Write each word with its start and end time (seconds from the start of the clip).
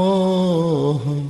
الله 0.00 1.24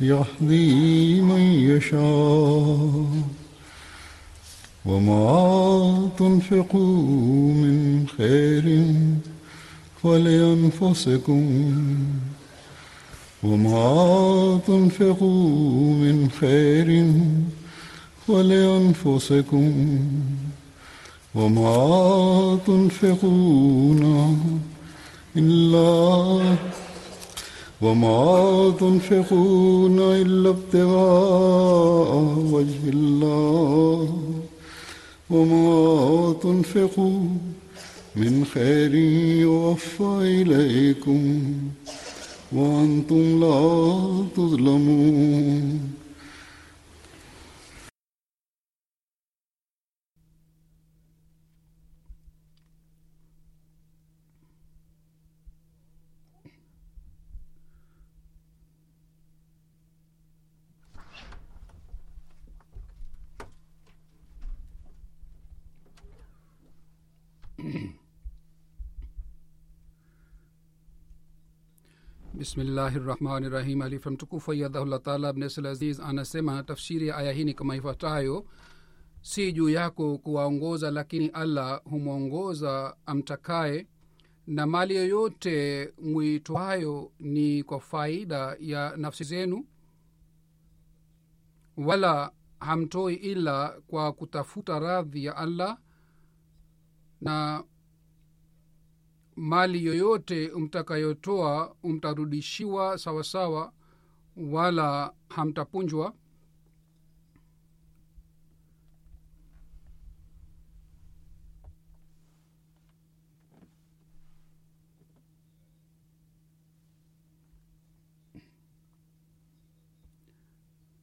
يهدي 0.00 1.20
من 1.20 1.40
يشاء. 1.40 3.06
وما 4.86 6.08
تنفقوا 6.18 7.52
من 7.52 8.06
خير 8.16 8.66
فلأنفسكم 10.02 11.44
وما 13.42 14.60
تنفقوا 14.66 15.94
من 15.94 16.30
خير 16.40 17.12
فلأنفسكم 18.28 19.98
وما 21.34 22.58
تنفقون 22.66 24.02
إلا 25.36 26.40
وما 27.82 28.72
تنفقون 28.80 29.98
إلا 29.98 30.50
ابتغاء 30.50 32.16
وجه 32.52 32.88
الله. 32.88 34.18
وما 35.30 36.34
تنفقوا 36.42 37.20
من 38.16 38.44
خير 38.54 38.94
يوفى 39.40 40.42
إليكم 40.42 41.42
وأنتم 42.52 43.40
لا 43.40 44.10
تظلمون. 44.36 45.99
Bismillahirahmanirahim 72.40 73.82
alifa 73.82 74.10
mtukufu 74.10 74.52
ayadhahullah 74.52 75.00
taala 75.02 75.28
abneselaziz 75.28 76.00
anasema 76.00 76.62
tafsiri 76.62 77.08
ya 77.08 77.16
aya 77.16 77.32
hii 77.32 77.44
ni 77.44 77.54
kama 77.54 77.76
ifuatayo. 77.76 78.46
Si 79.22 79.52
juu 79.52 79.68
yako 79.68 80.18
kuwaongoza 80.18 80.90
lakini 80.90 81.26
allah 81.28 81.82
humwongoza 81.84 82.96
amtakaye 83.06 83.86
na 84.46 84.66
mali 84.66 84.96
yoyote 84.96 85.92
mwitwayo 86.02 87.12
ni 87.18 87.62
kwa 87.62 87.80
faida 87.80 88.56
ya 88.60 88.96
nafsi 88.96 89.24
zenu 89.24 89.66
wala 91.76 92.32
hamtoi 92.60 93.14
ila 93.14 93.80
kwa 93.86 94.12
kutafuta 94.12 94.78
radhi 94.78 95.24
ya 95.24 95.36
allah 95.36 95.78
na 97.20 97.64
mali 99.40 99.84
yoyote 99.84 100.48
mtakayotoa 100.48 101.76
mtarudishiwa 101.84 102.98
sawasawa 102.98 103.72
wala 104.36 105.12
hamtapunjwa. 105.28 106.14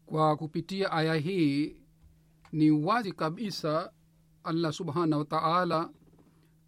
Kwa 0.06 0.38
kupitia 0.38 0.92
aya 0.92 1.16
hii 1.16 1.76
ni 2.52 2.72
wazi 2.72 3.12
kabisa 3.12 3.92
allah 4.44 4.74
subhanahu 4.74 5.20
wataala 5.20 5.90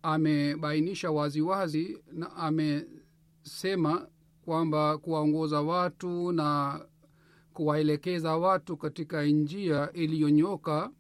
amebainisha 0.04 1.12
waziwazi 1.12 1.88
wazi, 1.92 2.04
na 2.14 2.36
amesema 2.36 4.08
kwamba 4.46 4.98
kuwaongoza 4.98 5.62
watu 5.62 6.32
na 6.32 6.80
kuwaelekeza 7.54 8.38
watu 8.38 8.78
katika 8.78 9.24
njia 9.26 9.92
iliyonyoka 9.94 10.92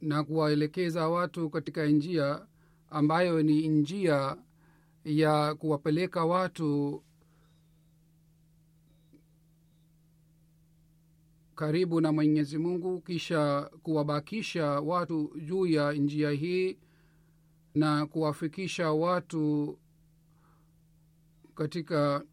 na 0.00 0.24
kuwaelekeza 0.24 1.08
watu 1.08 1.50
katika 1.50 1.86
njia 1.86 2.46
ambayo 2.90 3.42
ni 3.42 3.68
njia 3.68 4.36
ya 5.04 5.54
kuwapeleka 5.54 6.24
watu 6.24 7.02
karibu 11.54 12.00
na 12.00 12.12
mwenyezi 12.12 12.58
mungu 12.58 13.00
kisha 13.00 13.70
kuwabakisha 13.82 14.66
watu 14.66 15.32
juu 15.44 15.66
ya 15.66 15.92
njia 15.92 16.30
hii 16.30 16.78
na 17.74 18.06
kuwafikisha 18.06 18.92
watu 18.92 19.78
katika 21.54 22.24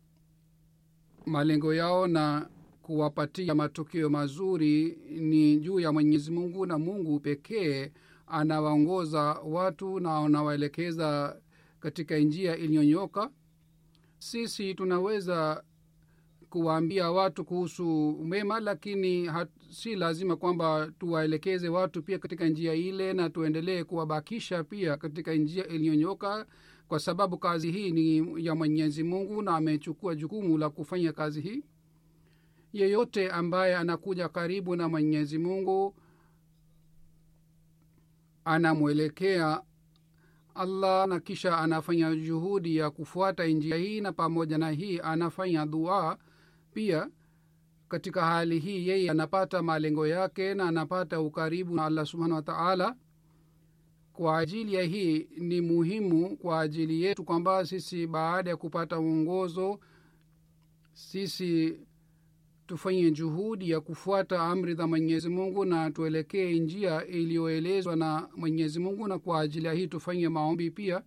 malengo 1.26 1.74
yao 1.74 2.08
na 2.08 2.50
kuwapatia 2.82 3.56
matokeo 3.56 4.10
mazuri 4.10 4.98
ni 5.20 5.58
juu 5.60 5.80
ya 5.80 5.92
mwenyezi 5.92 6.32
mungu 6.32 6.66
na 6.66 6.78
mungu 6.78 7.20
pekee 7.20 7.92
anawaongoza 8.28 9.22
watu 9.34 10.00
na 10.00 10.18
anawaelekeza 10.18 11.38
katika 11.80 12.18
njia 12.18 12.58
iliyonyoka. 12.58 13.30
Sisi 14.20 14.76
tunaweza 14.76 15.64
kuwaambia 16.50 17.12
watu 17.12 17.46
kuhusu 17.46 18.18
mema 18.24 18.60
lakini 18.60 19.26
hat, 19.26 19.50
si 19.70 19.96
lazima 19.96 20.36
kwamba 20.36 20.92
tuwaelekeze 21.00 21.70
watu 21.70 22.04
pia 22.04 22.20
katika 22.20 22.48
njia 22.48 22.74
ile 22.74 23.14
na 23.14 23.30
tuendelee 23.30 23.84
kuwabakisha 23.84 24.64
pia 24.64 24.98
katika 24.98 25.34
njia 25.34 25.68
iliyonyoka 25.68 26.46
kwa 26.88 27.00
sababu 27.00 27.38
kazi 27.38 27.72
hii 27.72 27.92
ni 27.92 28.46
ya 28.46 28.56
mwenyezi 28.56 29.04
mungu 29.04 29.42
na 29.42 29.56
amechukua 29.56 30.16
jukumu 30.16 30.58
la 30.58 30.70
kufanya 30.70 31.14
kazi 31.14 31.42
hii. 31.42 31.64
Yeyote 32.74 33.30
ambaye 33.30 33.76
anakuja 33.76 34.30
karibu 34.30 34.76
na 34.76 34.90
mwenyezi 34.90 35.38
mungu 35.38 35.96
anamwelekea 38.46 39.62
allah 40.56 41.08
na 41.08 41.20
kisha 41.20 41.58
anafanya 41.58 42.16
juhudi 42.16 42.76
ya 42.76 42.90
kufuata 42.90 43.46
njia 43.48 43.76
hii 43.76 44.02
na 44.02 44.12
pamoja 44.12 44.58
na 44.58 44.70
hii 44.72 45.00
anafanya 45.04 45.66
dua 45.66 46.18
pia 46.74 47.10
katika 47.90 48.26
hali 48.26 48.60
hii 48.60 48.88
yeye 48.88 49.12
anapata 49.12 49.62
malengo 49.64 50.08
yake 50.08 50.54
na 50.54 50.68
anapata 50.68 51.22
ukaribu 51.22 51.76
na 51.76 51.86
allah 51.86 52.06
subhanahu 52.06 52.36
wa 52.36 52.42
taala. 52.42 52.96
Kwa 54.14 54.38
ajili 54.40 54.74
ya 54.74 54.84
hii 54.84 55.28
ni 55.38 55.62
muhimu 55.62 56.38
kwa 56.38 56.60
ajili 56.62 57.02
yetu 57.04 57.24
kwamba 57.24 57.66
sisi 57.66 58.08
baada 58.08 58.50
ya 58.50 58.58
kupata 58.58 59.00
uongozo 59.00 59.80
sisi 60.94 61.80
tufanye 62.68 63.12
juhudi 63.12 63.70
ya 63.70 63.82
kufuata 63.82 64.40
amri 64.42 64.74
za 64.76 64.88
mwenyezi 64.88 65.30
mungu 65.30 65.66
na 65.66 65.92
tuelekee 65.92 66.60
njia 66.60 67.06
iliyoelezwa 67.06 67.96
na 67.96 68.30
mwenyezi 68.36 68.80
mungu 68.80 69.08
na 69.08 69.20
kwa 69.20 69.40
ajili 69.42 69.66
ya 69.68 69.74
hii 69.74 69.88
tufanye 69.88 70.30
maombi 70.30 70.72
pia. 70.72 71.04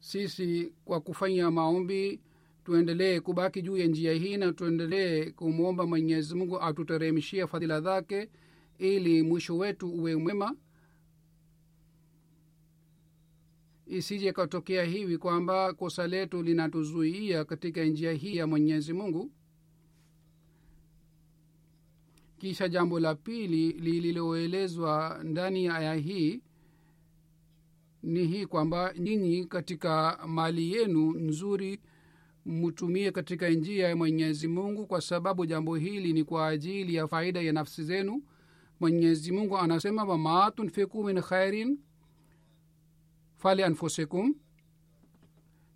Sisi 0.00 0.72
kwa 0.84 1.00
kufanya 1.00 1.50
maombi 1.50 2.20
tuendelee 2.64 3.20
kubaki 3.20 3.62
juu 3.62 3.76
ya 3.76 3.86
njia 3.86 4.12
hii 4.12 4.36
na 4.36 4.52
tuendelee 4.52 5.30
kumwomba 5.30 5.86
mwenyezi 5.86 6.34
mungu 6.34 6.60
atuteremshia 6.60 7.46
fadhila 7.46 7.80
zake 7.80 8.28
ili 8.78 9.22
mwisho 9.22 9.56
wetu 9.56 9.88
uwe 9.90 10.16
mwema. 10.16 10.56
Isije 13.86 14.32
katokea 14.32 14.84
hivi 14.84 15.18
kwamba 15.18 15.72
kosa 15.74 16.06
letu 16.06 16.42
linatuzuia 16.42 17.44
katika 17.44 17.84
njia 17.84 18.12
hii 18.12 18.36
ya 18.36 18.46
mwenyezi 18.46 18.92
mungu. 18.92 19.32
Kisha 22.38 22.68
jambo 22.68 23.00
la 23.00 23.14
pili 23.14 23.72
lililoelezwa 23.72 25.20
ndani 25.24 25.64
ya 25.64 25.74
aya 25.74 25.94
hii 25.94 26.42
ni 28.02 28.26
hii 28.26 28.46
kwamba 28.46 28.94
nyinyi 28.98 29.44
katika 29.44 30.18
mali 30.26 30.72
yenu 30.72 31.12
nzuri 31.12 31.80
mtumie 32.46 33.10
katika 33.12 33.48
njia 33.48 33.88
ya 33.88 33.96
mwenyezi 33.96 34.48
mungu 34.48 34.86
kwa 34.86 35.00
sababu 35.00 35.46
jambo 35.46 35.76
hili 35.76 36.12
ni 36.12 36.24
kwa 36.24 36.48
ajili 36.48 36.94
ya 36.94 37.08
faida 37.08 37.40
ya 37.42 37.52
nafsi 37.52 37.84
zenu. 37.84 38.22
Mwenyezi 38.80 39.32
mungu 39.32 39.58
anasema 39.58 40.04
wama 40.04 40.50
tunfiku 40.50 41.04
min 41.04 41.20
khairin 41.22 41.78
fali 43.36 43.62
anfusikum 43.62 44.34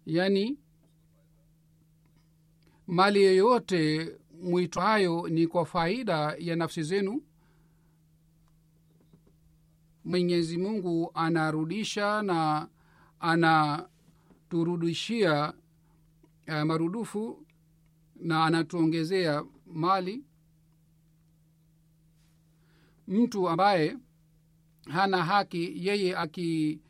yani 0.06 0.58
mali 2.86 3.22
yoyote 3.24 4.12
mwitwayo 4.42 5.28
ni 5.28 5.46
kwa 5.46 5.66
faida 5.66 6.36
ya 6.38 6.56
nafsi 6.56 6.82
zenu. 6.82 7.22
Mwenyezi 10.04 10.58
mungu 10.58 11.10
anarudisha 11.14 12.22
na 12.22 12.68
anaturudishia 13.20 15.52
uh, 16.48 16.62
marudufu 16.62 17.46
na 18.16 18.44
anatuongezea 18.44 19.44
mali. 19.66 20.25
Mtu 23.08 23.48
ambaye 23.48 23.96
hana 24.88 25.25
haki 25.25 25.87
yeye 25.88 26.16
aki 26.16 26.81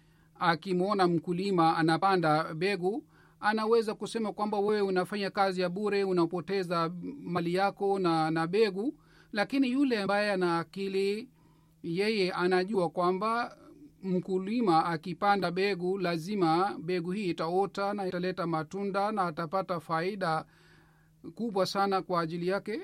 akimwona 0.40 1.08
mkulima 1.08 1.76
anapanda 1.76 2.54
begu 2.54 3.04
anaweza 3.40 3.94
kusema 3.94 4.32
kwamba 4.32 4.58
wewe 4.58 4.80
unafanya 4.80 5.30
kazi 5.30 5.60
ya 5.60 5.68
bure 5.68 6.04
unapoteza 6.04 6.92
mali 7.22 7.54
yako 7.54 7.98
na 7.98 8.30
na 8.30 8.46
begu 8.46 8.94
lakini 9.32 9.70
yule 9.70 10.02
ambaye 10.02 10.32
ana 10.32 10.58
akili 10.58 11.28
yeye 11.82 12.32
anajua 12.32 12.90
kwamba 12.90 13.56
mkulima 14.02 14.84
akipanda 14.86 15.50
begu 15.50 15.98
lazima 15.98 16.78
begu 16.82 17.10
hii 17.12 17.30
itaota 17.30 17.94
na 17.94 18.06
italeta 18.06 18.46
matunda 18.46 19.12
na 19.12 19.22
atapata 19.22 19.80
faida 19.80 20.44
kubwa 21.34 21.66
sana 21.66 22.02
kwa 22.02 22.20
ajili 22.20 22.48
yake. 22.48 22.80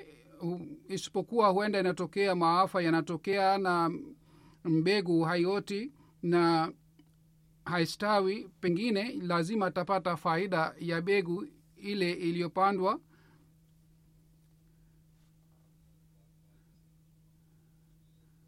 Isipokuwa 0.88 1.48
huenda 1.48 1.80
inatokea 1.80 2.34
maafa 2.34 2.82
yanatokea 2.82 3.58
na 3.58 3.90
mbegu 4.64 5.22
haioti 5.22 5.92
na 6.22 6.72
haistawi 7.64 8.50
pengine 8.60 9.12
lazima 9.22 9.66
atapata 9.66 10.16
faida 10.16 10.74
ya 10.80 11.00
begu 11.00 11.46
ile 11.76 12.12
iliyopandwa 12.12 13.00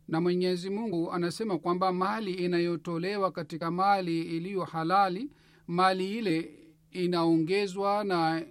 na 0.08 0.20
mwenyezi 0.20 0.70
mungu 0.70 1.12
anasema 1.12 1.58
kwamba 1.58 1.92
mali 1.92 2.32
inayotolewa 2.34 3.32
katika 3.32 3.70
mali 3.70 4.22
iliyo 4.22 4.64
halali 4.64 5.30
mali 5.66 6.18
ile 6.18 6.50
inaongezwa 6.90 8.04
na 8.04 8.46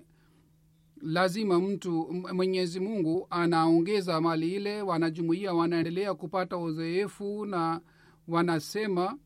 lazima 1.01 1.59
mtu 1.59 2.13
mwenyezi 2.33 2.79
mungu 2.79 3.27
anaongeza 3.29 4.21
mali 4.21 4.55
ile 4.55 4.81
wanajumuia 4.81 5.53
wanaendelea 5.53 6.13
kupata 6.13 6.57
uzoefu 6.57 7.45
na 7.45 7.81
wanasema 8.27 9.17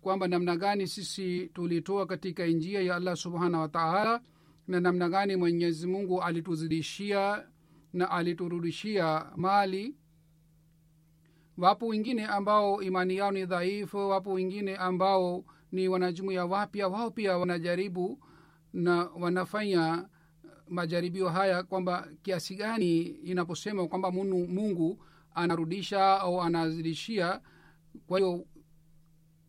kwamba 0.00 0.28
namna 0.28 0.56
gani 0.56 0.86
sisi 0.86 1.46
tulitoa 1.54 2.06
katika 2.06 2.46
njia 2.46 2.80
ya 2.82 2.96
allah 2.96 3.16
subhanahu 3.16 3.62
wataala 3.62 4.20
na 4.68 4.80
namna 4.80 5.08
gani 5.08 5.36
mwenyezi 5.36 5.86
mungu 5.86 6.22
alituzidishia 6.22 7.46
na 7.92 8.10
aliturudishia 8.10 9.26
mali 9.36 9.94
wapo 11.60 11.86
wengine 11.86 12.26
ambao 12.26 12.82
imani 12.82 13.16
yao 13.16 13.32
ni 13.32 13.46
dhaifu 13.46 13.96
wapo 14.08 14.32
wengine 14.32 14.76
ambao 14.76 15.44
ni 15.72 15.88
wanajumuya 15.88 16.46
wapya 16.46 16.88
wao 16.88 17.10
pia 17.10 17.38
wanajaribu 17.38 18.18
na 18.72 19.04
wanafanya 19.20 20.08
majaribio 20.68 21.28
haya 21.28 21.62
kwamba 21.62 22.08
kiasi 22.22 22.54
gani 22.56 23.00
inaposema 23.02 23.88
kwamba 23.88 24.10
munu, 24.10 24.46
mungu 24.46 25.04
anarudisha 25.34 26.20
au 26.20 26.42
anazidishia. 26.42 27.40
Kwa 28.06 28.18
hiyo 28.18 28.46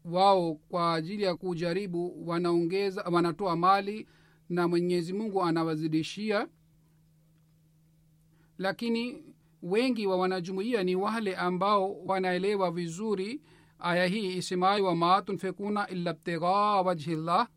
wao 0.06 0.54
kwa 0.56 0.94
ajili 0.94 1.24
ya 1.24 1.36
kujaribu 1.36 2.28
wanaongeza 2.30 3.02
wanatoa 3.04 3.56
mali 3.56 4.08
na 4.50 4.68
mwenyezi 4.68 5.14
mungu 5.14 5.44
anawazidishia. 5.44 6.48
Lakini 8.58 9.31
wengi 9.62 10.08
wa 10.08 10.18
wanajumuia 10.18 10.84
ni 10.84 10.96
wale 10.96 11.36
ambao 11.36 11.94
wanaelewa 12.06 12.72
vizuri 12.72 13.42
aya 13.80 14.06
hii 14.06 14.38
isemayo 14.38 14.86
wama 14.86 15.22
tunfikuna 15.22 15.88
illa 15.88 16.14
btighaa 16.14 16.82
wajhi 16.82 17.16
llah 17.16 17.48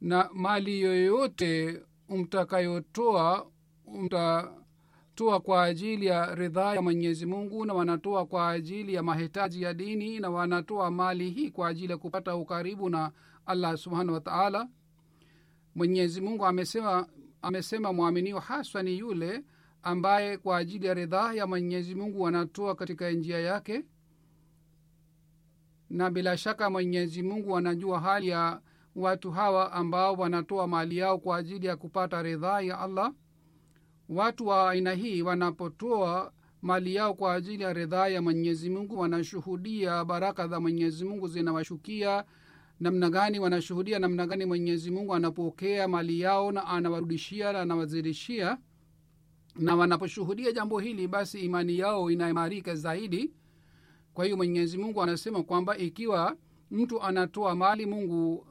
na 0.00 0.30
mali 0.34 0.80
yoyote 0.80 1.82
mtakayotoa 2.08 3.46
mtatoa 3.92 5.40
kwa 5.42 5.62
ajili 5.64 6.06
ya 6.06 6.34
ridhaa 6.34 6.74
ya 6.74 6.82
mwenyezi 6.82 7.26
mungu 7.26 7.64
na 7.64 7.74
wanatoa 7.74 8.26
kwa 8.26 8.50
ajili 8.50 8.94
ya 8.94 9.02
mahitaji 9.02 9.62
ya 9.62 9.74
dini 9.74 10.20
na 10.20 10.30
wanatoa 10.30 10.90
mali 10.90 11.30
hii 11.30 11.50
kwa 11.50 11.68
ajili 11.68 11.92
ya 11.92 11.98
kupata 11.98 12.36
ukaribu 12.36 12.90
na 12.90 13.12
allah 13.46 13.76
subhanahu 13.76 14.12
wa 14.14 14.20
taala 14.20 14.68
mwenyezi 15.74 16.20
mungu 16.20 16.46
amesema 16.46 17.06
amesema 17.42 17.92
mwaminio 17.92 18.38
haswa 18.38 18.82
ni 18.82 18.98
yule 18.98 19.44
ambaye 19.82 20.36
kwa 20.38 20.56
ajili 20.58 20.86
ya 20.86 20.94
ridhaa 20.94 21.32
ya 21.32 21.46
mwenyezi 21.46 21.94
mungu 21.94 22.20
wanatoa 22.22 22.74
katika 22.74 23.10
njia 23.10 23.38
yake. 23.38 23.84
Na 25.90 26.10
bila 26.10 26.36
shaka 26.36 26.70
mwenyezi 26.70 27.22
mungu 27.22 27.56
anajua 27.56 28.00
hali 28.00 28.28
ya 28.28 28.60
watu 28.96 29.30
hawa 29.30 29.72
ambao 29.72 30.14
wanatoa 30.14 30.66
mali 30.66 30.96
yao 30.96 31.18
kwa 31.18 31.36
ajili 31.36 31.66
ya 31.66 31.76
kupata 31.76 32.22
ridhaa 32.22 32.60
ya 32.60 32.78
allah. 32.80 33.12
Watu 34.08 34.46
wa 34.46 34.70
aina 34.70 34.92
hii 34.92 35.22
wanapotoa 35.22 36.32
mali 36.62 36.94
yao 36.94 37.14
kwa 37.14 37.34
ajili 37.34 37.62
ya 37.62 37.72
ridhaa 37.72 38.08
ya 38.08 38.22
mwenyezi 38.22 38.70
mungu 38.70 38.98
wanashuhudia 38.98 40.04
baraka 40.04 40.48
za 40.48 40.60
mwenyezi 40.60 41.04
mungu 41.04 41.28
zinawashukia 41.28 42.24
namna 42.80 43.10
gani 43.10 43.38
wanashuhudia 43.40 43.98
namna 43.98 44.26
gani 44.26 44.44
mwenyezi 44.44 44.90
mungu 44.90 45.14
anapokea 45.14 45.88
mali 45.88 46.20
yao 46.20 46.52
na 46.52 46.66
anawarudishia 46.66 47.52
na 47.52 47.60
anawazidishia. 47.60 48.58
Na 49.56 49.76
wanaposhuhudia 49.76 50.52
jambo 50.52 50.78
hili 50.78 51.08
basi 51.08 51.40
imani 51.40 51.78
yao 51.78 52.10
inaimarika 52.10 52.74
zaidi. 52.74 53.30
Kwa 54.14 54.24
hiyo 54.24 54.36
mwenyezi 54.36 54.78
mungu 54.78 55.02
anasema 55.02 55.42
kwamba 55.42 55.78
ikiwa 55.78 56.36
mtu 56.70 57.02
anatoa 57.02 57.54
mali 57.54 57.86
mungu 57.86 58.46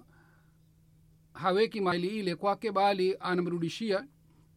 haweki 1.34 1.82
mali 1.82 2.08
ile 2.08 2.36
kwake 2.36 2.72
bali 2.72 3.16
anamrudishia. 3.20 4.08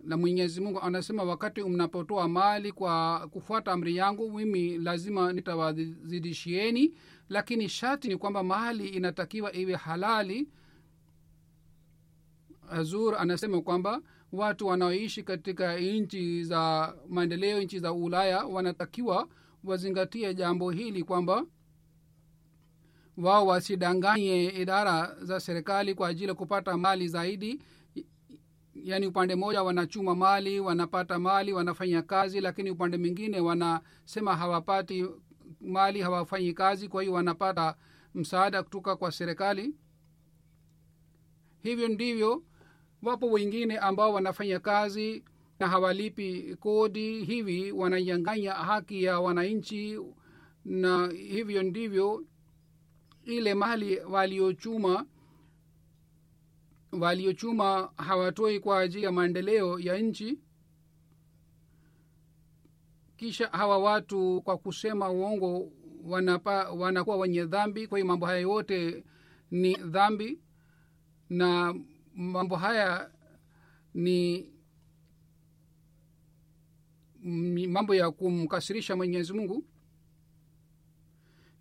Na 0.05 0.17
mwenyezi 0.17 0.61
mungu 0.61 0.81
anasema 0.81 1.23
wakati 1.23 1.63
mnapotoa 1.63 2.29
mali 2.29 2.73
kwa 2.73 3.29
kufuata 3.31 3.73
amri 3.73 3.97
yangu 3.97 4.33
mimi 4.33 4.79
lazima 4.79 5.33
nitawazidishieni 5.33 6.95
lakini 7.31 7.69
sharti 7.69 8.09
ni 8.09 8.17
kwamba 8.17 8.43
mali 8.43 8.89
inatakiwa 8.89 9.53
iwe 9.57 9.75
halali. 9.77 10.49
Azur 12.71 13.17
anasema 13.19 13.63
kwamba 13.63 14.01
watu 14.33 14.67
wanaoishi 14.67 15.23
katika 15.23 15.79
nchi 15.79 16.45
za 16.45 16.95
maendeleo 17.09 17.63
nchi 17.63 17.79
za 17.79 17.93
ulaya 17.93 18.45
wanatakiwa 18.45 19.29
wazingatie 19.65 20.35
jambo 20.35 20.71
hili 20.71 21.03
kwamba 21.05 21.45
wao 23.17 23.47
wasidanganye 23.47 24.45
idara 24.49 25.17
za 25.23 25.41
serikali 25.41 25.95
kwa 25.95 26.09
ajili 26.09 26.29
ya 26.29 26.35
kupata 26.35 26.77
mali 26.77 27.09
zaidi. 27.09 27.63
Yaani 28.75 29.07
upande 29.07 29.35
mmoja 29.35 29.63
wanachuma 29.63 30.15
mali 30.15 30.61
wanapata 30.61 31.19
mali 31.19 31.53
wanafanya 31.53 32.03
kazi 32.03 32.41
lakini 32.41 32.71
upande 32.71 32.97
mwingine 32.99 33.41
wanasema 33.41 34.37
hawapati 34.37 35.07
mali 35.61 36.01
hawafanyi 36.01 36.53
kazi 36.53 36.89
kwa 36.89 37.03
hiyo 37.03 37.15
wanapata 37.15 37.77
msaada 38.15 38.63
kutoka 38.63 38.97
kwa 38.97 39.13
serikali. 39.13 39.75
Hivyo 41.63 41.89
ndivyo 41.89 42.43
wapo 43.03 43.31
wengine 43.31 43.79
ambao 43.79 44.13
wanafanya 44.13 44.61
kazi 44.61 45.25
na 45.59 45.69
hawalipi 45.69 46.57
kodi. 46.61 47.25
Hivi 47.25 47.73
wananyanganya 47.73 48.53
haki 48.53 49.03
ya 49.05 49.21
wananchi 49.21 50.01
na 50.65 51.07
hivyo 51.13 51.63
ndivyo 51.63 52.25
ile 53.25 53.55
mali 53.55 54.01
waliochuma 54.01 55.07
waliochuma 56.93 57.91
hawatoi 57.97 58.61
kwa 58.61 58.81
ajili 58.81 59.05
ya 59.05 59.13
maendeleo 59.13 59.79
ya 59.79 59.99
nchi 59.99 60.39
kisha 63.21 63.47
hawa 63.49 63.79
watu 63.79 64.43
kwa 64.43 64.59
kusema 64.59 65.11
uongo 65.11 65.73
wanapa, 66.05 66.71
wanakuwa 66.71 67.17
wenye 67.17 67.45
dhambi. 67.45 67.87
Kwa 67.87 67.99
hiyo 67.99 68.07
mambo 68.07 68.27
haya 68.27 68.39
yote 68.41 69.05
ni 69.51 69.75
dhambi 69.75 70.39
na 71.31 71.75
mambo 72.15 72.57
haya 72.57 73.11
ni 73.95 74.49
mambo 77.69 77.95
ya 77.95 78.11
kumkasirisha 78.11 78.97
mwenyezi 78.97 79.33
mungu. 79.33 79.65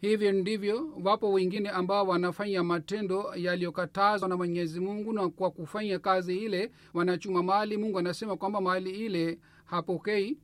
Hivyo 0.02 0.32
ndivyo 0.32 0.94
wapo 1.04 1.32
wengine 1.32 1.70
ambao 1.70 2.08
wanafanya 2.08 2.64
matendo 2.64 3.36
yaliyokatazwa 3.36 4.30
na 4.30 4.38
mwenyezi 4.38 4.80
mungu 4.80 5.14
na 5.14 5.30
kwa 5.30 5.52
kufanya 5.52 6.00
kazi 6.00 6.38
ile 6.38 6.72
wanachuma 6.94 7.44
mali. 7.44 7.78
Mungu 7.78 8.00
anasema 8.00 8.38
kwamba 8.38 8.62
mali 8.62 8.92
ile 9.06 9.40
hapokei 9.66 10.38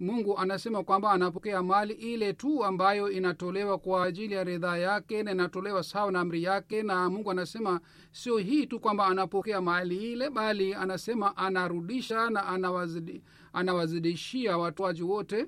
mungu 0.00 0.38
anasema 0.38 0.84
kwamba 0.84 1.10
anapokea 1.12 1.62
mali 1.62 1.94
ile 1.94 2.32
tu 2.32 2.64
ambayo 2.64 3.10
inatolewa 3.10 3.78
kwa 3.78 4.04
ajili 4.04 4.34
ya 4.34 4.44
ridhaa 4.44 4.76
yake 4.76 5.22
na 5.22 5.30
inatolewa 5.32 5.82
sawa 5.82 6.12
na 6.12 6.20
amri 6.20 6.42
yake 6.42 6.82
na 6.82 7.10
mungu 7.10 7.30
anasema 7.30 7.80
sio 8.12 8.38
hii 8.38 8.66
tu 8.66 8.80
kwamba 8.80 9.06
anapokea 9.06 9.60
mali 9.60 10.12
ile 10.12 10.30
bali 10.30 10.74
anasema 10.74 11.36
anarudisha 11.36 12.30
na 12.30 12.46
anawazidi, 12.46 13.22
anawazidishia 13.52 14.58
watoaji 14.58 15.02
wote. 15.02 15.46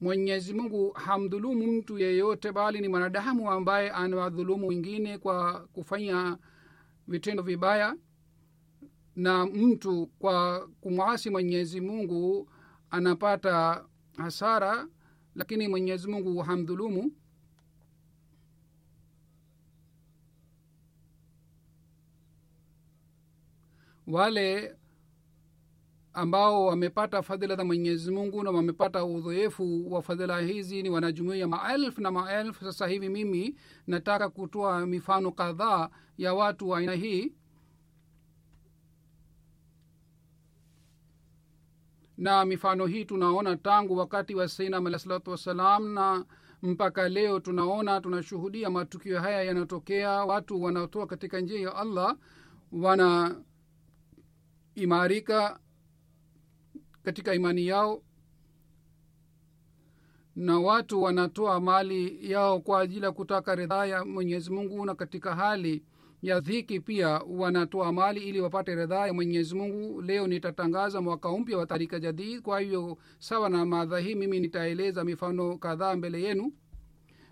Mwenyezi 0.00 0.54
mungu 0.54 0.90
hamdhulumu 0.90 1.72
mtu 1.72 1.98
yeyote 1.98 2.52
bali 2.52 2.80
ni 2.80 2.88
mwanadamu 2.88 3.50
ambaye 3.50 3.90
anawadhulumu 3.90 4.68
wengine 4.68 5.18
kwa 5.18 5.60
kufanya 5.72 6.38
vitendo 7.08 7.42
vibaya 7.42 7.96
na 9.16 9.46
mtu 9.46 10.06
kwa 10.18 10.68
kumwasi 10.80 11.30
mwenyezi 11.30 11.80
mungu 11.80 12.50
anapata 12.90 13.84
hasara 14.16 14.88
lakini 15.34 15.68
mwenyezi 15.68 16.08
mungu 16.08 16.38
hamdhulumu. 16.42 17.12
Wale 24.06 24.76
ambao 26.12 26.66
wamepata 26.66 27.22
fadhila 27.22 27.56
za 27.56 27.64
mwenyezi 27.64 28.10
mungu 28.10 28.42
na 28.42 28.50
wamepata 28.50 29.04
udhoefu 29.04 29.92
wa 29.92 30.02
fadhila 30.02 30.40
hizi 30.40 30.82
ni 30.82 30.90
wanajumuia 30.90 31.48
maelfu 31.48 32.00
na 32.00 32.10
maelfu 32.10 32.64
sasa 32.64 32.86
hivi 32.86 33.08
mimi 33.08 33.56
nataka 33.86 34.28
kutoa 34.28 34.86
mifano 34.86 35.32
kadhaa 35.32 35.88
ya 36.18 36.34
watu 36.34 36.68
wa 36.68 36.78
aina 36.78 36.92
hii 36.94 37.32
na 42.16 42.44
mifano 42.44 42.86
hii 42.86 43.04
tunaona 43.04 43.56
tangu 43.56 43.96
wakati 43.96 44.34
wa 44.34 44.48
sainam 44.48 44.86
alah 44.86 45.00
salatu 45.00 45.30
wassalam 45.30 45.88
na 45.94 46.24
mpaka 46.62 47.08
leo 47.08 47.40
tunaona 47.40 48.00
tunashuhudia 48.00 48.70
matukio 48.70 49.20
haya 49.20 49.42
yanatokea 49.42 50.10
watu 50.10 50.62
wanaotoa 50.62 51.06
katika 51.06 51.40
njia 51.40 51.60
ya 51.60 51.76
allah 51.76 52.16
wanaimarika 54.76 55.60
katika 57.02 57.34
imani 57.34 57.66
yao 57.66 58.02
na 60.36 60.58
watu 60.58 61.02
wanatoa 61.02 61.60
mali 61.60 62.30
yao 62.30 62.60
kwa 62.60 62.80
ajili 62.80 63.04
ya 63.04 63.12
kutaka 63.12 63.54
ridhaa 63.54 63.86
ya 63.86 64.04
mwenyezi 64.04 64.50
mungu 64.50 64.86
na 64.86 64.94
katika 64.94 65.34
hali 65.34 65.84
ya 66.26 66.40
dhiki 66.40 66.80
pia 66.80 67.08
wanatoa 67.28 67.92
mali 67.92 68.20
ili 68.20 68.40
wapate 68.40 68.74
redhaa 68.74 69.06
ya 69.06 69.12
mwenyezi 69.12 69.54
mungu. 69.54 70.02
Leo 70.02 70.26
nitatangaza 70.26 71.00
mwaka 71.00 71.38
mpya 71.38 71.58
wa 71.58 71.66
tarika 71.66 72.00
jadid. 72.00 72.42
Kwa 72.42 72.60
hiyo 72.60 72.98
sawa 73.18 73.48
na 73.48 73.64
madha 73.66 73.98
hii 73.98 74.14
mimi 74.14 74.40
nitaeleza 74.40 75.04
mifano 75.04 75.58
kadhaa 75.58 75.96
mbele 75.96 76.22
yenu. 76.22 76.52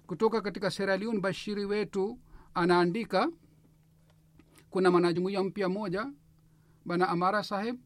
Kutoka 0.07 0.41
katika 0.41 0.71
seraliun 0.71 1.21
bashiri 1.21 1.65
wetu 1.65 2.19
anaandika 2.55 3.29
kuna 4.71 4.91
mwanajumuia 4.91 5.43
mpya 5.43 5.69
moja 5.69 6.13
bana 6.85 7.09
amara 7.09 7.43
saheb. 7.43 7.77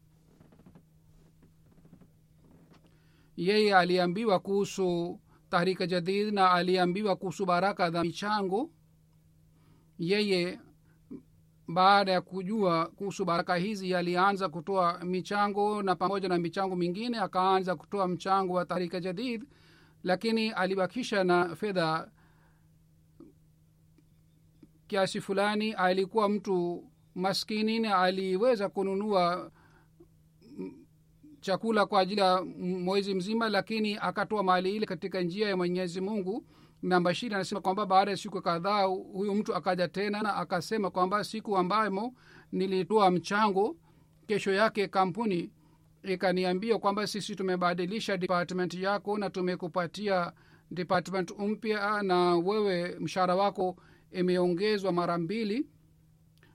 Yeye 3.37 3.75
aliambiwa 3.75 4.39
kuhusu 4.39 5.19
tahrika 5.49 5.87
jadid 5.87 6.33
na 6.33 6.51
aliambiwa 6.51 7.15
kuhusu 7.15 7.45
baraka 7.45 7.91
za 7.91 8.03
michango. 8.03 8.69
Yeye 9.99 10.59
baada 11.73 12.11
ya 12.11 12.21
kujua 12.21 12.85
kuhusu 12.85 13.25
baraka 13.25 13.55
hizi 13.55 13.95
alianza 13.95 14.49
kutoa 14.49 14.99
michango 15.05 15.83
na 15.83 15.95
pamoja 15.95 16.29
na 16.29 16.37
michango 16.37 16.75
mingine 16.75 17.19
akaanza 17.19 17.75
kutoa 17.75 18.07
mchango 18.07 18.53
wa 18.53 18.65
tahrika 18.65 18.99
jadid 18.99 19.45
lakini 20.03 20.49
alibakisha 20.51 21.23
na 21.23 21.55
fedha. 21.55 22.11
Kiasi 24.87 25.21
fulani 25.21 25.73
alikuwa 25.73 26.29
mtu 26.29 26.83
maskini 27.15 27.79
na 27.79 27.97
aliweza 27.97 28.69
kununua 28.69 29.51
chakula 31.41 31.85
kwa 31.85 31.99
ajili 32.01 32.21
ya 32.21 32.41
mwezi 32.59 33.13
mzima 33.13 33.49
lakini 33.49 33.97
akatoa 34.01 34.43
mali 34.43 34.75
ile 34.75 34.85
katika 34.85 35.21
njia 35.21 35.49
ya 35.49 35.57
mwenyezi 35.57 36.01
mungu 36.01 36.45
na 36.81 37.11
ishirini 37.11 37.35
anasema 37.35 37.61
kwamba 37.61 37.85
baada 37.85 38.11
ya 38.11 38.17
siku 38.17 38.41
kadhaa 38.41 38.83
huyu 38.83 39.35
mtu 39.35 39.55
akaja 39.55 39.87
tena 39.87 40.21
na 40.21 40.35
akasema 40.35 40.91
kwamba 40.91 41.23
siku 41.23 41.57
ambamo 41.57 42.15
nilitoa 42.51 43.11
mchango 43.11 43.75
kesho 44.27 44.51
yake 44.53 44.87
kampuni 44.87 45.51
ikaniambia 46.03 46.77
kwamba 46.77 47.07
sisi 47.07 47.35
tumebadilisha 47.35 48.17
department 48.17 48.73
yako 48.73 49.17
na 49.17 49.29
tumekupatia 49.29 50.31
department 50.71 51.31
mpya 51.39 52.01
na 52.03 52.35
wewe 52.35 52.99
mshahara 52.99 53.35
wako 53.35 53.75
imeongezwa 54.11 54.91
mara 54.91 55.17
mbili 55.17 55.67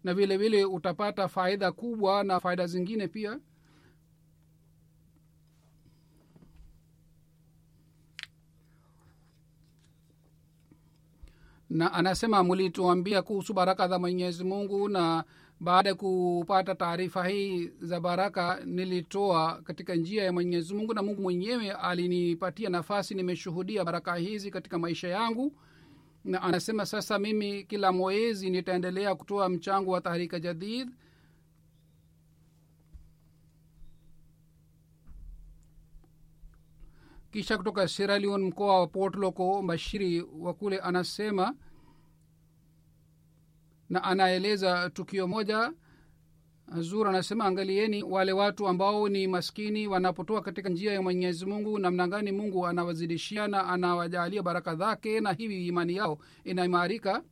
na 0.05 0.15
vile 0.15 0.37
vile 0.37 0.65
utapata 0.65 1.29
faida 1.29 1.73
kubwa 1.73 2.25
na 2.25 2.41
faida 2.41 2.67
zingine 2.67 3.09
pia 3.09 3.39
na 11.75 11.93
anasema 11.93 12.45
mlituambia 12.45 13.23
kuhusu 13.23 13.55
baraka 13.55 13.89
za 13.89 13.99
mwenyezi 13.99 14.45
mungu 14.45 14.89
na 14.89 15.25
baada 15.61 15.89
ya 15.89 15.95
kupata 15.95 16.75
taarifa 16.75 17.29
hii 17.29 17.71
za 17.81 18.01
baraka 18.01 18.61
nilitoa 18.65 19.63
katika 19.65 19.95
njia 19.95 20.25
ya 20.25 20.33
mwenyezi 20.33 20.75
mungu 20.75 20.95
na 20.95 21.03
mungu 21.03 21.23
mwenyewe 21.23 21.73
alinipatia 21.73 22.69
nafasi 22.71 23.15
nimeshuhudia 23.15 23.85
baraka 23.85 24.15
hizi 24.15 24.51
katika 24.51 24.79
maisha 24.79 25.09
yangu. 25.09 25.53
Na 26.25 26.43
anasema 26.43 26.87
sasa 26.87 27.19
mimi 27.19 27.65
kila 27.65 27.93
mwezi 27.93 28.51
nitaendelea 28.51 29.15
kutoa 29.15 29.49
mchango 29.49 29.91
wa 29.91 30.01
tahrika 30.01 30.41
jadid. 30.41 30.89
Kisha 37.33 37.59
kutoka 37.59 37.89
Sierra 37.89 38.21
mkoa 38.39 38.81
wa 38.81 38.87
Port 38.87 39.17
Loko 39.17 39.63
mbashiri 39.63 40.23
wa 40.41 40.55
kule 40.55 40.79
anasema 40.79 41.55
na 43.91 44.05
anaeleza 44.05 44.91
tukio 44.91 45.29
moja. 45.29 45.73
Zur 46.81 47.09
anasema 47.09 47.45
angalieni 47.45 48.03
wale 48.03 48.33
watu 48.33 48.69
ambao 48.69 49.09
ni 49.09 49.27
maskini 49.29 49.87
wanapotoa 49.87 50.43
katika 50.43 50.69
njia 50.69 50.93
ya 50.93 51.03
mwenyezi 51.03 51.47
mungu 51.47 51.79
namna 51.79 52.09
gani 52.09 52.33
mungu 52.33 52.67
anawazidishia 52.67 53.49
na 53.49 53.67
anawajalia 53.67 54.43
baraka 54.43 54.77
zake 54.77 55.21
na 55.21 55.33
hivi 55.33 55.67
imani 55.67 55.97
yao 55.97 56.19
inaimarika. 56.45 57.23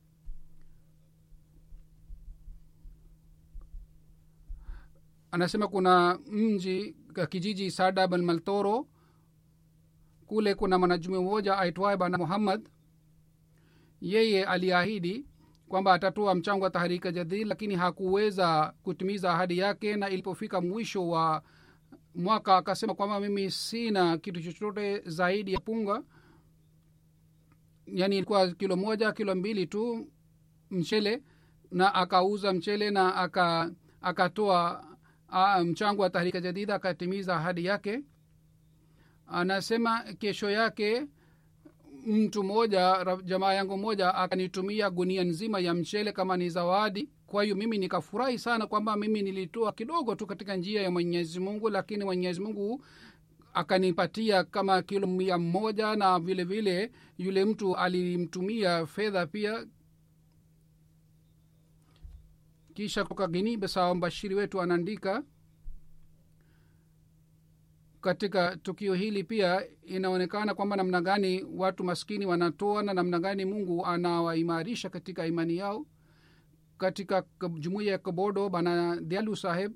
Anasema 5.31 5.67
kuna 5.67 6.19
mji 6.31 6.95
kijiji 7.29 7.71
sadab 7.71 8.13
almaltoro. 8.13 8.87
Kule 10.25 10.55
kuna 10.55 10.79
mwanajumi 10.79 11.17
mmoja 11.19 11.57
aitwaye 11.57 11.97
bana 11.97 12.17
muhammad. 12.17 12.69
Yeye 14.01 14.45
aliahidi 14.45 15.25
kwamba 15.73 15.93
atatoa 15.93 16.35
mchango 16.35 16.63
wa 16.63 16.69
taharika 16.69 17.11
jadid 17.11 17.47
lakini 17.47 17.75
hakuweza 17.75 18.73
kutimiza 18.83 19.31
ahadi 19.33 19.57
yake 19.57 19.95
na 19.95 20.09
ilipofika 20.09 20.61
mwisho 20.61 21.07
wa 21.07 21.43
mwaka 22.15 22.57
akasema 22.57 22.95
kwamba 22.95 23.19
mimi 23.19 23.51
sina 23.51 24.17
kitu 24.17 24.41
chochote 24.41 24.99
zaidi 25.05 25.53
ya 25.53 25.59
punga. 25.59 26.03
Yani 27.85 28.17
ilikuwa 28.17 28.47
kilo 28.51 28.75
moja 28.75 29.11
kilo 29.11 29.35
mbili 29.35 29.67
tu 29.67 30.07
mchele 30.71 31.23
na 31.71 31.95
akauza 31.95 32.53
mchele 32.53 32.91
na 32.91 33.15
aka 34.01 34.83
mchango 35.63 36.01
wa 36.01 36.09
tahrika 36.09 36.41
jadid 36.41 36.71
akatimiza 36.71 37.35
ahadi 37.35 37.65
yake. 37.65 38.03
Anasema 39.27 40.03
kesho 40.03 40.49
yake 40.49 41.07
mtu 42.05 42.43
mmoja 42.43 43.05
jamaa 43.23 43.53
yangu 43.53 43.77
moja 43.77 44.15
akanitumia 44.15 44.89
gunia 44.89 45.23
nzima 45.23 45.59
ya 45.59 45.73
mchele 45.73 46.11
kama 46.11 46.37
ni 46.37 46.49
zawadi. 46.49 47.09
Kwa 47.27 47.43
hiyo 47.43 47.55
mimi 47.55 47.77
nikafurahi 47.77 48.39
sana 48.39 48.67
kwamba 48.67 48.95
mimi 48.95 49.21
nilitoa 49.21 49.71
kidogo 49.71 50.15
tu 50.15 50.27
katika 50.27 50.55
njia 50.55 50.81
ya 50.81 50.91
mwenyezi 50.91 51.39
mungu 51.39 51.69
lakini 51.69 52.03
mwenyezi 52.05 52.41
mungu 52.41 52.83
akanipatia 53.53 54.43
kama 54.43 54.81
kilo 54.81 55.07
mia 55.07 55.37
moja 55.37 55.95
na 55.95 56.19
vile 56.19 56.43
vile 56.43 56.91
yule 57.17 57.45
mtu 57.45 57.75
alimtumia 57.75 58.85
fedha 58.85 59.27
pia. 59.27 59.65
Kisha 62.73 63.03
kutoka 63.03 63.27
guinea 63.27 63.57
besawa 63.57 63.95
mbashiri 63.95 64.35
wetu 64.35 64.61
anaandika 64.61 65.23
katika 68.03 68.57
tukio 68.57 68.93
hili 68.93 69.23
pia 69.23 69.63
inaonekana 69.85 70.53
kwamba 70.53 70.75
namna 70.75 71.01
gani 71.01 71.43
watu 71.55 71.83
maskini 71.83 72.25
wanatoa 72.25 72.83
na 72.83 72.93
namna 72.93 73.19
gani 73.19 73.45
mungu 73.45 73.85
anawaimarisha 73.85 74.89
katika 74.89 75.25
imani 75.25 75.57
yao. 75.57 75.85
Katika 76.77 77.23
jumuiya 77.59 77.91
ya 77.91 77.97
kobodo 77.97 78.49
bana 78.49 79.01
dialu 79.01 79.35
saheb 79.35 79.73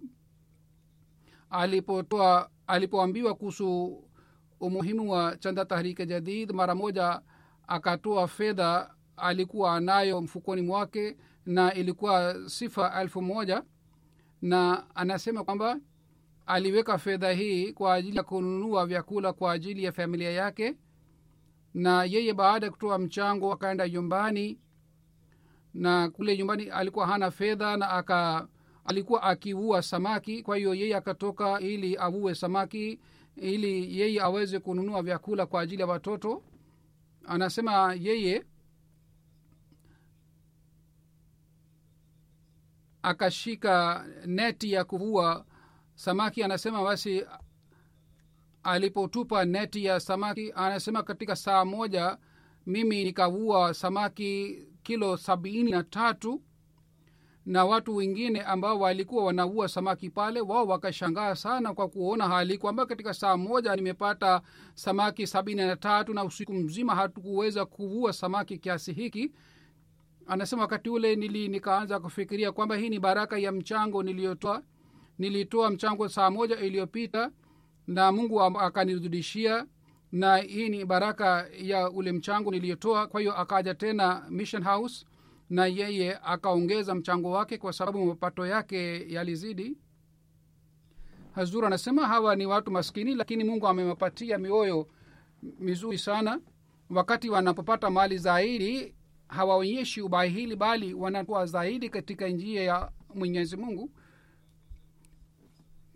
alipotoa 1.50 2.50
alipoambiwa 2.68 3.36
kuhusu 3.36 4.04
umuhimu 4.60 5.12
wa 5.12 5.38
chanda 5.38 5.66
tahrike 5.66 6.06
jadid 6.06 6.52
mara 6.52 6.76
moja 6.76 7.22
akatoa 7.68 8.28
fedha 8.28 8.94
alikuwa 9.18 9.76
anayo 9.76 10.22
mfukoni 10.22 10.62
mwake 10.62 11.18
na 11.46 11.74
ilikuwa 11.74 12.36
sifa 12.50 13.02
elfu 13.02 13.22
moja. 13.22 13.64
Na 14.42 14.86
anasema 14.96 15.44
kwamba 15.44 15.80
aliweka 16.48 16.98
fedha 16.98 17.32
hii 17.32 17.74
kwa 17.74 17.94
ajili 17.94 18.18
ya 18.18 18.24
kununua 18.24 18.86
vyakula 18.86 19.34
kwa 19.34 19.52
ajili 19.52 19.84
ya 19.84 19.92
familia 19.92 20.32
yake 20.32 20.76
na 21.74 22.04
yeye 22.04 22.34
baada 22.34 22.66
ya 22.66 22.72
kutoa 22.72 22.98
mchango 22.98 23.54
akaenda 23.54 23.90
nyumbani 23.90 24.60
na 25.74 26.10
kule 26.10 26.38
nyumbani 26.38 26.64
alikuwa 26.70 27.08
hana 27.08 27.32
fedha 27.32 27.78
na 27.78 27.90
aka 27.90 28.48
alikuwa 28.86 29.24
akiua 29.24 29.82
samaki. 29.82 30.44
Kwa 30.44 30.58
hiyo 30.58 30.74
yeye 30.76 30.96
akatoka 30.96 31.60
ili 31.60 31.98
avue 31.98 32.36
samaki 32.36 33.00
ili 33.36 34.00
yeye 34.00 34.22
aweze 34.22 34.60
kununua 34.60 35.02
vyakula 35.04 35.46
kwa 35.46 35.62
ajili 35.62 35.82
ya 35.82 35.88
watoto. 35.88 36.44
Anasema 37.26 37.94
yeye 38.00 38.46
akashika 43.02 44.06
neti 44.26 44.72
ya 44.72 44.84
kuvua 44.84 45.46
samaki 45.98 46.44
anasema 46.44 46.84
basi 46.84 47.24
alipotupa 48.64 49.46
neti 49.46 49.86
ya 49.86 50.00
samaki 50.00 50.52
anasema 50.56 51.04
katika 51.04 51.36
saa 51.36 51.66
moja 51.66 52.18
mimi 52.66 53.04
nikavua 53.04 53.74
samaki 53.74 54.60
kilo 54.84 55.18
sabini 55.18 55.72
na 55.72 55.84
tatu 55.84 56.42
na 57.46 57.66
watu 57.66 57.96
wengine 57.96 58.42
ambao 58.42 58.80
walikuwa 58.80 59.26
wanavua 59.26 59.68
samaki 59.68 60.10
pale 60.10 60.42
wao 60.42 60.66
wakashangaa 60.68 61.36
sana 61.36 61.74
kwa 61.74 61.88
kuona 61.90 62.28
hali 62.28 62.58
kwamba 62.58 62.86
katika 62.86 63.14
saa 63.14 63.38
moja 63.38 63.76
nimepata 63.76 64.42
samaki 64.74 65.28
sabini 65.28 65.62
na 65.62 65.76
tatu 65.76 66.14
na 66.14 66.24
usiku 66.24 66.54
mzima 66.54 66.96
hatukuweza 66.96 67.66
kuvua 67.66 68.14
samaki 68.14 68.58
kiasi 68.58 68.94
hiki. 68.94 69.32
Anasema 70.28 70.62
wakati 70.62 70.90
ule 70.90 71.16
nili 71.16 71.48
nikaanza 71.48 72.00
kufikiria 72.00 72.52
kwamba 72.52 72.76
hii 72.76 72.90
ni 72.90 73.00
baraka 73.00 73.38
ya 73.38 73.52
mchango 73.52 74.04
niliyotoa 74.04 74.62
nilitoa 75.18 75.70
mchango 75.70 76.10
saa 76.10 76.30
moja 76.30 76.60
iliyopita 76.60 77.32
na 77.88 78.12
mungu 78.12 78.42
akanirudishia 78.42 79.66
na 80.12 80.38
hii 80.38 80.70
ni 80.70 80.86
baraka 80.86 81.48
ya 81.60 81.90
ule 81.92 82.12
mchango 82.12 82.52
niliyotoa 82.52 83.08
kwa 83.08 83.20
hiyo 83.20 83.38
akaja 83.38 83.74
tena 83.76 84.26
mission 84.30 84.64
house 84.64 85.06
na 85.50 85.66
yeye 85.66 86.18
akaongeza 86.24 86.96
mchango 86.96 87.32
wake 87.32 87.58
kwa 87.58 87.74
sababu 87.74 88.06
mapato 88.06 88.46
yake 88.46 89.12
yalizidi. 89.14 89.78
Hazur 91.32 91.66
anasema 91.66 92.08
hawa 92.08 92.36
ni 92.36 92.46
watu 92.46 92.72
maskini 92.72 93.16
lakini 93.16 93.44
mungu 93.44 93.68
amewapatia 93.68 94.38
mioyo 94.38 94.88
mizuri 95.60 95.98
sana. 95.98 96.40
Wakati 96.90 97.30
wanapopata 97.30 97.90
mali 97.90 98.18
zaidi 98.18 98.96
hawaonyeshi 99.28 100.02
ubahili 100.02 100.56
bali 100.56 100.94
wanatoa 100.94 101.46
zaidi 101.46 101.90
katika 101.90 102.28
njia 102.28 102.64
ya 102.64 102.92
mwenyezi 103.16 103.58
mungu 103.58 103.92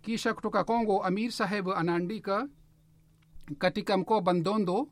kisha 0.01 0.33
kutoka 0.33 0.63
congo 0.63 1.03
amir 1.03 1.31
saheb 1.31 1.69
anaandika 1.69 2.47
katika 3.57 3.97
mkoa 3.97 4.21
bandondo 4.21 4.87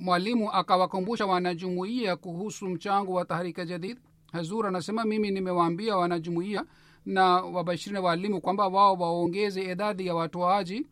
mwalimu 0.00 0.52
akawakumbusha 0.52 1.26
wanajumuia 1.26 2.16
kuhusu 2.16 2.68
mchango 2.68 3.12
wa 3.12 3.24
taharika 3.24 3.64
jadid. 3.64 3.98
Hazur 4.32 4.66
anasema 4.66 5.04
mimi 5.04 5.30
nimewaambia 5.30 5.96
wanajumuia 5.96 6.64
na 7.06 7.24
wabashiri 7.36 7.94
na 7.94 8.00
waalimu 8.00 8.40
kwamba 8.40 8.68
wao 8.68 8.94
waongeze 8.94 9.62
idadi 9.62 10.06
ya 10.06 10.14
watoaji. 10.14 10.86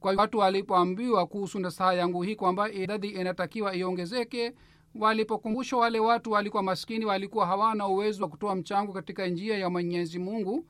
Kwa 0.00 0.12
watu 0.14 0.38
walipoambiwa 0.38 1.26
kuhusu 1.26 1.58
nasaha 1.58 1.94
yangu 1.94 2.22
hii 2.22 2.36
kwamba 2.36 2.72
idadi 2.72 3.08
inatakiwa 3.08 3.74
iongezeke 3.76 4.52
walipokumbushwa 4.94 5.80
wale 5.80 5.98
watu 6.00 6.30
walikuwa 6.32 6.62
maskini 6.62 7.04
walikuwa 7.04 7.46
hawana 7.46 7.86
uwezo 7.88 8.22
wa 8.22 8.28
kutoa 8.28 8.54
mchango 8.54 8.92
katika 8.92 9.26
njia 9.26 9.58
ya 9.58 9.70
mwenyezi 9.70 10.18
mungu. 10.18 10.66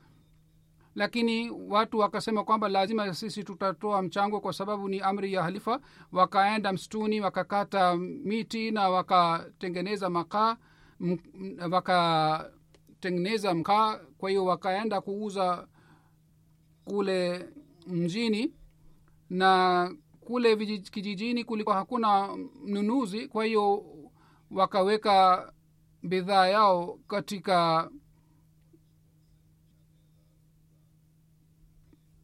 Lakini 0.94 1.50
watu 1.50 1.98
wakasema 1.98 2.44
kwamba 2.44 2.68
lazima 2.68 3.14
sisi 3.14 3.44
tutatoa 3.44 4.02
mchango 4.02 4.40
kwa 4.40 4.52
sababu 4.52 4.88
ni 4.88 5.00
amri 5.00 5.32
ya 5.32 5.42
halifa 5.42 5.80
wakaenda 6.12 6.72
msituni 6.72 7.20
wakakata 7.20 7.96
miti 7.96 8.70
na 8.70 8.88
wakatengeneza 8.88 10.10
makaa 10.10 10.56
wakatengeneza 11.70 13.54
mkaa. 13.54 14.00
Kwa 14.18 14.30
hiyo 14.30 14.44
wakaenda 14.44 15.00
kuuza 15.00 15.68
kule 16.84 17.48
mjini. 17.86 18.52
Na 19.30 19.94
kule 20.20 20.56
kijijini 20.66 21.44
kulikuwa 21.44 21.76
hakuna 21.76 22.36
mnunuzi. 22.64 23.28
Kwa 23.28 23.44
hiyo 23.44 23.84
wakaweka 24.54 25.52
bidhaa 26.02 26.46
yao 26.46 26.98
katika 27.08 27.90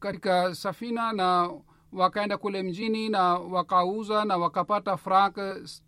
katika 0.01 0.55
safina 0.55 1.13
na 1.13 1.51
wakaenda 1.93 2.39
kule 2.39 2.63
mjini 2.63 3.09
na 3.09 3.35
wakauza 3.35 4.25
na 4.25 4.37
wakapata 4.37 4.97
frank 4.97 5.37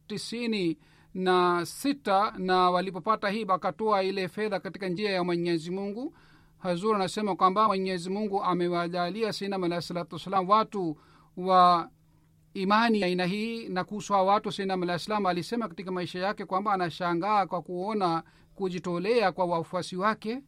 tisini 0.07 0.79
na 1.15 1.67
sita 1.67 2.31
na 2.39 2.71
walipopata 2.71 3.29
hii 3.31 3.45
wakatoa 3.45 4.03
ile 4.03 4.29
fedha 4.29 4.61
katika 4.61 4.89
njia 4.89 5.11
ya 5.11 5.25
mwenyezi 5.25 5.71
mungu. 5.71 6.15
Hazur 6.59 6.95
anasema 6.97 7.37
kwamba 7.37 7.67
mwenyezi 7.67 8.11
mungu 8.11 8.43
amewajalia 8.43 9.33
sinam 9.33 9.65
alahi 9.65 9.83
salatu 9.83 10.15
wassalam 10.15 10.49
watu 10.49 10.97
wa 11.37 11.91
imani 12.55 13.01
ya 13.01 13.07
aina 13.07 13.27
hii 13.27 13.69
na 13.69 13.85
kuhusu 13.85 14.13
watu 14.13 14.53
sinam 14.53 14.83
alah 14.83 15.27
alisema 15.27 15.69
katika 15.69 15.91
maisha 15.91 16.19
yake 16.19 16.45
kwamba 16.45 16.73
anashangaa 16.73 17.47
kwa 17.47 17.63
kuona 17.63 18.23
kujitolea 18.55 19.33
kwa 19.33 19.45
wafuasi 19.45 19.97
wake. 19.97 20.43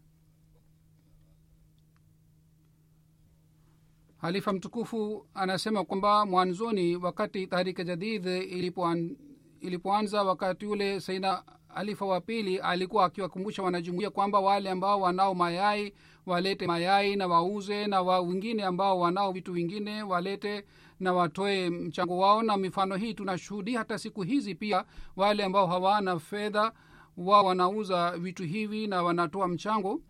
Halifa 4.17 4.53
mtukufu 4.53 5.27
anasema 5.35 5.85
kwamba 5.85 6.27
mwanzoni 6.27 6.97
wakati 6.97 7.47
tahrika 7.47 7.85
jadid 7.85 8.27
ilipoan, 8.27 9.17
ilipoanza 9.65 10.23
wakati 10.23 10.67
ule 10.67 11.01
saina 11.01 11.43
alifa 11.75 12.07
wa 12.07 12.21
pili 12.21 12.59
alikuwa 12.59 13.05
akiwakumbusha 13.05 13.63
wanajumuia 13.63 14.11
kwamba 14.11 14.41
wale 14.41 14.71
ambao 14.71 15.01
wanao 15.01 15.35
mayai 15.35 15.95
walete 16.27 16.67
mayai 16.67 17.17
na 17.17 17.27
wauze 17.27 17.87
na 17.87 18.03
wa 18.03 18.21
wengine 18.21 18.65
ambao 18.65 19.01
wanao 19.01 19.33
vitu 19.33 19.53
vingine 19.53 20.03
walete 20.03 20.65
na 21.01 21.13
watoe 21.13 21.71
mchango 21.71 22.19
wao. 22.19 22.43
Na 22.43 22.57
mifano 22.57 22.97
hii 22.97 23.15
tunashuhudia 23.15 23.79
hata 23.79 23.99
siku 23.99 24.23
hizi 24.23 24.55
pia 24.55 24.85
wale 25.17 25.45
ambao 25.45 25.67
hawana 25.67 26.19
fedha 26.19 26.73
wao 27.17 27.45
wanauza 27.45 28.19
vitu 28.19 28.45
hivi 28.45 28.87
na 28.87 29.03
wanatoa 29.03 29.49
mchango. 29.49 30.01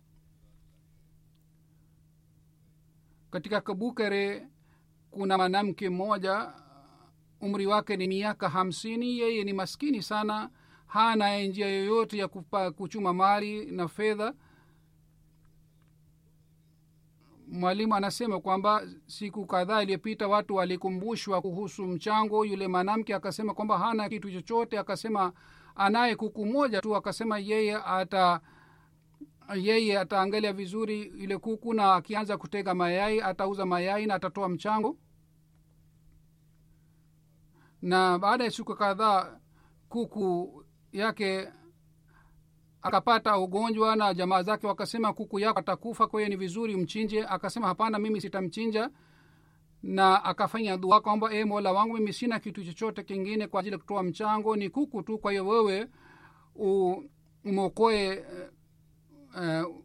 Katika 3.31 3.61
kabukere 3.61 4.47
kuna 5.11 5.37
mwanamke 5.37 5.89
mmoja 5.89 6.53
umri 7.45 7.65
wake 7.65 7.97
ni 7.97 8.07
miaka 8.07 8.49
hamsini 8.49 9.19
yeye 9.19 9.43
ni 9.43 9.53
maskini 9.53 10.01
sana 10.03 10.49
hana 10.87 11.39
njia 11.43 11.67
yoyote 11.67 12.17
ya 12.17 12.27
kupa, 12.27 12.71
kuchuma 12.71 13.13
mali 13.13 13.65
na 13.65 13.87
fedha. 13.87 14.33
Mwalimu 17.47 17.95
anasema 17.95 18.39
kwamba 18.39 18.83
siku 19.05 19.45
kadhaa 19.45 19.83
iliyopita 19.83 20.27
watu 20.27 20.55
walikumbushwa 20.55 21.41
kuhusu 21.41 21.85
mchango. 21.87 22.45
Yule 22.45 22.67
mwanamke 22.67 23.15
akasema 23.15 23.53
kwamba 23.53 23.77
hana 23.77 24.09
kitu 24.09 24.31
chochote 24.31 24.79
akasema 24.79 25.33
anaye 25.75 26.15
kuku 26.15 26.45
moja 26.45 26.81
tu 26.81 26.95
akasema 26.95 27.39
yeye 27.39 27.75
ata 27.85 28.41
yeye 29.55 29.99
ataangalia 29.99 30.53
vizuri 30.53 31.01
ile 31.01 31.37
kuku 31.37 31.73
na 31.73 31.95
akianza 31.95 32.37
kutega 32.37 32.73
mayai 32.73 33.21
atauza 33.21 33.65
mayai 33.65 34.05
na 34.05 34.13
atatoa 34.15 34.49
mchango 34.49 34.97
na 37.81 38.19
baada 38.19 38.43
ya 38.43 38.51
siku 38.51 38.75
kadhaa 38.75 39.39
kuku 39.89 40.63
yake 40.91 41.47
akapata 42.81 43.37
ugonjwa 43.39 43.95
na 43.95 44.13
jamaa 44.13 44.43
zake 44.43 44.67
wakasema 44.67 45.13
kuku 45.13 45.39
yako 45.39 45.59
atakufa 45.59 46.07
kwa 46.07 46.29
ni 46.29 46.35
vizuri 46.35 46.75
mchinje 46.75 47.23
akasema 47.23 47.67
hapana 47.67 47.99
mimi 47.99 48.21
sitamchinja. 48.21 48.89
Na 49.83 50.23
akafanya 50.23 50.77
dua 50.77 51.01
kwamba 51.01 51.33
e 51.33 51.45
mola 51.45 51.71
wangu 51.71 51.93
mimi 51.93 52.13
sina 52.13 52.39
kitu 52.39 52.65
chochote 52.65 53.03
kingine 53.03 53.47
kwa 53.47 53.59
ajili 53.59 53.73
ya 53.73 53.79
kutoa 53.79 54.03
mchango 54.03 54.55
ni 54.55 54.69
kuku 54.69 55.03
tu 55.03 55.17
kwa 55.17 55.31
hiyo 55.31 55.47
wewe 55.47 55.87
umwokoe 57.45 58.25
uh, 59.35 59.75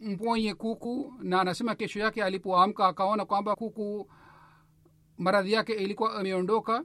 mponye 0.00 0.54
kuku. 0.54 1.14
Na 1.22 1.40
anasema 1.40 1.74
kesho 1.74 2.00
yake 2.00 2.24
alipoamka 2.24 2.86
akaona 2.86 3.24
kwamba 3.24 3.56
kuku 3.56 4.10
maradhi 5.18 5.52
yake 5.52 5.72
ilikuwa 5.72 6.20
imeondoka 6.20 6.84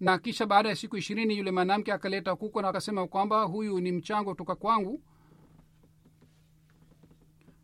na 0.00 0.18
kisha 0.18 0.46
baada 0.46 0.68
ya 0.68 0.76
siku 0.76 0.96
ishirini 0.96 1.36
yule 1.38 1.50
mwanamke 1.50 1.92
akaleta 1.92 2.36
kuko 2.36 2.62
na 2.62 2.68
akasema 2.68 3.06
kwamba 3.06 3.42
huyu 3.42 3.80
ni 3.80 3.92
mchango 3.92 4.30
kutoka 4.30 4.54
kwangu. 4.54 5.02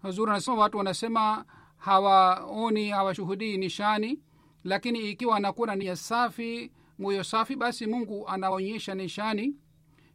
Hazuri 0.02 0.30
anasema 0.30 0.56
watu 0.56 0.78
wanasema 0.78 1.44
hawaoni 1.76 2.88
hawashuhudii 2.90 3.56
nishani 3.56 4.20
lakini 4.64 5.10
ikiwa 5.10 5.36
anakuwa 5.36 5.66
na 5.66 5.74
nia 5.76 5.96
safi 5.96 6.72
moyo 6.98 7.24
safi 7.24 7.56
basi 7.56 7.86
mungu 7.86 8.28
anaonyesha 8.28 8.94
nishani. 8.94 9.56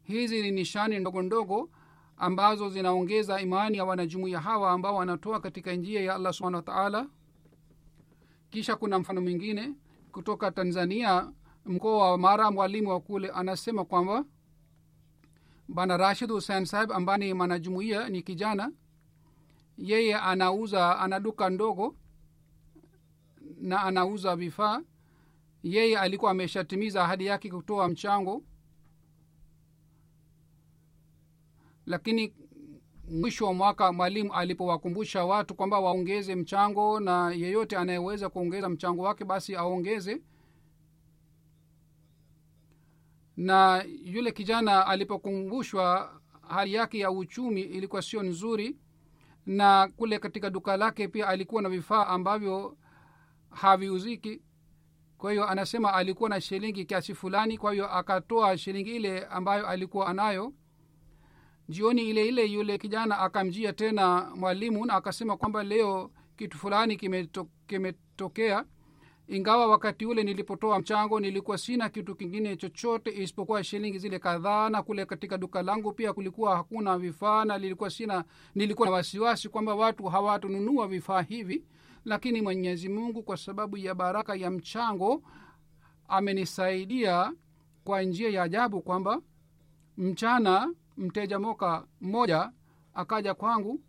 Hizi 0.03 0.41
ni 0.41 0.51
nishani 0.51 0.99
ndogo 0.99 1.21
ndogo 1.21 1.69
ambazo 2.17 2.69
zinaongeza 2.69 3.41
imani 3.41 3.77
ya 3.77 3.85
wanajumuiya 3.85 4.39
hawa 4.39 4.71
ambao 4.71 4.95
wanatoa 4.95 5.39
katika 5.39 5.73
njia 5.73 6.01
ya 6.01 6.15
allah 6.15 6.33
subhana 6.33 6.57
wataala 6.57 7.07
kisha 8.55 8.75
kuna 8.75 8.99
mfano 8.99 9.21
mwingine 9.21 9.73
kutoka 10.11 10.51
tanzania 10.51 11.31
mkoa 11.65 12.11
wa 12.11 12.17
mara 12.17 12.51
mwalimu 12.51 12.89
wa 12.89 12.99
kule 12.99 13.29
anasema 13.29 13.85
kwamba 13.85 14.25
bana 15.67 15.97
rashid 15.97 16.31
husein 16.31 16.65
sahib 16.65 16.91
ambani 16.91 17.25
ni 17.25 17.33
mwanajumuia 17.33 18.09
ni 18.09 18.21
kijana 18.21 18.71
yeye 19.77 20.15
anauza 20.15 20.99
ana 20.99 21.19
duka 21.19 21.49
ndogo 21.49 21.95
na 23.57 23.83
anauza 23.83 24.35
vifaa. 24.35 24.81
Yeye 25.63 25.99
alikuwa 25.99 26.31
ameshatimiza 26.31 27.03
ahadi 27.03 27.25
yake 27.25 27.49
kutoa 27.51 27.87
mchango 27.87 28.43
lakini 31.85 32.33
mwisho 33.11 33.45
wa 33.45 33.53
mwaka 33.53 33.91
mwalimu 33.93 34.33
alipowakumbusha 34.33 35.25
watu 35.25 35.55
kwamba 35.55 35.79
waongeze 35.79 36.35
mchango 36.35 36.99
na 36.99 37.31
yeyote 37.31 37.77
anayeweza 37.77 38.29
kuongeza 38.29 38.69
mchango 38.69 39.03
wake 39.03 39.25
basi 39.25 39.55
aongeze. 39.55 40.21
Na 43.37 43.85
yule 44.03 44.31
kijana 44.31 44.87
alipokumbushwa 44.87 46.13
hali 46.47 46.73
yake 46.73 46.99
ya 46.99 47.11
uchumi 47.11 47.61
ilikuwa 47.61 48.01
sio 48.01 48.23
nzuri. 48.23 48.77
Na 49.45 49.87
kule 49.97 50.19
katika 50.19 50.49
duka 50.49 50.77
lake 50.77 51.07
pia 51.07 51.27
alikuwa 51.27 51.61
na 51.61 51.69
vifaa 51.69 52.07
ambavyo 52.07 52.77
haviuziki. 53.49 54.41
Kwa 55.17 55.31
hiyo 55.31 55.47
anasema 55.49 55.93
alikuwa 55.93 56.29
na 56.29 56.41
shilingi 56.41 56.85
kiasi 56.85 57.13
fulani 57.15 57.57
kwa 57.57 57.71
hiyo 57.73 57.91
akatoa 57.91 58.57
shilingi 58.57 58.95
ile 58.95 59.25
ambayo 59.25 59.67
alikuwa 59.67 60.07
anayo 60.07 60.53
jioni 61.69 62.09
ile 62.09 62.27
ile 62.27 62.45
yule 62.45 62.77
kijana 62.77 63.19
akamjia 63.19 63.73
tena 63.73 64.31
mwalimu 64.35 64.85
na 64.85 64.93
akasema 64.93 65.37
kwamba 65.37 65.63
leo 65.63 66.11
kitu 66.37 66.57
fulani 66.57 66.95
kimetokea. 67.67 68.61
Kime 68.63 68.65
ingawa 69.27 69.67
wakati 69.67 70.05
ule 70.05 70.23
nilipotoa 70.23 70.79
mchango 70.79 71.19
nilikuwa 71.19 71.57
sina 71.57 71.89
kitu 71.89 72.15
kingine 72.15 72.55
chochote 72.55 73.23
isipokuwa 73.23 73.63
shilingi 73.63 73.99
zile 73.99 74.19
kadhaa 74.19 74.69
na 74.69 74.83
kule 74.83 75.05
katika 75.05 75.37
duka 75.37 75.61
langu 75.63 75.93
pia 75.93 76.13
kulikuwa 76.13 76.55
hakuna 76.55 76.97
vifaa 76.97 77.45
na 77.45 77.57
lilikuwa 77.57 77.89
sina 77.89 78.23
nilikuwa 78.55 78.87
na 78.87 78.93
wasiwasi 78.93 79.49
kwamba 79.49 79.75
watu 79.75 80.03
hawatununua 80.05 80.87
vifaa 80.87 81.21
hivi. 81.21 81.63
Lakini 82.05 82.41
mwenyezi 82.41 82.89
mungu 82.89 83.23
kwa 83.23 83.37
sababu 83.37 83.77
ya 83.77 83.95
baraka 83.95 84.35
ya 84.35 84.51
mchango 84.51 85.23
amenisaidia 86.07 87.33
kwa 87.83 88.01
njia 88.01 88.29
ya 88.29 88.43
ajabu 88.43 88.81
kwamba 88.81 89.21
mchana 89.97 90.73
mteja 90.97 91.39
moka 91.39 91.87
mmoja 92.01 92.51
akaja 92.93 93.33
kwangu 93.33 93.81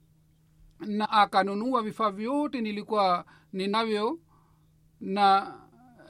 na 0.81 1.11
akanunua 1.11 1.83
vifaa 1.83 2.11
vyote 2.11 2.61
nilikuwa 2.61 3.25
ninavyo 3.53 4.19
na 5.01 5.55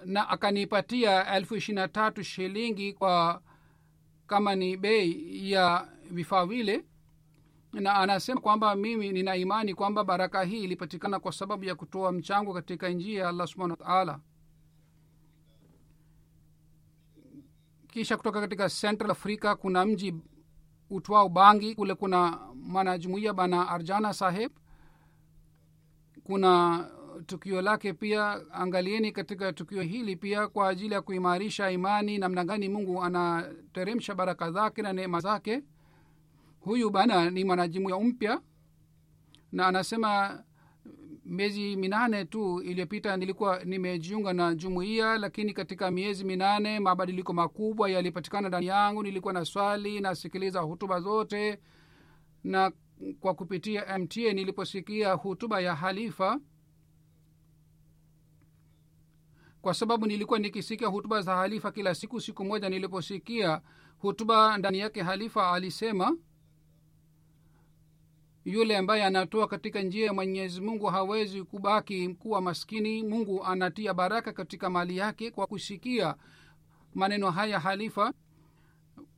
na 0.04 0.28
akanipatia 0.28 1.34
elfu 1.36 1.56
ishiri 1.56 1.88
tatu 1.88 2.22
shilingi 2.24 2.92
kwa 2.92 3.42
kama 4.26 4.54
ni 4.54 4.76
bei 4.76 5.50
ya 5.52 5.88
vifaa 6.10 6.46
vile. 6.46 6.84
Na 7.72 7.94
anasema 7.94 8.40
kwamba 8.40 8.74
mimi 8.76 9.12
nina 9.12 9.36
imani 9.36 9.74
kwamba 9.74 10.04
baraka 10.04 10.42
hii 10.42 10.64
ilipatikana 10.64 11.20
kwa 11.20 11.32
sababu 11.32 11.64
ya 11.64 11.74
kutoa 11.74 12.12
mchango 12.12 12.54
katika 12.54 12.88
njia 12.88 13.22
ya 13.22 13.28
allah 13.28 13.46
subhanahu 13.46 13.80
wataala 13.80 14.20
kisha 17.88 18.16
kutoka 18.16 18.40
katika 18.40 18.68
central 18.68 19.10
africa 19.10 19.56
kuna 19.60 19.84
mji 19.86 20.14
utwao 20.90 21.28
bangi 21.28 21.74
kule 21.74 21.94
kuna 21.94 22.38
mwanajumuia 22.54 23.32
bana 23.32 23.68
arjana 23.68 24.12
saheb. 24.14 24.50
Kuna 26.24 26.84
tukio 27.26 27.62
lake 27.62 27.92
pia 27.92 28.40
angalieni 28.52 29.12
katika 29.12 29.52
tukio 29.52 29.82
hili 29.82 30.16
pia 30.16 30.48
kwa 30.48 30.68
ajili 30.68 30.94
ya 30.94 31.02
kuimarisha 31.02 31.70
imani 31.70 32.18
namna 32.18 32.44
gani 32.44 32.68
mungu 32.68 33.02
anateremsha 33.02 34.14
baraka 34.14 34.50
zake 34.52 34.82
na 34.82 34.92
neema 34.92 35.20
zake. 35.20 35.62
Huyu 36.60 36.90
bana 36.90 37.30
ni 37.30 37.44
mwanajumuia 37.44 37.98
mpya 38.00 38.40
na 39.52 39.66
anasema 39.66 40.42
miezi 41.28 41.76
minane 41.76 42.24
tu 42.24 42.60
iliyopita 42.62 43.16
nilikuwa 43.16 43.64
nimejiunga 43.64 44.32
na 44.32 44.54
jumuiya 44.54 45.18
lakini 45.18 45.52
katika 45.52 45.90
miezi 45.90 46.24
minane 46.24 46.80
mabadiliko 46.80 47.32
makubwa 47.32 47.90
yalipatikana 47.90 48.48
ndani 48.48 48.66
yangu. 48.66 49.02
Nilikuwa 49.02 49.32
na 49.32 49.44
swali 49.44 50.00
nasikiliza 50.00 50.60
hutuba 50.60 51.00
zote 51.00 51.60
na 52.44 52.72
kwa 53.20 53.34
kupitia 53.34 53.98
mta 53.98 54.32
niliposikia 54.32 55.12
hutuba 55.12 55.60
ya 55.60 55.74
halifa 55.74 56.40
kwa 59.62 59.74
sababu 59.74 60.06
nilikuwa 60.06 60.38
nikisikia 60.38 60.88
hutuba 60.88 61.22
za 61.22 61.36
halifa 61.36 61.72
kila 61.72 61.94
siku 61.94 62.20
siku 62.20 62.44
moja 62.44 62.68
niliposikia 62.68 63.60
hutuba 63.98 64.58
ndani 64.58 64.78
yake 64.78 65.02
halifa 65.02 65.52
alisema 65.52 66.16
yule 68.46 68.76
ambaye 68.76 69.04
anatoa 69.04 69.46
katika 69.48 69.82
njia 69.82 70.06
ya 70.06 70.12
mwenyezi 70.12 70.60
mungu 70.60 70.86
hawezi 70.86 71.42
kubaki 71.42 72.08
kuwa 72.08 72.40
maskini. 72.40 73.02
Mungu 73.02 73.44
anatia 73.44 73.94
baraka 73.94 74.32
katika 74.32 74.70
mali 74.70 74.96
yake 74.96 75.30
kwa 75.30 75.46
kushikia 75.46 76.14
maneno 76.94 77.30
haya 77.30 77.60
halifa. 77.60 78.12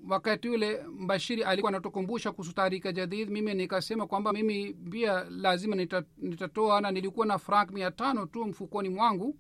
Wakati 0.09 0.49
ule 0.49 0.83
mbashiri 0.83 1.43
alikuwa 1.45 1.69
anatukumbusha 1.69 2.33
kuhusu 2.33 2.55
taarika 2.55 2.93
jadid 2.93 3.31
mimi 3.31 3.55
nikasema 3.55 4.07
kwamba 4.07 4.33
mimi 4.33 4.75
pia 4.75 5.25
lazima 5.31 5.77
nita, 5.77 6.03
nitatoa 6.19 6.81
na 6.81 6.91
nilikuwa 6.91 7.27
na 7.27 7.39
frank 7.39 7.71
mia 7.71 7.91
tano 7.91 8.27
tu 8.27 8.45
mfukoni 8.45 8.89
mwangu. 8.89 9.37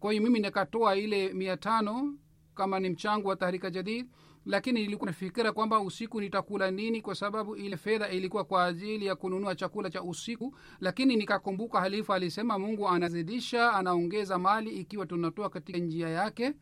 Kwa 0.00 0.12
hiyo 0.12 0.22
mimi 0.24 0.40
nikatoa 0.40 0.96
ile 0.96 1.32
mia 1.32 1.56
tano 1.56 2.14
kama 2.54 2.80
ni 2.80 2.90
mchango 2.90 3.28
wa 3.28 3.36
taarika 3.36 3.70
jadid 3.70 4.06
lakini 4.46 4.80
nilikuwa 4.82 5.06
nafikira 5.06 5.52
kwamba 5.52 5.80
usiku 5.80 6.20
nitakula 6.20 6.70
nini 6.70 7.02
kwa 7.02 7.14
sababu 7.14 7.56
ile 7.56 7.76
fedha 7.76 8.08
ilikuwa 8.08 8.44
kwa 8.44 8.64
ajili 8.64 9.06
ya 9.06 9.16
kununua 9.16 9.54
chakula 9.54 9.90
cha 9.90 10.02
usiku. 10.02 10.56
Lakini 10.80 11.16
nikakumbuka 11.16 11.80
halifa 11.80 12.14
alisema 12.14 12.58
mungu 12.58 12.88
anazidisha 12.88 13.72
anaongeza 13.72 14.38
mali 14.38 14.70
ikiwa 14.70 15.06
tunatoa 15.06 15.50
katika 15.50 15.78
njia 15.78 16.08
yake. 16.08 16.54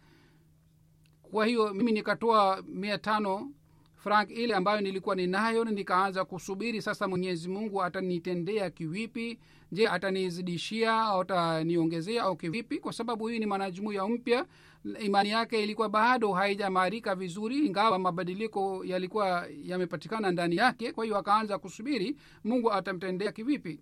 Kwa 1.22 1.46
hiyo 1.46 1.74
mimi 1.74 1.92
nikatoa 1.92 2.62
mia 2.66 2.98
tano 2.98 3.52
frank 3.96 4.30
ile 4.30 4.54
ambayo 4.54 4.80
nilikuwa 4.80 5.16
ninayo 5.16 5.64
nikaanza 5.64 6.24
kusubiri 6.24 6.82
sasa 6.82 7.08
mwenyezi 7.08 7.48
mungu 7.48 7.82
atanitendea 7.82 8.70
kivipi 8.70 9.38
je 9.72 9.88
atanizidishia 9.88 11.00
au 11.00 11.20
ataniongezea 11.20 12.22
au 12.22 12.36
kivipi? 12.36 12.78
Kwa 12.78 12.92
sababu 12.92 13.26
hii 13.28 13.38
ni 13.38 13.46
mwanajumuya 13.46 14.06
mpya. 14.08 14.46
Imani 15.00 15.30
yake 15.30 15.62
ilikuwa 15.62 15.88
bado 15.88 16.32
haijamaarika 16.32 17.14
vizuri 17.14 17.66
ingawa 17.66 17.98
mabadiliko 17.98 18.84
yalikuwa 18.84 19.46
yamepatikana 19.62 20.30
ndani 20.30 20.56
yake. 20.56 20.92
Kwa 20.92 21.04
hiyo 21.04 21.16
akaanza 21.18 21.58
kusubiri 21.58 22.16
mungu 22.44 22.72
atamtendea 22.72 23.32
kivipi? 23.32 23.80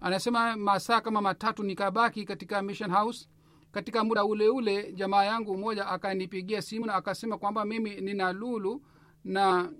Anasema 0.00 0.56
masaa 0.56 1.00
kama 1.00 1.20
matatu 1.20 1.62
nikabaki 1.62 2.24
katika 2.24 2.62
mission 2.62 2.90
house. 2.90 3.28
Katika 3.72 4.04
muda 4.04 4.24
ule 4.24 4.48
ule 4.48 4.92
jamaa 4.92 5.24
yangu 5.24 5.56
mmoja 5.56 5.86
akanipigia 5.86 6.62
simu 6.62 6.86
na 6.86 6.94
akasema 6.94 7.38
kwamba 7.38 7.64
mimi 7.64 8.00
nina 8.00 8.32
lulu 8.32 8.82
na 9.24 9.72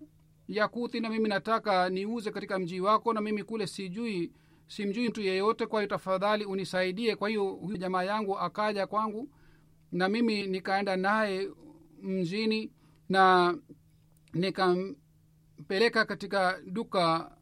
yakuthi 0.49 1.01
na 1.01 1.09
mimi 1.11 1.29
nataka 1.29 1.89
niuze 1.89 2.31
katika 2.31 2.59
mji 2.59 2.81
wako 2.81 3.13
na 3.13 3.21
mimi 3.21 3.43
kule 3.45 3.67
sijui 3.67 4.33
simjui 4.69 5.09
mtu 5.09 5.21
yeyote 5.23 5.67
kwa 5.67 5.81
hiyo 5.81 5.89
tafadhali 5.91 6.45
unisaidie. 6.45 7.17
Kwa 7.17 7.29
hiyo 7.29 7.45
huyu 7.45 7.77
jamaa 7.77 8.03
yangu 8.03 8.39
akaja 8.39 8.87
kwangu 8.87 9.29
na 9.93 10.09
mimi 10.09 10.47
nikaenda 10.47 10.97
naye 10.97 11.51
mjini 12.03 12.73
na 13.09 13.55
nikampeleka 14.33 16.05
katika 16.05 16.61
duka 16.67 17.37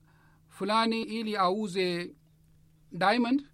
fulani 0.48 1.02
ili 1.02 1.36
auze 1.36 2.14
diamond 2.92 3.46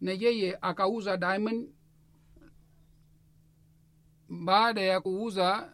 na 0.00 0.12
yeye 0.12 0.58
akauza 0.60 1.16
diamond. 1.16 1.68
Baada 4.28 4.80
ya 4.80 5.00
kuuza 5.00 5.72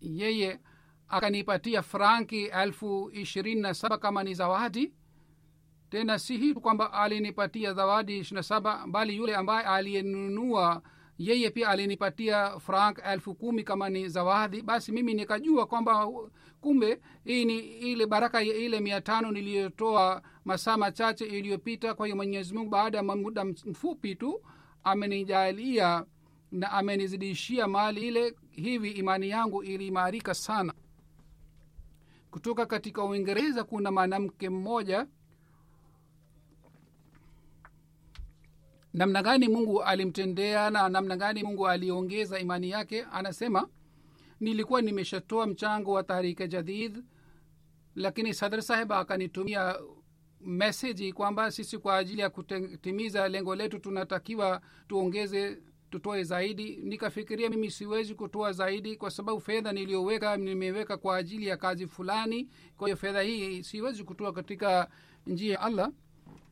yeye 0.00 0.60
akanipatia 1.12 1.82
franki 1.82 2.44
elfu 2.44 3.10
ishirini 3.14 3.60
na 3.60 3.74
saba 3.74 3.98
kama 3.98 4.22
ni 4.22 4.34
zawadi. 4.34 4.92
Tena 5.90 6.18
si 6.18 6.36
hii 6.36 6.54
kwamba 6.54 6.92
alinipatia 6.92 7.74
zawadi 7.74 8.18
ishiri 8.18 8.42
saba 8.42 8.86
bali 8.86 9.16
yule 9.16 9.36
ambaye 9.36 9.66
aliyenunua 9.66 10.82
yeye 11.18 11.50
pia 11.50 11.68
alinipatia 11.68 12.58
frank 12.60 13.00
elfu 13.06 13.34
kumi 13.34 13.64
kama 13.64 13.88
ni 13.88 14.08
zawadi. 14.08 14.62
Basi 14.62 14.92
mimi 14.92 15.14
nikajua 15.14 15.66
kwamba 15.66 16.08
kumbe 16.60 17.00
hii 17.24 17.44
ni 17.44 17.58
ile 17.58 18.06
baraka 18.06 18.42
ile 18.42 18.80
mia 18.80 19.00
tano 19.00 19.30
niliyotoa 19.32 20.22
masaa 20.44 20.76
machache 20.76 21.24
iliyopita. 21.24 21.94
Kwa 21.94 22.06
hiyo 22.06 22.16
mwenyezi 22.16 22.54
mungu 22.54 22.70
baada 22.70 22.98
ya 22.98 23.04
muda 23.04 23.44
mfupi 23.44 24.14
tu 24.14 24.42
amenijalia 24.84 26.04
na 26.52 26.72
amenizidishia 26.72 27.68
mali 27.68 28.00
ile. 28.08 28.34
Hivi 28.50 28.90
imani 28.90 29.28
yangu 29.28 29.62
iliimarika 29.62 30.34
sana 30.34 30.74
kutoka 32.32 32.66
katika 32.66 33.04
uingereza 33.04 33.64
kuna 33.64 33.90
mwanamke 33.92 34.50
mmoja. 34.50 35.06
Namna 38.94 39.22
gani 39.22 39.48
mungu 39.48 39.82
alimtendea 39.82 40.70
na 40.70 40.88
namna 40.88 41.16
gani 41.16 41.42
mungu 41.42 41.68
aliongeza 41.68 42.38
imani 42.38 42.70
yake? 42.70 43.06
Anasema 43.12 43.68
nilikuwa 44.40 44.82
nimeshatoa 44.82 45.46
mchango 45.46 45.92
wa 45.92 46.02
tahrika 46.02 46.46
jadid 46.46 47.04
lakini 47.94 48.34
sadr 48.34 48.62
saheb 48.62 48.92
akanitumia 48.92 49.78
meseji 50.40 51.12
kwamba 51.12 51.50
sisi 51.50 51.78
kwa 51.78 51.96
ajili 51.96 52.20
ya 52.20 52.30
kutimiza 52.30 53.28
lengo 53.28 53.54
letu 53.54 53.78
tunatakiwa 53.78 54.60
tuongeze 54.88 55.58
tutoe 55.92 56.24
zaidi. 56.24 56.76
Nikafikiria 56.82 57.50
mimi 57.50 57.70
siwezi 57.70 58.14
kutoa 58.14 58.52
zaidi 58.52 58.96
kwa 58.96 59.10
sababu 59.10 59.40
fedha 59.40 59.72
niliyoweka 59.72 60.36
nimeweka 60.36 60.96
kwa 60.96 61.16
ajili 61.16 61.46
ya 61.46 61.56
kazi 61.56 61.86
fulani. 61.86 62.48
Kwa 62.76 62.88
hiyo 62.88 62.96
fedha 62.96 63.20
hii 63.22 63.62
siwezi 63.62 64.04
kutoa 64.04 64.32
katika 64.32 64.88
njia 65.26 65.52
ya 65.52 65.60
allah. 65.60 65.92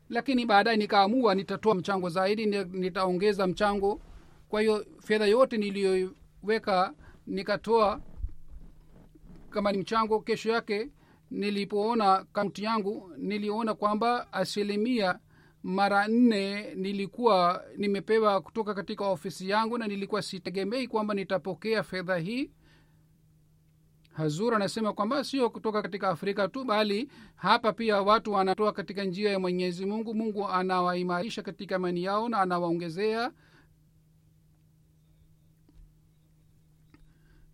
Lakini 0.09 0.47
baadaye 0.47 0.77
nikaamua 0.77 1.35
nitatoa 1.35 1.75
mchango 1.75 2.09
zaidi 2.09 2.47
nitaongeza 2.47 3.47
mchango. 3.47 4.01
Kwa 4.49 4.61
hiyo 4.61 4.87
fedha 5.03 5.27
yote 5.27 5.57
niliyoweka 5.57 6.95
nikatoa 7.27 8.01
kama 9.51 9.73
ni 9.73 9.79
mchango. 9.79 10.21
Kesho 10.21 10.51
yake 10.51 10.91
nilipoona 11.31 12.25
kaunti 12.33 12.65
yangu 12.65 13.13
niliona 13.17 13.75
kwamba 13.75 14.33
asilimia 14.33 15.19
mara 15.63 16.09
nne 16.09 16.75
nilikuwa 16.75 17.65
nimepewa 17.77 18.41
kutoka 18.41 18.75
katika 18.75 19.07
ofisi 19.07 19.49
yangu 19.49 19.79
na 19.79 19.87
nilikuwa 19.87 20.23
sitegemei 20.23 20.89
kwamba 20.89 21.15
nitapokea 21.15 21.83
fedha 21.83 22.17
hii. 22.17 22.51
Hazur 24.13 24.55
anasema 24.55 24.93
kwamba 24.93 25.25
sio 25.25 25.51
kutoka 25.51 25.83
katika 25.83 26.09
afrika 26.09 26.49
tu 26.49 26.65
bali 26.65 27.11
hapa 27.35 27.73
pia 27.73 28.03
watu 28.03 28.33
wanatoa 28.33 28.73
katika 28.73 29.05
njia 29.05 29.31
ya 29.31 29.39
mwenyezi 29.39 29.87
mungu. 29.87 30.15
Mungu 30.15 30.49
anawaimarisha 30.49 31.43
katika 31.43 31.75
imani 31.77 32.03
yao 32.05 32.29
na 32.29 32.39
anawaongezea. 32.39 33.33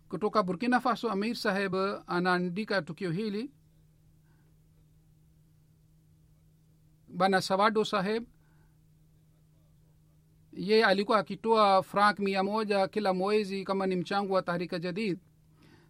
Kutoka 0.09 0.43
burkina 0.43 0.79
faso 0.79 1.09
amir 1.11 1.35
saheb 1.35 1.75
anaandika 2.07 2.81
tukio 2.81 3.11
hili 3.11 3.51
bana 7.17 7.41
sawado 7.41 7.85
saheb 7.85 8.23
ye 10.53 10.85
alikuwa 10.85 11.17
akitoa 11.17 11.83
frank 11.83 12.19
mia 12.19 12.43
moja 12.43 12.87
kila 12.87 13.13
mwezi 13.13 13.63
kama 13.63 13.87
ni 13.87 13.95
mchango 13.95 14.33
wa 14.33 14.41
tahrika 14.41 14.79
jadid. 14.79 15.19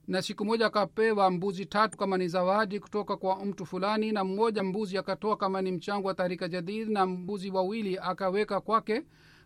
Na 0.08 0.22
siku 0.22 0.46
moja 0.46 0.66
akapewa 0.66 1.32
mbuzi 1.32 1.66
tatu 1.66 1.98
kama 1.98 2.18
ni 2.18 2.28
zawadi 2.28 2.80
kutoka 2.80 3.18
kwa 3.18 3.46
mtu 3.46 3.66
fulani 3.66 4.12
na 4.12 4.24
mmoja 4.24 4.64
mbuzi 4.64 4.98
akatoa 4.98 5.38
kama 5.38 5.62
ni 5.62 5.72
mchango 5.72 6.08
wa 6.08 6.14
tahrika 6.14 6.48
jadid 6.48 6.90
na 6.90 7.06
mbuzi 7.06 7.52
wawili 7.52 7.98
akaweka 7.98 8.62
kwake. 8.62 9.04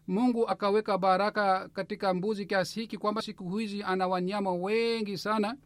Mungu 0.08 0.48
akaweka 0.48 0.98
baraka 0.98 1.70
katika 1.70 2.14
mbuzi 2.14 2.46
kiasi 2.46 2.80
hiki 2.80 2.98
kwamba 2.98 3.22
siku 3.22 3.58
hizi 3.58 3.84
ana 3.84 4.08
wanyama 4.08 4.52
wengi 4.54 5.18
sana. 5.18 5.58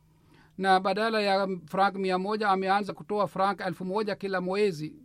Na 0.57 0.79
badala 0.79 1.21
ya 1.21 1.47
frank 1.65 1.95
mia 1.95 2.17
moja 2.19 2.49
ameanza 2.49 2.93
kutoa 2.93 3.27
frank 3.27 3.61
elfu 3.67 3.85
moja 3.85 4.15
kila 4.15 4.41
mwezi 4.41 4.95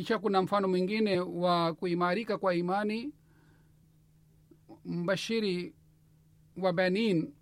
kisha 0.00 0.18
kuna 0.18 0.42
mfano 0.42 0.68
mwingine 0.68 1.20
wa 1.20 1.74
kuimarika 1.74 2.38
kwa 2.38 2.54
imani 2.54 3.12
mbashiri 4.84 5.74
wa 6.56 6.72
benin. 6.72 7.34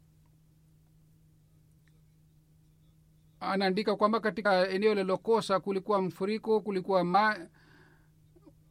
Anaandika 3.41 3.97
kwamba 3.97 4.21
katika 4.21 4.69
eneo 4.69 4.95
lilokosa 4.95 5.61
kulikuwa 5.61 6.03
mfuriko 6.03 6.61
kulikuwa 6.61 7.05
ma, 7.05 7.49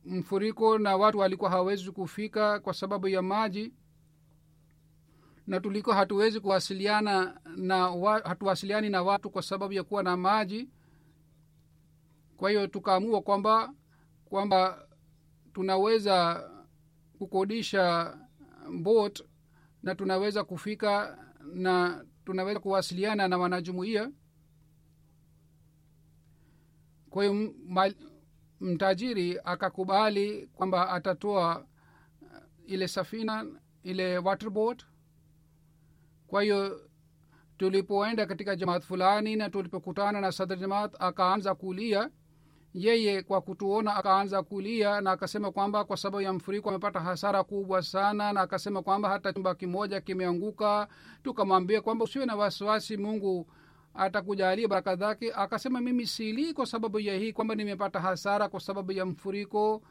mfuriko 0.05 0.77
na 0.77 0.97
watu 0.97 1.17
walikuwa 1.17 1.49
hawawezi 1.49 1.91
kufika 1.91 2.59
kwa 2.59 2.73
sababu 2.73 3.07
ya 3.07 3.21
maji. 3.21 3.73
Na 5.47 5.59
tulikuwa 5.59 5.95
hatuwezi 5.95 6.39
kuwasiliana 6.39 7.41
na 7.55 7.89
wa, 7.89 8.19
hatuwasiliani 8.19 8.89
na 8.89 9.03
watu 9.03 9.29
kwa 9.29 9.41
sababu 9.41 9.73
ya 9.73 9.83
kuwa 9.83 10.03
na 10.03 10.17
maji 10.17 10.69
kwa 12.37 12.49
hiyo 12.49 12.67
tukaamua 12.67 13.21
kwamba 13.21 13.73
kwamba 14.25 14.87
tunaweza 15.53 16.49
kukodisha 17.17 18.17
bot 18.81 19.23
na 19.83 19.95
tunaweza 19.95 20.43
kufika 20.43 21.17
na 21.53 22.05
tunaweza 22.25 22.59
kuwasiliana 22.59 23.27
na 23.27 23.37
wanajumuia. 23.37 24.11
Kwa 27.09 27.23
hiyo 27.23 27.53
mtajiri 28.59 29.39
akakubali 29.43 30.47
kwamba 30.47 30.89
atatoa 30.89 31.65
ile 32.65 32.87
safina 32.87 33.45
ile 33.83 34.17
waterboat 34.17 34.83
kwa 36.27 36.43
hiyo 36.43 36.89
tulipoenda 37.57 38.25
katika 38.25 38.55
jamaat 38.55 38.83
fulani 38.83 39.35
na 39.35 39.49
tulipokutana 39.49 40.21
na 40.21 40.31
sadr 40.31 40.55
jamaat 40.57 40.95
akaanza 40.99 41.55
kulia 41.55 42.09
yeye 42.77 43.21
kwa 43.23 43.41
kutuona 43.41 43.95
akaanza 43.95 44.43
kulia 44.43 45.01
na 45.01 45.11
akasema 45.11 45.51
kwamba 45.51 45.83
kwa 45.83 45.97
sababu 45.97 46.21
ya 46.21 46.33
mfuriko 46.33 46.69
amepata 46.69 46.99
hasara 46.99 47.43
kubwa 47.43 47.81
sana 47.81 48.33
na 48.33 48.41
akasema 48.41 48.81
kwamba 48.81 49.09
hata 49.09 49.33
chumba 49.33 49.55
kimoja 49.55 50.01
kimeanguka. 50.01 50.87
Tukamwambia 51.23 51.81
kwamba 51.81 52.05
usiwe 52.05 52.25
na 52.25 52.35
wasiwasi 52.35 52.97
mungu 52.97 53.47
atakujalia 53.93 54.67
baraka 54.67 54.95
zake. 54.95 55.33
Akasema 55.35 55.81
mimi 55.81 56.07
silii 56.07 56.53
kwa 56.53 56.65
sababu 56.65 56.99
ya 56.99 57.15
hii 57.17 57.33
kwamba 57.33 57.55
nimepata 57.55 57.99
hasara 57.99 58.49
kwa 58.49 58.59
sababu 58.59 58.91
ya 58.91 59.05
mfuriko 59.05 59.81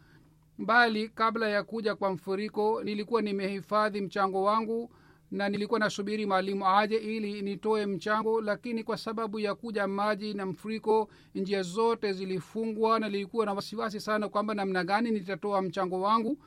bali 0.59 1.09
kabla 1.09 1.49
ya 1.49 1.62
kuja 1.62 1.94
kwa 1.94 2.11
mfuriko 2.11 2.83
nilikuwa 2.85 3.22
nimehifadhi 3.22 4.01
mchango 4.01 4.42
wangu 4.42 4.90
na 5.31 5.49
nilikuwa 5.49 5.81
nasubiri 5.81 6.27
mwalimu 6.27 6.67
aje 6.69 6.97
ili 6.97 7.43
nitoe 7.43 7.87
mchango 7.87 8.41
lakini 8.41 8.85
kwa 8.85 8.97
sababu 8.99 9.39
ya 9.41 9.55
kuja 9.55 9.87
maji 9.87 10.35
na 10.35 10.47
mfuriko 10.47 11.09
njia 11.35 11.62
zote 11.62 12.12
zilifungwa 12.12 13.01
na 13.01 13.09
nilikuwa 13.09 13.47
na 13.47 13.53
wasiwasi 13.53 14.01
sana 14.01 14.29
kwamba 14.29 14.55
namna 14.55 14.85
gani 14.85 15.11
nitatoa 15.11 15.62
mchango 15.62 16.01
wangu. 16.01 16.39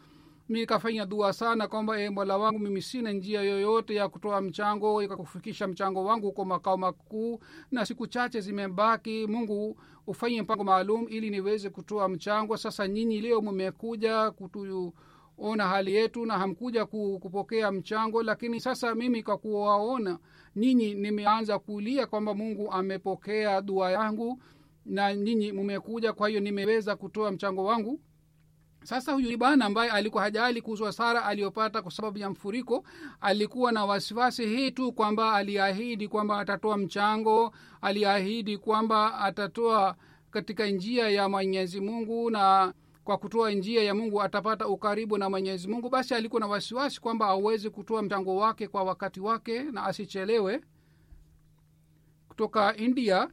Nikafanya 0.50 1.06
dua 1.06 1.34
sana 1.34 1.68
kwamba 1.68 2.02
e, 2.02 2.10
mola 2.10 2.38
wangu 2.38 2.60
mimi 2.60 2.82
sina 2.82 3.12
njia 3.12 3.42
yoyote 3.42 3.96
ya 3.96 4.10
kutoa 4.10 4.42
mchango 4.42 5.04
ikakufikisha 5.04 5.68
mchango 5.68 6.04
wangu 6.06 6.26
huko 6.28 6.46
makao 6.46 6.78
makuu. 6.78 7.40
Na 7.72 7.86
siku 7.86 8.08
chache 8.08 8.42
zimebaki 8.42 9.28
mungu 9.28 9.78
ufanye 10.08 10.42
mpango 10.42 10.64
maalum 10.64 11.06
ili 11.10 11.30
niweze 11.30 11.70
kutoa 11.70 12.10
mchango. 12.10 12.58
Sasa 12.58 12.88
nyinyi 12.88 13.22
leo 13.22 13.42
mmekuja 13.42 14.32
kutuona 15.40 15.68
hali 15.68 15.96
yetu 15.96 16.26
na 16.26 16.38
hamkuja 16.38 16.86
kupokea 16.86 17.72
mchango 17.72 18.24
lakini 18.24 18.60
sasa 18.60 18.96
mimi 18.96 19.24
kwa 19.24 19.38
kuwaona 19.38 20.20
nyinyi 20.56 20.94
nimeanza 20.94 21.60
kulia 21.60 22.08
kwamba 22.08 22.34
mungu 22.34 22.72
amepokea 22.72 23.62
dua 23.62 23.92
yangu 23.92 24.42
na 24.86 25.16
nyinyi 25.16 25.52
mmekuja 25.52 26.14
kwa 26.14 26.30
hiyo 26.30 26.40
nimeweza 26.42 26.96
kutoa 26.96 27.32
mchango 27.32 27.64
wangu. 27.64 28.00
Sasa 28.84 29.12
huyu 29.14 29.38
bwana 29.38 29.66
ambaye 29.66 29.92
alikuwa 29.92 30.24
hajali 30.24 30.62
kuhusu 30.62 30.84
hasara 30.84 31.26
aliyopata 31.26 31.82
kwa 31.82 31.92
sababu 31.92 32.18
ya 32.18 32.30
mfuriko. 32.30 32.84
Alikuwa 33.22 33.72
na 33.72 33.86
wasiwasi 33.86 34.46
hii 34.46 34.72
tu 34.72 34.94
kwamba 34.94 35.34
aliahidi 35.34 36.08
kwamba 36.08 36.40
atatoa 36.40 36.78
mchango 36.78 37.52
aliahidi 37.82 38.58
kwamba 38.58 39.20
atatoa 39.20 39.96
katika 40.32 40.68
njia 40.68 41.10
ya 41.10 41.30
mwenyezi 41.30 41.82
mungu 41.82 42.30
na 42.30 42.74
kwa 43.10 43.18
kutoa 43.18 43.52
njia 43.52 43.84
ya 43.84 43.96
mungu 43.96 44.22
atapata 44.22 44.68
ukaribu 44.68 45.18
na 45.18 45.30
mwenyezi 45.30 45.68
mungu. 45.68 45.90
Basi 45.90 46.14
alikuwa 46.14 46.40
na 46.40 46.48
wasiwasi 46.48 47.02
kwamba 47.02 47.28
awezi 47.28 47.70
kutoa 47.70 48.02
mchango 48.02 48.36
wake 48.36 48.68
kwa 48.68 48.84
wakati 48.84 49.20
wake 49.20 49.64
na 49.64 49.84
asichelewe. 49.84 50.62
Kutoka 52.28 52.78
india 52.78 53.30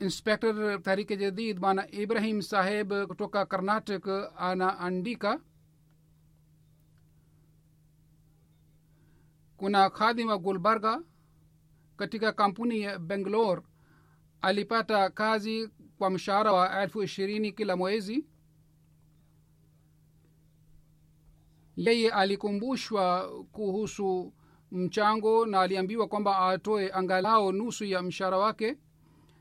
inspector 0.00 0.82
tarike 0.82 1.16
jadid 1.16 1.58
bwana 1.60 1.90
ibrahim 1.90 2.42
saheb 2.42 2.92
kutoka 3.06 3.46
karnatic 3.46 4.08
anaandika 4.38 5.40
kuna 9.56 9.90
khadhim 9.90 10.28
wa 10.28 10.38
gulbarga 10.38 11.02
katika 11.96 12.32
kampuni 12.32 12.80
ya 12.80 12.98
bengalore 12.98 13.62
alipata 14.42 15.10
kazi 15.10 15.70
kwa 15.98 16.10
mshahara 16.10 16.52
wa 16.52 16.82
elfu 16.82 17.02
ishirini 17.02 17.52
kila 17.52 17.76
mwezi. 17.76 18.26
Yeye 21.76 22.10
alikumbushwa 22.10 23.30
kuhusu 23.52 24.32
mchango 24.72 25.46
na 25.46 25.60
aliambiwa 25.60 26.08
kwamba 26.08 26.38
atoe 26.38 26.90
angalao 26.92 27.52
nusu 27.52 27.84
ya 27.84 28.02
mshahara 28.02 28.38
wake. 28.38 28.76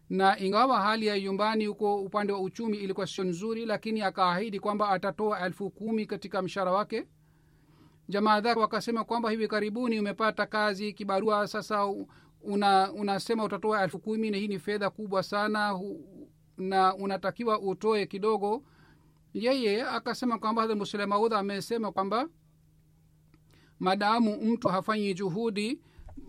Na 0.09 0.39
ingawa 0.39 0.81
hali 0.81 1.05
ya 1.07 1.19
nyumbani 1.19 1.65
huko 1.65 2.01
upande 2.01 2.33
wa 2.33 2.39
uchumi 2.41 2.77
ilikuwa 2.77 3.07
sio 3.07 3.23
nzuri 3.23 3.65
lakini 3.65 4.01
akaahidi 4.01 4.59
kwamba 4.59 4.89
atatoa 4.89 5.39
elfu 5.45 5.69
kumi 5.69 6.05
katika 6.05 6.41
mshahara 6.41 6.71
wake. 6.71 7.07
Jamaa 8.09 8.41
dhake 8.41 8.59
wakasema 8.59 9.03
kwamba 9.03 9.31
hivi 9.31 9.47
karibuni 9.47 9.99
umepata 9.99 10.45
kazi 10.45 10.93
kibarua 10.93 11.47
sasa 11.47 11.85
una 12.41 12.91
unasema 12.93 13.43
utatoa 13.43 13.83
elfu 13.83 13.99
kumi 13.99 14.29
na 14.31 14.37
hii 14.37 14.47
ni 14.47 14.59
fedha 14.59 14.89
kubwa 14.89 15.23
sana 15.23 15.79
na 16.57 16.95
unatakiwa 16.95 17.59
utoe 17.59 18.05
kidogo. 18.05 18.63
Yeye 19.33 19.83
akasema 19.83 20.37
kwamba 20.39 20.61
hadha 20.61 20.75
muslemaudha 20.75 21.39
amesema 21.39 21.91
kwamba 21.91 22.29
madamu 23.79 24.37
mtu 24.41 24.67
hafanyi 24.67 25.13
juhudi 25.13 25.79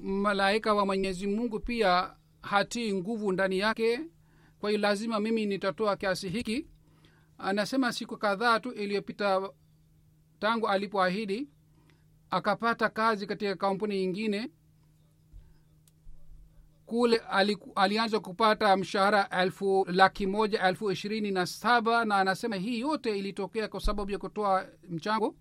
malaika 0.03 0.75
wa 0.75 0.87
mwenyezi 0.87 1.27
mungu 1.27 1.61
pia 1.61 2.15
hatii 2.43 2.93
nguvu 2.95 3.33
ndani 3.33 3.59
yake. 3.59 4.01
Kwa 4.59 4.71
hiyo 4.71 4.81
lazima 4.83 5.21
mimi 5.21 5.47
nitatoa 5.47 5.97
kiasi 5.97 6.29
hiki. 6.29 6.67
Anasema 7.39 7.93
siku 7.93 8.17
kadhaa 8.17 8.61
tu 8.61 8.73
iliyopita 8.73 9.51
tangu 10.41 10.69
alipoahidi 10.69 11.49
akapata 12.31 12.89
kazi 12.89 13.27
katika 13.27 13.57
kampuni 13.57 13.99
nyingine 14.01 14.51
kule 16.87 17.17
aliku, 17.17 17.73
alianza 17.75 18.21
kupata 18.21 18.77
mshahara 18.77 19.29
elfu 19.31 19.87
laki 19.89 20.27
moja 20.27 20.63
elfu 20.69 20.91
ishirini 20.91 21.31
na 21.31 21.47
saba 21.47 22.05
na 22.05 22.17
anasema 22.17 22.57
hii 22.57 22.81
yote 22.81 23.19
ilitokea 23.19 23.69
kwa 23.69 23.81
sababu 23.81 24.11
ya 24.11 24.19
kutoa 24.19 24.67
mchango 24.89 25.35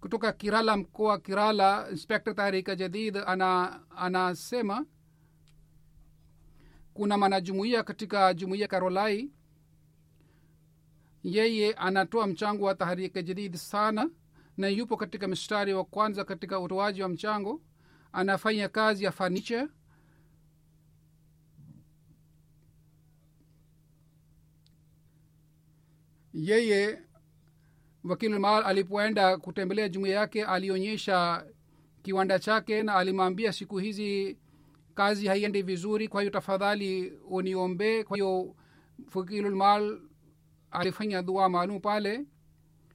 kutoka 0.00 0.32
kirala 0.32 0.76
mkoa 0.76 1.18
kirala. 1.18 1.86
Inspekta 1.90 2.34
tahrika 2.34 2.76
jadid 2.76 3.16
ana 3.16 3.80
anasema 3.96 4.86
kuna 6.94 7.18
mwanajumuia 7.18 7.82
katika 7.82 8.34
jumuia 8.34 8.68
karolai. 8.68 9.30
Yeye 11.22 11.72
anatoa 11.72 12.26
mchango 12.26 12.64
wa 12.64 12.74
tahrika 12.74 13.22
jadid 13.22 13.56
sana 13.56 14.10
na 14.56 14.68
yupo 14.68 14.96
katika 14.96 15.28
mstari 15.28 15.74
wa 15.74 15.84
kwanza 15.84 16.24
katika 16.24 16.60
utoaji 16.60 17.02
wa 17.02 17.08
mchango 17.08 17.60
anafanya 18.12 18.68
kazi 18.68 19.04
ya 19.04 19.12
fanicha 19.12 19.68
yeye 26.34 26.98
wakilmal 28.04 28.64
alipoenda 28.64 29.36
kutembelea 29.38 29.88
jumuia 29.88 30.14
yake 30.14 30.44
alionyesha 30.44 31.46
kiwanda 32.02 32.38
chake 32.38 32.82
na 32.82 32.94
alimwambia 32.94 33.52
siku 33.52 33.78
hizi 33.78 34.38
kazi 34.94 35.26
haiendi 35.26 35.62
vizuri 35.62 36.08
kwa 36.08 36.20
hiyo 36.20 36.30
tafadhali 36.32 37.10
uniombee. 37.30 38.02
Kwa 38.04 38.16
hiyo 38.16 38.56
fakilulmal 39.08 40.00
alifanya 40.70 41.22
dua 41.22 41.48
maalum 41.48 41.80
pale 41.80 42.24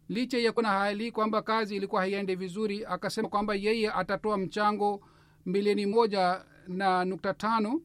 licha 0.10 0.38
ya 0.38 0.52
kuna 0.52 0.70
hali 0.70 1.12
kwamba 1.12 1.42
kazi 1.42 1.76
ilikuwa 1.76 2.02
haiendi 2.02 2.36
vizuri 2.36 2.86
akasema 2.86 3.30
kwamba 3.30 3.56
yeye 3.56 3.92
atatoa 3.92 4.38
mchango 4.38 5.08
milioni 5.46 5.86
moja 5.86 6.46
na 6.68 7.06
nukta 7.06 7.34
tano 7.34 7.82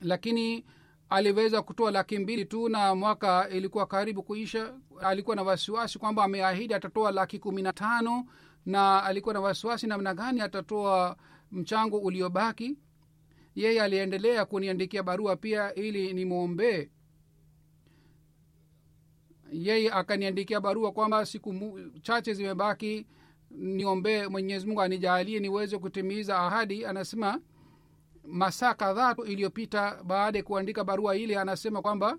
lakini 0.00 0.64
aliweza 1.08 1.62
kutoa 1.62 1.90
laki 1.90 2.18
mbili 2.18 2.44
tu 2.44 2.68
na 2.68 2.94
mwaka 2.94 3.48
ilikuwa 3.48 3.86
karibu 3.86 4.22
kuisha. 4.22 4.74
Alikuwa 5.00 5.36
na 5.36 5.42
wasiwasi 5.42 5.98
kwamba 5.98 6.24
ameahidi 6.24 6.74
atatoa 6.74 7.10
laki 7.12 7.38
kumi 7.38 7.62
na 7.62 7.72
tano 7.72 8.26
na 8.66 9.02
alikuwa 9.04 9.34
na 9.34 9.40
wasiwasi 9.40 9.86
namna 9.86 10.14
gani 10.14 10.40
atatoa 10.40 11.16
mchango 11.52 11.98
uliobaki. 11.98 12.78
Yeye 13.54 13.82
aliendelea 13.82 14.44
kuniandikia 14.44 15.02
barua 15.02 15.36
pia 15.36 15.74
ili 15.74 16.12
nimwombee 16.14 16.90
yeye 19.52 19.90
akaniandikia 19.92 20.60
barua 20.60 20.92
kwamba 20.92 21.26
siku 21.26 21.80
chache 22.02 22.34
zimebaki 22.34 23.06
niombee 23.50 24.26
mwenyezi 24.26 24.66
mungu 24.66 24.82
anijaalie 24.82 25.40
niweze 25.40 25.78
kutimiza 25.78 26.38
ahadi. 26.38 26.86
Anasema 26.86 27.40
masaa 28.24 28.74
kadhaa 28.74 29.14
iliyopita 29.26 30.02
baada 30.04 30.38
ya 30.38 30.44
kuandika 30.44 30.84
barua 30.84 31.16
ile 31.16 31.38
anasema 31.38 31.82
kwamba 31.82 32.18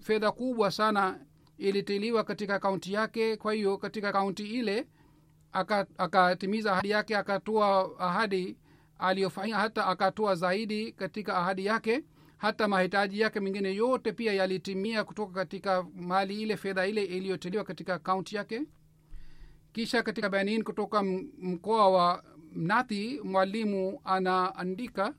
fedha 0.00 0.32
kubwa 0.32 0.70
sana 0.70 1.20
ilitiliwa 1.58 2.24
katika 2.24 2.58
kaunti 2.58 2.92
yake. 2.92 3.36
Kwa 3.36 3.52
hiyo 3.54 3.78
katika 3.78 4.12
kaunti 4.12 4.46
ile 4.46 4.86
akatimiza 5.98 6.70
aka 6.70 6.72
ahadi 6.78 6.90
yake 6.90 7.16
akatoa 7.16 7.98
ahadi 7.98 8.56
aliyofanya 8.98 9.56
hata 9.56 9.86
akatoa 9.86 10.34
zaidi 10.34 10.92
katika 10.92 11.36
ahadi 11.36 11.66
yake 11.66 12.04
hata 12.40 12.68
mahitaji 12.68 13.20
yake 13.20 13.40
mengine 13.40 13.74
yote 13.74 14.12
pia 14.12 14.32
yalitimia 14.32 15.04
kutoka 15.04 15.32
katika 15.32 15.82
mali 15.82 16.42
ile 16.42 16.56
fedha 16.56 16.86
ile 16.86 17.04
iliyoteliwa 17.04 17.64
katika 17.64 17.98
kaunti 17.98 18.36
yake. 18.36 18.62
Kisha 19.72 20.02
katika 20.02 20.28
benin 20.28 20.64
kutoka 20.64 21.02
mkoa 21.38 21.88
wa 21.90 22.24
mnathi 22.52 23.20
mwalimu 23.24 24.00
anaandika 24.04 25.14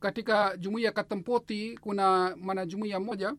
katika 0.00 0.56
jumuiya 0.56 0.92
katampoti 0.92 1.78
kuna 1.78 2.36
mwanajumuiya 2.36 3.00
mmoja 3.00 3.34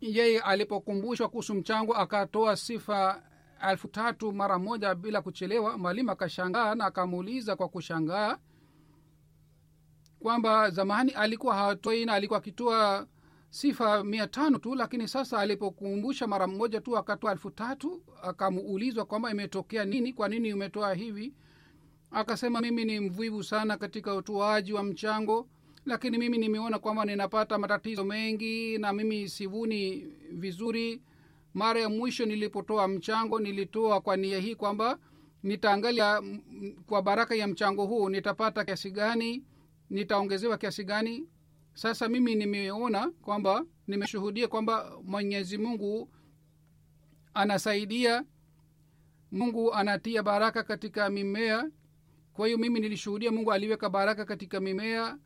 yeye 0.00 0.40
alipokumbushwa 0.40 1.28
kuhusu 1.28 1.54
mchango 1.54 1.94
akatoa 1.94 2.56
sifa 2.56 3.22
elfu 3.70 3.88
tatu 3.88 4.32
mara 4.32 4.58
moja 4.58 4.94
bila 4.94 5.22
kuchelewa 5.22 5.78
mwalimu 5.78 6.10
akashangaa 6.10 6.74
na 6.74 6.84
akamuuliza 6.84 7.56
kwa 7.56 7.68
kushangaa 7.68 8.38
kwamba 10.20 10.70
zamani 10.70 11.10
alikuwa 11.12 11.54
hatoi 11.54 12.04
na 12.04 12.12
alikuwa 12.12 12.38
akitoa 12.38 13.06
sifa 13.50 14.04
mia 14.04 14.26
tano 14.26 14.58
tu 14.58 14.74
lakini 14.74 15.08
sasa 15.08 15.38
alipokumbusha 15.38 16.26
mara 16.26 16.46
moja 16.46 16.80
tu 16.80 16.96
akatoa 16.98 17.32
elfu 17.32 17.50
tatu 17.50 18.02
akamuulizwa 18.22 19.04
kwamba 19.04 19.30
imetokea 19.30 19.84
nini 19.84 20.12
kwa 20.12 20.28
nini 20.28 20.52
umetoa 20.52 20.94
hivi? 20.94 21.34
Akasema 22.10 22.60
mimi 22.60 22.84
ni 22.84 23.00
mvivu 23.00 23.44
sana 23.44 23.76
katika 23.76 24.14
utoaji 24.14 24.72
wa 24.72 24.82
mchango 24.82 25.48
lakini 25.86 26.18
mimi 26.18 26.38
nimeona 26.38 26.78
kwamba 26.78 27.04
ninapata 27.04 27.58
matatizo 27.58 28.04
mengi 28.04 28.78
na 28.78 28.92
mimi 28.92 29.28
sivuni 29.28 29.96
vizuri 30.32 31.02
mara 31.56 31.80
ya 31.80 31.88
mwisho 31.88 32.26
nilipotoa 32.26 32.88
mchango 32.88 33.40
nilitoa 33.40 34.00
kwa 34.00 34.16
nia 34.16 34.38
hii 34.38 34.54
kwamba 34.54 34.98
nitaangalia 35.42 36.20
mm, 36.20 36.40
kwa 36.86 37.02
baraka 37.02 37.34
ya 37.34 37.46
mchango 37.46 37.86
huu 37.86 38.08
nitapata 38.08 38.64
kiasi 38.64 38.90
gani 38.90 39.44
nitaongezewa 39.90 40.58
kiasi 40.58 40.84
gani. 40.84 41.28
Sasa 41.74 42.08
mimi 42.08 42.34
nimeona 42.34 43.10
kwamba 43.10 43.64
nimeshuhudia 43.86 44.48
kwamba 44.48 44.98
mwenyezi 45.04 45.58
mungu 45.58 46.10
anasaidia 47.34 48.24
mungu 49.32 49.74
anatia 49.74 50.22
baraka 50.22 50.62
katika 50.62 51.10
mimea. 51.10 51.70
Kwa 52.32 52.46
hiyo 52.46 52.58
mimi 52.58 52.80
nilishuhudia 52.80 53.32
mungu 53.32 53.52
aliweka 53.52 53.90
baraka 53.90 54.24
katika 54.24 54.60
mimea 54.60 55.18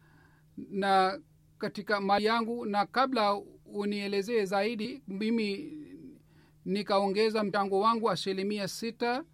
na 0.56 1.20
katika 1.58 2.00
mali 2.00 2.24
yangu 2.24 2.66
na 2.66 2.86
kabla 2.86 3.34
unielezee 3.64 4.44
zaidi 4.44 5.02
mimi 5.08 5.80
nikaongeza 6.64 7.44
mchango 7.44 7.80
wangu 7.80 8.10
asilimia 8.10 8.68
sita. 8.68 9.24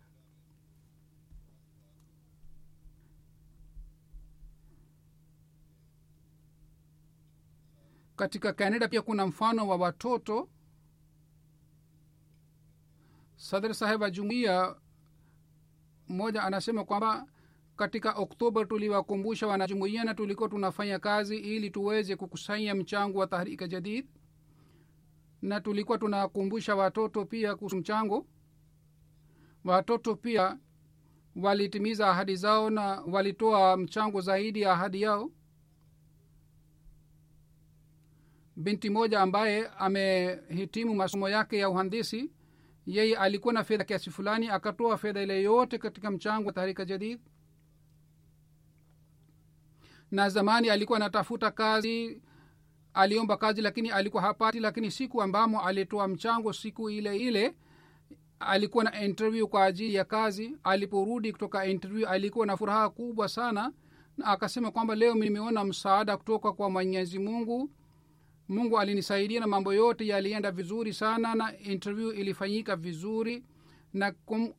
Katika 8.16 8.53
canada 8.53 8.89
pia 8.89 9.03
kuna 9.03 9.27
mfano 9.27 9.68
wa 9.68 9.77
watoto. 9.77 10.49
Sadr 13.37 13.74
saheb 13.74 14.01
wa 14.03 14.11
jumuiya 14.11 14.77
mmoja 16.09 16.43
anasema 16.43 16.85
kwamba 16.85 17.27
katika 17.77 18.12
oktoba 18.12 18.64
tuliwakumbusha 18.64 19.47
wanajumuiya 19.47 20.05
na 20.05 20.14
tulikuwa 20.14 20.49
tunafanya 20.49 20.99
kazi 20.99 21.37
ili 21.37 21.70
tuweze 21.70 22.16
kukusanya 22.16 22.74
mchango 22.74 23.18
wa 23.18 23.27
tahrika 23.27 23.68
jadid 23.68 24.07
na 25.43 25.61
tulikuwa 25.61 25.99
tunakumbusha 25.99 26.76
watoto 26.76 27.24
pia 27.24 27.57
kuhusu 27.57 27.76
mchango. 27.76 28.26
Watoto 29.64 30.16
pia 30.16 30.59
walitimiza 31.37 32.11
ahadi 32.11 32.37
zao 32.37 32.70
na 32.70 32.82
walitoa 33.01 33.76
mchango 33.76 34.20
zaidi 34.20 34.61
ya 34.61 34.72
ahadi 34.72 35.03
yao. 35.03 35.30
Binti 38.57 38.91
moja 38.91 39.20
ambaye 39.20 39.68
amehitimu 39.78 40.95
masomo 40.95 41.28
yake 41.28 41.59
ya 41.59 41.70
uhandisi 41.70 42.30
yeye 42.87 43.16
alikuwa 43.16 43.55
na 43.55 43.64
fedha 43.64 43.84
kiasi 43.84 44.11
fulani 44.11 44.49
akatoa 44.49 44.97
fedha 44.99 45.22
ile 45.22 45.43
yote 45.43 45.78
katika 45.78 46.11
mchango 46.11 46.47
wa 46.47 46.53
taharika 46.53 46.84
jadid. 46.84 47.20
Na 50.11 50.28
zamani 50.28 50.70
alikuwa 50.70 50.97
anatafuta 50.97 51.51
kazi 51.51 52.22
aliomba 52.97 53.36
kazi 53.36 53.62
lakini 53.62 53.90
alikuwa 53.90 54.22
hapati 54.22 54.61
lakini 54.61 54.90
siku 54.90 55.22
ambamo 55.22 55.61
alitoa 55.66 56.09
mchango 56.09 56.53
siku 56.53 56.90
ile 56.90 57.16
ile 57.16 57.55
alikuwa 58.40 58.84
na 58.84 59.03
interview 59.05 59.47
kwa 59.47 59.64
ajili 59.64 59.94
ya 59.94 60.05
kazi. 60.05 60.57
Aliporudi 60.64 61.32
kutoka 61.32 61.66
interview 61.66 62.09
alikuwa 62.09 62.47
na 62.47 62.57
furaha 62.57 62.88
kubwa 62.90 63.28
sana 63.28 63.72
na 64.16 64.26
akasema 64.26 64.70
kwamba 64.70 64.94
leo 64.94 65.14
nimeona 65.14 65.64
msaada 65.64 66.16
kutoka 66.16 66.53
kwa 66.53 66.70
mwenyezi 66.70 67.18
mungu. 67.18 67.70
Mungu 68.49 68.78
alinisaidia 68.78 69.40
na 69.40 69.47
mambo 69.47 69.74
yote 69.74 70.07
yalienda 70.07 70.51
vizuri 70.51 70.92
sana 70.92 71.34
na 71.34 71.59
interview 71.59 72.12
ilifanyika 72.12 72.76
vizuri. 72.76 73.44
Na 73.92 74.12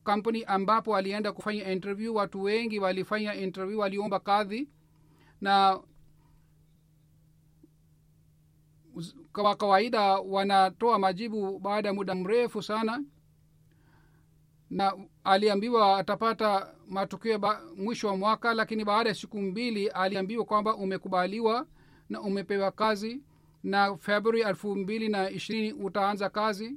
kampuni 0.04 0.44
ambapo 0.44 0.96
alienda 0.96 1.32
kufanya 1.32 1.72
interview 1.72 2.14
watu 2.14 2.42
wengi 2.42 2.78
walifanya 2.78 3.34
interview 3.34 3.78
waliomba 3.78 4.20
kadhi 4.20 4.68
na 5.40 5.80
kwa 9.32 9.56
kawaida 9.56 10.00
wanatoa 10.18 10.98
majibu 10.98 11.58
baada 11.58 11.88
ya 11.88 11.94
muda 11.94 12.14
mrefu 12.14 12.62
sana. 12.62 13.04
Na 14.70 14.92
aliambiwa 15.24 15.98
atapata 15.98 16.74
matokeo 16.88 17.38
ba, 17.38 17.60
mwisho 17.76 18.08
wa 18.08 18.16
mwaka 18.16 18.54
lakini 18.54 18.84
baada 18.84 19.08
ya 19.08 19.14
siku 19.14 19.38
mbili 19.40 19.88
aliambiwa 19.88 20.44
kwamba 20.44 20.76
umekubaliwa 20.76 21.66
na 22.08 22.20
umepewa 22.20 22.70
kazi 22.70 23.22
na 23.62 23.96
februari 23.96 24.40
elfu 24.40 24.76
mbili 24.76 25.08
na 25.08 25.30
ishirini 25.30 25.72
utaanza 25.72 26.30
kazi. 26.30 26.76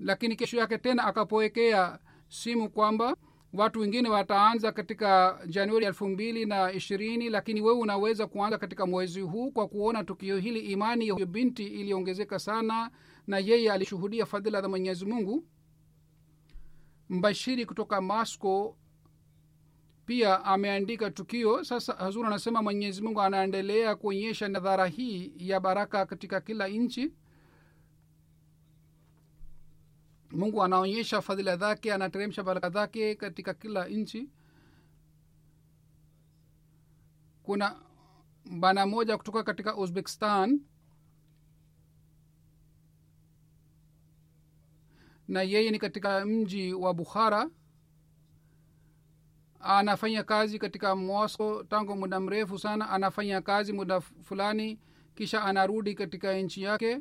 Lakini 0.00 0.36
kesho 0.36 0.56
yake 0.56 0.78
tena 0.78 1.04
akapowekea 1.04 1.98
simu 2.28 2.70
kwamba 2.70 3.16
watu 3.54 3.80
wengine 3.80 4.08
wataanza 4.08 4.72
katika 4.72 5.38
januari 5.46 5.86
elfu 5.86 6.08
mbili 6.08 6.46
na 6.46 6.72
ishirini 6.72 7.30
lakini 7.30 7.60
wewe 7.60 7.78
unaweza 7.78 8.26
kuanza 8.26 8.58
katika 8.58 8.86
mwezi 8.86 9.20
huu 9.20 9.50
kwa 9.50 9.68
kuona 9.68 10.04
tukio 10.04 10.38
hili. 10.38 10.60
Imani 10.60 11.08
ya 11.08 11.26
binti 11.26 11.64
iliongezeka 11.66 12.38
sana 12.38 12.90
na 13.26 13.38
yeye 13.38 13.72
alishuhudia 13.72 14.26
fadhila 14.26 14.62
za 14.62 14.68
mwenyezi 14.68 15.04
mungu. 15.06 15.44
Mbashiri 17.08 17.66
kutoka 17.66 18.00
masco 18.00 18.76
pia 20.06 20.44
ameandika 20.44 21.10
tukio. 21.10 21.64
Sasa 21.64 21.92
hazur 21.92 22.26
anasema 22.26 22.62
mwenyezi 22.62 23.02
mungu 23.02 23.20
anaendelea 23.20 23.96
kuonyesha 23.96 24.48
nadhara 24.48 24.86
hii 24.86 25.32
ya 25.36 25.60
baraka 25.60 26.06
katika 26.06 26.40
kila 26.40 26.68
nchi 26.68 27.12
mungu 30.34 30.62
anaonyesha 30.62 31.22
fadhila 31.22 31.56
zake 31.56 31.92
anateremsha 31.92 32.42
baraka 32.42 32.70
zake 32.70 33.14
katika 33.14 33.54
kila 33.54 33.88
nchi. 33.88 34.30
Kuna 37.42 37.76
bana 38.58 38.86
moja 38.86 39.16
kutoka 39.18 39.42
katika 39.42 39.76
uzbekistan. 39.76 40.60
Na 45.28 45.42
yeye 45.42 45.70
ni 45.70 45.78
katika 45.78 46.26
mji 46.26 46.72
wa 46.74 46.94
bukhara. 46.94 47.50
Anafanya 49.60 50.22
kazi 50.24 50.58
katika 50.58 50.96
mosco 50.96 51.64
tangu 51.64 51.96
muda 51.96 52.20
mrefu 52.20 52.58
sana. 52.58 52.90
Anafanya 52.90 53.40
kazi 53.42 53.72
muda 53.72 54.00
fulani 54.00 54.80
kisha 55.14 55.42
anarudi 55.44 55.94
katika 55.94 56.36
nchi 56.38 56.62
yake 56.62 57.00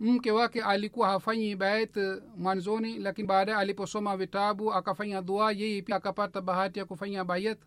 mke 0.00 0.30
wake 0.30 0.62
alikuwa 0.62 1.08
hafanyi 1.08 1.56
bait 1.56 1.96
mwanzoni 2.36 2.98
lakini 2.98 3.28
baadaye 3.28 3.58
aliposoma 3.58 4.16
vitabu 4.16 4.72
akafanya 4.72 5.22
dua 5.22 5.52
yeye 5.52 5.82
pia 5.82 5.96
akapata 5.96 6.40
bahati 6.40 6.78
ya 6.78 6.84
kufanya 6.84 7.24
bayat 7.24 7.58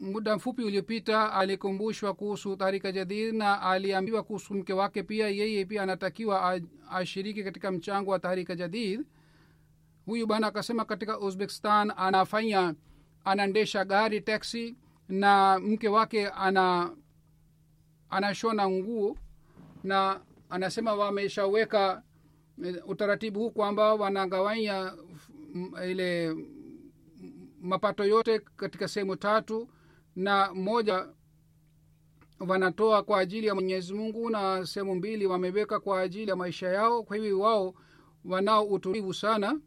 muda 0.00 0.36
mfupi 0.36 0.62
uliopita 0.62 1.32
alikumbushwa 1.32 2.14
kuhusu 2.14 2.56
tarika 2.56 2.92
jadid 2.92 3.34
na 3.34 3.62
aliambiwa 3.62 4.22
kuhusu 4.22 4.54
mke 4.54 4.72
wake 4.72 5.02
pia 5.02 5.28
yeye 5.28 5.64
pia 5.64 5.82
anatakiwa 5.82 6.60
ashiriki 6.90 7.44
katika 7.44 7.70
mchango 7.72 8.10
wa 8.10 8.18
tahrika 8.18 8.54
jadid 8.56 9.04
huyu 10.06 10.26
bwana 10.26 10.46
akasema 10.46 10.84
katika 10.84 11.20
uzbekistan 11.20 11.92
anafanya 11.96 12.74
anaendesha 13.24 13.84
gari 13.84 14.20
taxi 14.20 14.76
na 15.08 15.58
mke 15.58 15.88
wake 15.88 16.28
ana 16.28 16.90
anashona 18.10 18.70
nguo 18.70 19.16
na 19.84 20.20
anasema 20.50 20.94
wameshaweka 20.94 22.02
utaratibu 22.86 23.40
huu 23.40 23.50
kwamba 23.50 23.94
wanagawanya 23.94 24.92
ile 25.88 26.36
mapato 27.60 28.04
yote 28.04 28.38
katika 28.38 28.88
sehemu 28.88 29.16
tatu 29.16 29.68
na 30.16 30.54
moja 30.54 31.06
wanatoa 32.48 33.02
kwa 33.02 33.18
ajili 33.20 33.46
ya 33.46 33.54
mwenyezi 33.54 33.94
mungu 33.94 34.30
na 34.30 34.66
sehemu 34.66 34.94
mbili 34.94 35.26
wameweka 35.26 35.80
kwa 35.80 36.00
ajili 36.00 36.30
ya 36.30 36.36
maisha 36.36 36.68
yao. 36.68 37.02
Kwa 37.02 37.16
hivyo 37.16 37.40
wao 37.40 37.74
wanao 38.24 38.64
utulivu 38.64 39.14
sana. 39.14 39.60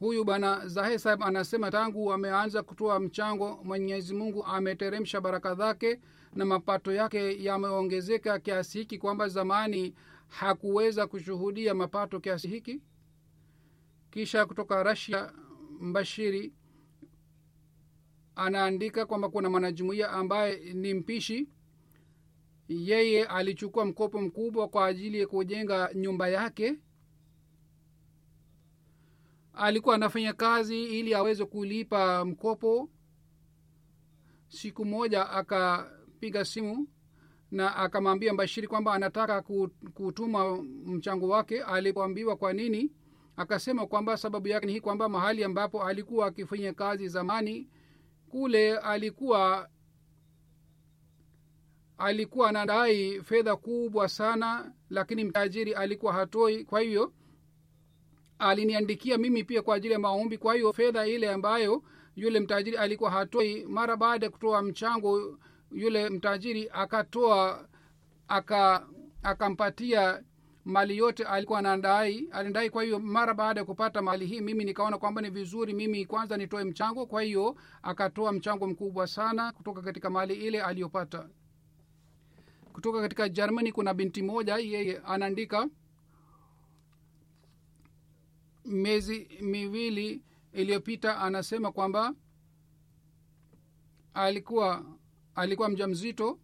Huyu 0.00 0.24
bwana 0.24 0.68
zahe 0.68 0.98
saheb 0.98 1.22
anasema 1.22 1.70
tangu 1.70 2.12
ameanza 2.12 2.62
kutoa 2.62 3.00
mchango 3.00 3.60
mwenyezi 3.64 4.14
mungu 4.14 4.44
ameteremsha 4.44 5.20
baraka 5.20 5.54
zake 5.54 6.00
na 6.34 6.44
mapato 6.44 6.92
yake 6.92 7.44
yameongezeka 7.44 8.38
kiasi 8.38 8.78
hiki 8.78 8.98
kwamba 8.98 9.28
zamani 9.28 9.94
hakuweza 10.28 11.06
kushuhudia 11.06 11.74
mapato 11.74 12.20
kiasi 12.20 12.48
hiki. 12.48 12.80
Kisha 14.10 14.46
kutoka 14.46 14.82
rasia 14.82 15.32
mbashiri 15.80 16.52
anaandika 18.34 19.06
kwamba 19.06 19.28
kuna 19.28 19.50
mwanajumuia 19.50 20.10
ambaye 20.10 20.72
ni 20.74 20.94
mpishi. 20.94 21.48
Yeye 22.68 23.24
alichukua 23.24 23.84
mkopo 23.84 24.20
mkubwa 24.20 24.68
kwa 24.68 24.86
ajili 24.86 25.20
ya 25.20 25.26
kujenga 25.26 25.90
nyumba 25.94 26.28
yake. 26.28 26.78
Alikuwa 29.54 29.94
anafanya 29.94 30.32
kazi 30.32 30.84
ili 30.84 31.14
aweze 31.14 31.44
kulipa 31.44 32.24
mkopo. 32.24 32.88
Siku 34.48 34.84
moja 34.84 35.30
akapiga 36.20 36.44
simu 36.44 36.86
na 37.50 37.76
akamwambia 37.76 38.34
bashiri 38.34 38.66
kwamba 38.68 38.94
anataka 38.94 39.42
kutuma 39.94 40.62
mchango 40.84 41.28
wake. 41.28 41.62
Alipoambiwa 41.62 42.36
kwa 42.36 42.52
nini 42.52 42.92
akasema 43.36 43.86
kwamba 43.86 44.16
sababu 44.16 44.48
yake 44.48 44.66
ni 44.66 44.72
hii 44.72 44.80
kwamba 44.80 45.08
mahali 45.08 45.44
ambapo 45.44 45.84
alikuwa 45.84 46.26
akifanya 46.26 46.72
kazi 46.72 47.08
zamani 47.08 47.68
kule 48.28 48.78
alikuwa 48.78 49.68
alikuwa 51.98 52.48
anadai 52.48 53.22
fedha 53.22 53.56
kubwa 53.56 54.08
sana 54.08 54.72
lakini 54.90 55.24
mtajiri 55.24 55.74
alikuwa 55.74 56.12
hatoi. 56.12 56.64
Kwa 56.64 56.80
hiyo 56.80 57.12
aliniandikia 58.38 59.18
mimi 59.18 59.44
pia 59.44 59.62
kwa 59.62 59.76
ajili 59.76 59.92
ya 59.92 59.98
maombi. 60.00 60.38
Kwa 60.38 60.54
hiyo 60.54 60.72
fedha 60.72 61.06
ile 61.06 61.30
ambayo 61.30 61.82
yule 62.16 62.40
mtajiri 62.40 62.76
alikuwa 62.76 63.10
hatoi 63.10 63.64
mara 63.66 63.96
baada 63.96 64.26
ya 64.26 64.30
kutoa 64.30 64.62
mchango 64.62 65.38
yule 65.72 66.10
mtajiri 66.10 66.68
akatoa 66.72 67.68
aka 68.28 68.86
akampatia 69.22 70.22
mali 70.64 70.96
yote 70.96 71.24
alikuwa 71.24 71.58
anadai 71.58 72.28
alidai. 72.32 72.70
Kwa 72.70 72.82
hiyo 72.84 72.98
mara 72.98 73.34
baada 73.34 73.60
ya 73.60 73.64
kupata 73.66 74.02
mali 74.02 74.26
hii 74.26 74.40
mimi 74.40 74.64
nikaona 74.64 74.98
kwamba 74.98 75.22
ni 75.22 75.30
vizuri 75.30 75.72
mimi 75.74 76.06
kwanza 76.06 76.36
nitoe 76.36 76.64
mchango. 76.64 77.06
Kwa 77.06 77.22
hiyo 77.22 77.56
akatoa 77.82 78.32
mchango 78.32 78.66
mkubwa 78.66 79.06
sana 79.06 79.52
kutoka 79.52 79.82
katika 79.82 80.10
mali 80.10 80.34
ile 80.34 80.62
aliyopata. 80.62 81.28
Kutoka 82.72 83.00
katika 83.00 83.28
germany 83.28 83.72
kuna 83.72 83.94
binti 83.94 84.22
moja 84.22 84.56
yeye 84.56 84.98
anaandika 84.98 85.68
miezi 88.64 89.28
miwili 89.40 90.22
iliyopita 90.52 91.18
anasema 91.18 91.72
kwamba 91.72 92.14
alikuwa 94.14 94.84
alikuwa 95.40 95.68
mja 95.68 95.86
mzito 95.88 96.38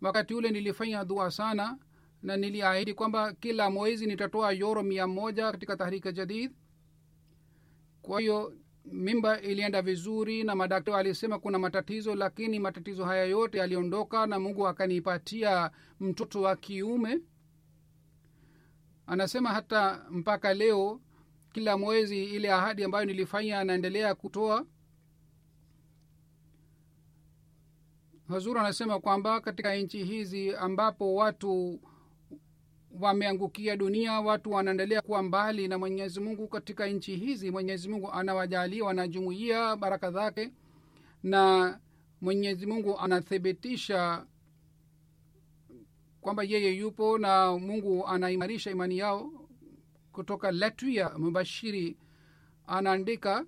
wakati 0.00 0.34
ule 0.34 0.50
nilifanya 0.50 1.04
dua 1.04 1.30
sana 1.30 1.78
na 2.22 2.36
niliahidi 2.36 2.94
kwamba 2.94 3.32
kila 3.32 3.70
mwezi 3.70 4.06
nitatoa 4.06 4.52
yoro 4.52 4.82
mia 4.82 5.06
moja 5.06 5.52
katika 5.52 5.76
tahrika 5.76 6.12
jadid. 6.12 6.52
Kwa 8.02 8.20
hiyo 8.20 8.54
mimba 8.84 9.40
ilienda 9.40 9.82
vizuri 9.82 10.44
na 10.44 10.54
madaktari 10.54 10.96
alisema 10.98 11.38
kuna 11.38 11.58
matatizo 11.58 12.14
lakini 12.14 12.58
matatizo 12.58 13.04
haya 13.04 13.24
yote 13.24 13.58
yaliondoka 13.58 14.26
na 14.26 14.38
mungu 14.40 14.68
akanipatia 14.68 15.70
mtoto 16.00 16.42
wa 16.42 16.56
kiume. 16.56 17.20
Anasema 19.06 19.48
hata 19.48 20.06
mpaka 20.10 20.54
leo 20.54 21.00
kila 21.52 21.78
mwezi 21.78 22.24
ile 22.24 22.52
ahadi 22.52 22.84
ambayo 22.84 23.04
nilifanya 23.04 23.58
anaendelea 23.60 24.14
kutoa 24.14 24.66
hazur 28.28 28.58
anasema 28.58 29.00
kwamba 29.00 29.40
katika 29.40 29.74
nchi 29.74 30.04
hizi 30.04 30.54
ambapo 30.56 31.14
watu 31.14 31.80
wameangukia 33.00 33.76
dunia 33.76 34.20
watu 34.20 34.50
wanaendelea 34.50 35.02
kuwa 35.02 35.22
mbali 35.22 35.68
na 35.68 35.78
mwenyezi 35.78 36.20
mungu 36.20 36.48
katika 36.48 36.86
nchi 36.86 37.16
hizi 37.16 37.50
mwenyezi 37.50 37.88
mungu 37.88 38.12
anawajalia 38.12 38.84
wanajumuia 38.84 39.76
baraka 39.76 40.10
zake 40.10 40.50
na 41.22 41.78
mwenyezi 42.20 42.66
mungu 42.66 42.98
anathibitisha 42.98 44.26
kwamba 46.20 46.42
yeye 46.42 46.76
yupo 46.76 47.18
na 47.18 47.58
mungu 47.58 48.06
anaimarisha 48.06 48.70
imani 48.70 48.98
yao. 48.98 49.32
Kutoka 50.12 50.52
latvia 50.52 51.10
mubashiri 51.18 51.96
anaandika 52.66 53.46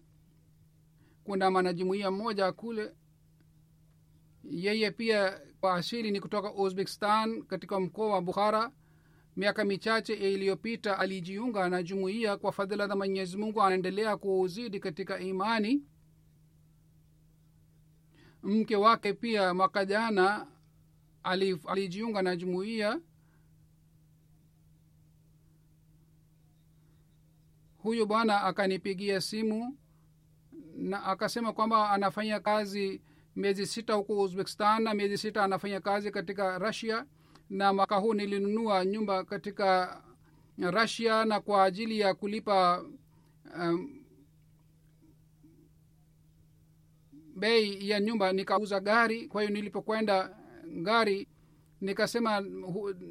kuna 1.24 1.50
mwanajumuia 1.50 2.10
mmoja 2.10 2.52
kule 2.52 2.94
yeye 4.50 4.90
pia 4.90 5.40
kwa 5.60 5.74
asili 5.74 6.10
ni 6.10 6.20
kutoka 6.20 6.52
uzbekistan 6.54 7.42
katika 7.42 7.80
mkoa 7.80 8.12
wa 8.14 8.22
bukhara. 8.22 8.72
Miaka 9.36 9.64
michache 9.64 10.14
iliyopita 10.14 10.98
alijiunga 10.98 11.68
na 11.68 11.82
jumuiya 11.82 12.36
kwa 12.36 12.52
fadhila 12.52 12.88
za 12.88 12.96
mwenyezi 12.96 13.36
mungu. 13.36 13.62
Anaendelea 13.62 14.16
kuuzidi 14.16 14.80
katika 14.80 15.18
imani. 15.20 15.82
Mke 18.42 18.76
wake 18.76 19.12
pia 19.12 19.54
mwaka 19.54 19.84
jana 19.84 20.46
alijiunga 21.66 22.22
na 22.22 22.36
jumuiya. 22.36 23.00
Huyu 27.78 28.06
bwana 28.06 28.42
akanipigia 28.44 29.20
simu 29.20 29.78
na 30.76 31.04
akasema 31.04 31.52
kwamba 31.52 31.90
anafanya 31.90 32.40
kazi 32.40 33.02
miezi 33.36 33.66
sita 33.66 33.94
huko 33.94 34.22
uzbekistan 34.22 34.82
na 34.82 34.94
miezi 34.94 35.18
sita 35.18 35.44
anafanya 35.44 35.80
kazi 35.80 36.10
katika 36.10 36.58
russia 36.58 37.04
na 37.50 37.72
mwaka 37.72 37.96
huu 37.96 38.14
nilinunua 38.14 38.84
nyumba 38.84 39.24
katika 39.24 40.02
russia 40.58 41.24
na 41.24 41.40
kwa 41.40 41.64
ajili 41.64 42.00
ya 42.00 42.14
kulipa 42.14 42.84
um, 43.58 43.96
bei 47.36 47.88
ya 47.88 48.00
nyumba 48.00 48.32
nikauza 48.32 48.80
gari. 48.80 49.26
Kwa 49.26 49.42
hiyo 49.42 49.54
nilipokwenda 49.54 50.36
gari 50.82 51.28
nikasema 51.80 52.42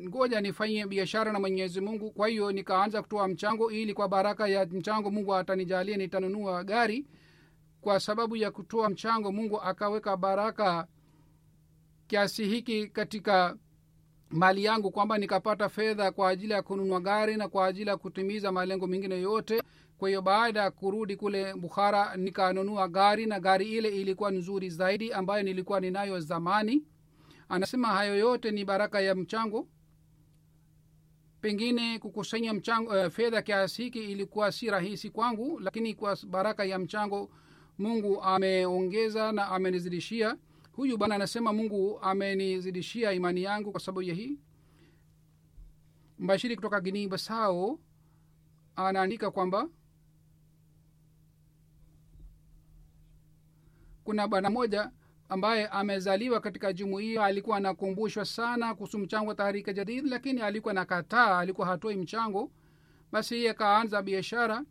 ngoja 0.08 0.42
nifanyie 0.42 0.86
biashara 0.88 1.32
na 1.34 1.40
mwenyezi 1.40 1.82
mungu. 1.82 2.12
Kwa 2.12 2.28
hiyo 2.28 2.52
nikaanza 2.52 3.02
kutoa 3.02 3.28
mchango 3.28 3.72
ili 3.72 3.94
kwa 3.94 4.08
baraka 4.08 4.48
ya 4.48 4.66
mchango 4.66 5.12
mungu 5.12 5.36
atanijalia 5.36 5.98
nitanunua 5.98 6.64
gari 6.64 7.06
kwa 7.82 8.00
sababu 8.00 8.36
ya 8.36 8.52
kutoa 8.52 8.90
mchango 8.90 9.32
mungu 9.32 9.62
akaweka 9.62 10.18
baraka 10.18 10.88
kiasi 12.08 12.46
hiki 12.46 12.88
katika 12.88 13.58
mali 14.30 14.64
yangu 14.64 14.92
kwamba 14.92 15.18
nikapata 15.18 15.70
fedha 15.70 16.12
kwa 16.12 16.30
ajili 16.30 16.54
ya 16.54 16.62
kununua 16.62 17.00
gari 17.00 17.38
na 17.38 17.48
kwa 17.50 17.66
ajili 17.66 17.90
ya 17.90 17.98
kutimiza 17.98 18.52
malengo 18.52 18.88
mengine 18.88 19.22
yote. 19.22 19.64
Kwa 19.98 20.10
hiyo 20.10 20.22
baada 20.22 20.62
ya 20.62 20.72
kurudi 20.72 21.16
kule 21.16 21.54
bukhara 21.54 22.16
nikanunua 22.18 22.88
gari 22.88 23.26
na 23.26 23.40
gari 23.40 23.72
ile 23.72 23.90
ilikuwa 24.02 24.32
nzuri 24.32 24.70
zaidi 24.70 25.14
ambayo 25.14 25.44
nilikuwa 25.44 25.80
ninayo 25.80 26.20
zamani. 26.20 26.84
Anasema 27.50 27.88
hayo 27.88 28.18
yote 28.18 28.52
ni 28.52 28.66
baraka 28.66 29.02
ya 29.02 29.16
mchango. 29.16 29.68
Pengine 31.42 32.00
kukusanya 32.00 32.54
mchango 32.54 32.92
uh, 32.92 33.08
fedha 33.08 33.42
kiasi 33.42 33.84
hiki 33.84 34.00
ilikuwa 34.12 34.52
si 34.52 34.70
rahisi 34.70 35.10
kwangu 35.10 35.60
lakini 35.60 35.94
kwa 35.94 36.18
baraka 36.28 36.66
ya 36.66 36.80
mchango 36.80 37.30
mungu 37.80 38.22
ameongeza 38.24 39.32
na 39.32 39.48
amenizidishia. 39.48 40.38
Huyu 40.72 40.98
bwana 40.98 41.16
anasema 41.16 41.54
mungu 41.54 42.00
amenizidishia 42.02 43.12
imani 43.14 43.44
yangu 43.44 43.72
kwa 43.72 43.80
sababu 43.82 44.02
ya 44.02 44.14
hii. 44.14 44.40
Mbashiri 46.20 46.56
kutoka 46.56 46.82
gini 46.82 47.08
basao 47.08 47.80
anaandika 48.76 49.32
kwamba 49.32 49.70
kuna 54.04 54.28
bwana 54.28 54.50
moja 54.50 54.92
ambaye 55.30 55.68
amezaliwa 55.68 56.40
katika 56.42 56.74
jumuiya 56.74 57.26
alikuwa 57.26 57.58
anakumbushwa 57.58 58.26
sana 58.26 58.76
kuhusu 58.76 59.00
mchango 59.00 59.30
wa 59.30 59.36
taharika 59.36 59.74
jadid 59.74 60.06
lakini 60.06 60.42
alikuwa 60.42 60.74
nakataa 60.74 61.38
alikuwa 61.40 61.68
hatoi 61.68 61.96
mchango. 61.96 62.52
Basi 63.12 63.36
yeye 63.36 63.50
akaanza 63.50 64.02
biashara 64.02 64.64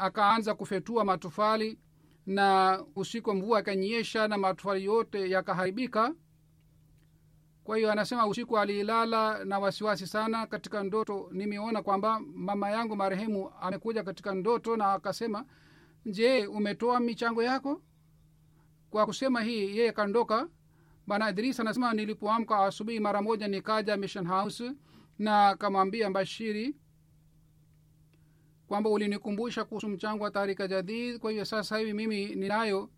akaanza 0.00 0.54
kufetua 0.54 1.04
matofali 1.04 1.78
na 2.26 2.78
usiku 2.96 3.34
mvua 3.34 3.58
akanyesha 3.58 4.28
na 4.28 4.38
matofali 4.38 4.84
yote 4.84 5.30
yakaharibika. 5.30 6.14
Kwa 7.64 7.76
hiyo 7.76 7.92
anasema 7.92 8.26
usiku 8.26 8.58
alilala 8.58 9.44
na 9.44 9.58
wasiwasi 9.58 10.06
sana 10.06 10.46
katika 10.46 10.82
ndoto. 10.82 11.28
Nimeona 11.32 11.82
kwamba 11.82 12.20
mama 12.34 12.70
yangu 12.70 12.96
marehemu 12.96 13.52
amekuja 13.60 14.02
katika 14.02 14.34
ndoto 14.34 14.76
na 14.76 14.92
akasema 14.92 15.44
je 16.06 16.46
umetoa 16.46 17.00
michango 17.00 17.42
yako? 17.42 17.82
Kwa 18.90 19.06
kusema 19.06 19.42
hii 19.42 19.76
yeye 19.78 19.92
kandoka 19.92 20.48
bana 21.06 21.30
idris 21.30 21.60
anasema 21.60 21.92
nilipoamka 21.94 22.58
asubuhi 22.58 23.00
mara 23.00 23.22
moja 23.22 23.48
nikaja 23.48 23.96
mission 23.96 24.26
house 24.28 24.72
na 25.18 25.56
kamwambia 25.56 26.10
bashiri 26.10 26.76
kwamba 28.70 28.90
ulinikumbusha 28.90 29.64
kuhusu 29.64 29.88
mchango 29.88 30.24
wa 30.24 30.30
tarika 30.30 30.68
jadid. 30.68 31.18
Kwa 31.18 31.30
hiyo 31.30 31.44
sasa 31.44 31.78
hivi 31.78 31.92
mimi 31.92 32.26
ninayo 32.34 32.90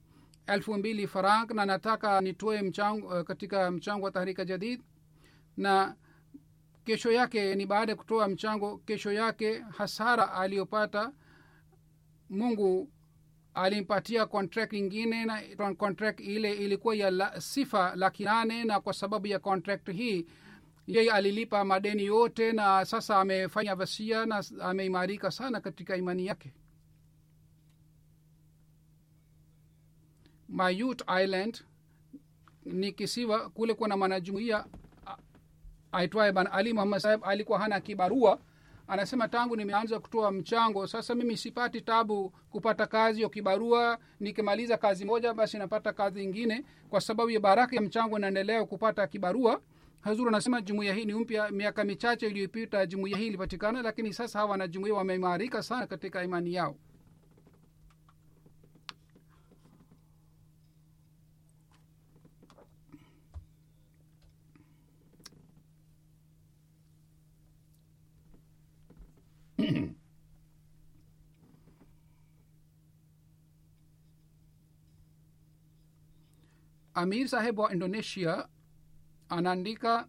elfu 0.47 0.75
mbili 0.75 1.07
farang 1.07 1.47
na 1.55 1.67
nataka 1.67 2.21
nitoe 2.21 2.63
mchango 2.63 3.07
uh, 3.07 3.21
katika 3.23 3.71
mchango 3.71 4.05
wa 4.05 4.11
tahrika 4.13 4.45
jadid. 4.45 4.81
Na 5.57 5.95
kesho 6.85 7.13
yake 7.13 7.55
ni 7.55 7.67
baada 7.67 7.93
ya 7.93 7.97
kutoa 7.97 8.29
mchango 8.29 8.79
kesho 8.79 9.13
yake 9.13 9.59
hasara 9.79 10.33
aliyopata 10.33 11.13
mungu 12.31 12.89
alimpatia 13.55 14.27
contract 14.27 14.73
ingine 14.73 15.25
na 15.25 15.75
contract 15.79 16.21
ile 16.21 16.53
ilikuwa 16.53 16.95
ya 16.95 17.11
la, 17.11 17.41
sifa 17.41 17.97
laki 17.97 18.25
nane 18.25 18.65
na 18.65 18.81
kwa 18.81 18.93
sababu 18.93 19.27
ya 19.27 19.39
contract 19.39 19.91
hii 19.93 20.27
yeye 20.87 21.11
alilipa 21.13 21.65
madeni 21.65 22.05
yote 22.05 22.53
na 22.53 22.85
sasa 22.85 23.17
amefanya 23.21 23.75
vasia 23.75 24.27
na 24.27 24.45
ameimarika 24.61 25.31
sana 25.31 25.61
katika 25.61 25.97
imani 25.97 26.27
yake. 26.27 26.55
Mayut 30.49 31.03
island 31.23 31.65
ni 32.65 32.93
kisiwa 32.93 33.51
kule 33.51 33.75
kuna 33.75 33.97
mwanajumuia 33.97 34.65
aitwaye 35.93 36.33
ban 36.33 36.49
ali 36.53 36.73
muhammad 36.73 37.03
alikuwa 37.23 37.59
hana 37.59 37.81
kibarua. 37.81 38.39
Anasema 38.89 39.29
tangu 39.29 39.57
nimeanza 39.57 40.01
kutoa 40.01 40.33
mchango 40.33 40.87
sasa 40.87 41.15
mimi 41.15 41.37
sipati 41.37 41.81
tabu 41.81 42.31
kupata 42.51 42.87
kazi 42.87 43.23
ya 43.23 43.29
kibarua. 43.29 43.99
Nikimaliza 44.21 44.77
kazi 44.77 45.05
moja 45.05 45.35
basi 45.35 45.59
napata 45.59 45.93
kazi 45.93 46.25
ingine 46.25 46.65
kwa 46.91 47.01
sababu 47.01 47.31
ya 47.31 47.41
baraka 47.41 47.77
ya 47.77 47.83
mchango 47.83 48.19
naendelea 48.19 48.65
kupata 48.65 49.07
kibarua 49.07 49.61
hazuru 50.03 50.29
anasema 50.29 50.61
jumuiya 50.63 50.95
hii 50.95 51.05
ni 51.05 51.15
mpya 51.15 51.51
miaka 51.51 51.85
michache 51.85 52.27
iliyopita 52.27 52.87
jumuiya 52.87 53.19
hii 53.19 53.27
ilipatikana 53.27 53.83
lakini 53.83 54.13
sasa 54.13 54.39
hawa 54.39 54.51
wanajumuiya 54.51 54.95
wameimarika 54.97 55.63
sana 55.63 55.87
katika 55.87 56.25
imani 56.25 56.55
yao. 56.55 56.77
Amir 76.95 77.29
saheb 77.29 77.59
wa 77.59 77.73
indonesia 77.73 78.49
anaandika 79.33 80.09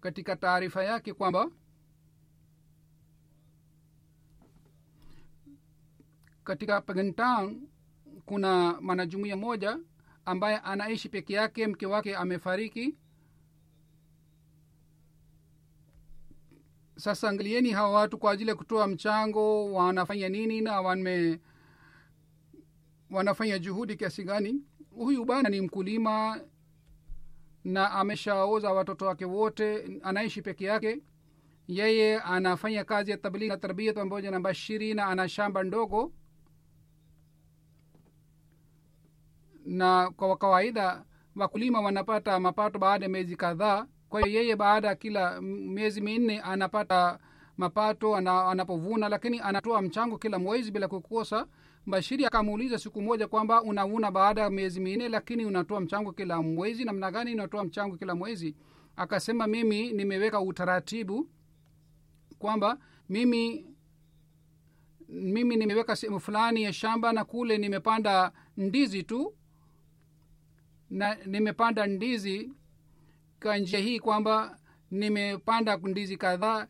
katika 0.00 0.36
taarifa 0.36 0.84
yake 0.84 1.14
kwamba 1.14 1.50
katika 6.44 6.80
pagantown 6.80 7.68
kuna 8.26 8.80
mwanajumuia 8.80 9.36
moja 9.36 9.78
ambaye 10.24 10.58
anaishi 10.58 11.08
peke 11.08 11.32
yake 11.34 11.66
mke 11.66 11.86
wake 11.86 12.16
amefariki. 12.16 12.96
Sasa 16.96 17.28
angalieni 17.28 17.70
hawa 17.70 17.90
watu 17.90 18.18
kwa 18.18 18.32
ajili 18.32 18.50
ya 18.50 18.56
kutoa 18.56 18.86
mchango 18.86 19.72
wanafanya 19.72 20.28
nini 20.28 20.60
na 20.60 20.80
wame 20.80 21.40
wanafanya 23.10 23.58
juhudi 23.58 23.96
kiasi 23.96 24.24
gani. 24.24 24.62
Huyu 24.90 25.24
bana 25.24 25.48
ni 25.48 25.60
mkulima 25.60 26.40
na 27.68 27.90
ameshaoza 27.90 28.72
watoto 28.72 29.06
wake 29.06 29.24
wote 29.24 29.98
anaishi 30.02 30.42
peke 30.42 30.64
yake. 30.64 31.02
Yeye 31.68 32.20
anafanya 32.20 32.84
kazi 32.84 33.10
ya 33.10 33.16
tablighi 33.16 33.48
na 33.48 33.56
tarbia 33.56 33.92
pamoja 33.92 34.30
na 34.30 34.40
bashiri 34.40 34.94
na 34.94 35.06
ana 35.06 35.28
shamba 35.28 35.62
ndogo. 35.62 36.12
Na 39.64 40.10
kwa 40.16 40.36
kawaida 40.36 41.04
wakulima 41.36 41.80
wanapata 41.80 42.40
mapato 42.40 42.78
baada 42.78 43.04
ya 43.04 43.08
miezi 43.10 43.36
kadhaa. 43.36 43.86
Kwa 44.08 44.20
hiyo 44.26 44.40
yeye 44.40 44.56
baada 44.56 44.88
ya 44.88 44.94
kila 44.94 45.40
miezi 45.40 46.00
minne 46.00 46.40
anapata 46.40 47.18
mapato 47.56 48.16
ana, 48.16 48.44
anapovuna 48.48 49.08
lakini 49.08 49.40
anatoa 49.40 49.82
mchango 49.82 50.18
kila 50.18 50.38
mwezi 50.38 50.70
bila 50.70 50.88
kukosa 50.88 51.46
bashiri 51.88 52.24
akamuuliza 52.26 52.78
siku 52.78 53.02
moja 53.02 53.28
kwamba 53.28 53.62
unavuna 53.62 54.10
baada 54.10 54.40
ya 54.42 54.50
miezi 54.50 54.80
minne 54.80 55.08
lakini 55.08 55.44
unatoa 55.44 55.80
mchango 55.80 56.12
kila 56.12 56.42
mwezi. 56.42 56.84
Namna 56.84 57.10
gani 57.10 57.34
unatoa 57.34 57.64
mchango 57.64 57.96
kila 57.96 58.14
mwezi? 58.14 58.56
Akasema 58.96 59.46
mimi 59.46 59.92
nimeweka 59.92 60.40
utaratibu 60.40 61.28
kwamba 62.38 62.78
mimi 63.08 63.66
mimi 65.08 65.56
nimeweka 65.56 65.96
sehemu 65.96 66.20
fulani 66.20 66.62
ya 66.62 66.72
shamba 66.72 67.12
na 67.12 67.24
kule 67.24 67.58
nimepanda 67.58 68.32
ndizi 68.56 69.02
tu 69.02 69.34
na 70.90 71.14
nimepanda 71.26 71.86
ndizi 71.86 72.52
kwa 73.42 73.58
njia 73.58 73.78
hii 73.80 74.00
kwamba 74.00 74.58
nimepanda 74.90 75.76
ndizi 75.76 76.16
kadhaa 76.16 76.66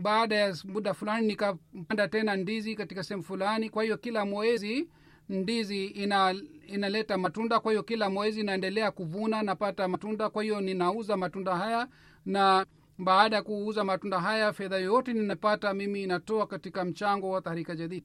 baada 0.00 0.36
ya 0.36 0.56
muda 0.64 0.94
fulani 0.94 1.26
nikapanda 1.26 2.08
tena 2.08 2.36
ndizi 2.36 2.74
katika 2.76 3.02
sehemu 3.02 3.22
fulani 3.22 3.70
kwa 3.70 3.82
hiyo 3.82 3.96
kila 3.98 4.24
mwezi 4.24 4.88
ndizi 5.28 5.86
ina 5.86 6.34
inaleta 6.66 7.18
matunda 7.18 7.60
kwa 7.60 7.72
hiyo 7.72 7.82
kila 7.82 8.10
mwezi 8.10 8.42
naendelea 8.42 8.90
kuvuna 8.90 9.42
napata 9.42 9.88
matunda 9.88 10.30
kwa 10.30 10.42
hiyo 10.42 10.60
ninauza 10.60 11.16
matunda 11.16 11.56
haya 11.56 11.88
na 12.26 12.66
baada 12.98 13.36
ya 13.36 13.42
kuuza 13.42 13.84
matunda 13.84 14.20
haya 14.20 14.52
fedha 14.52 14.76
yoyote 14.78 15.12
ninapata 15.12 15.74
mimi 15.74 16.02
inatoa 16.02 16.46
katika 16.46 16.84
mchango 16.84 17.30
wa 17.30 17.42
tahrika 17.42 17.76
jadid. 17.76 18.04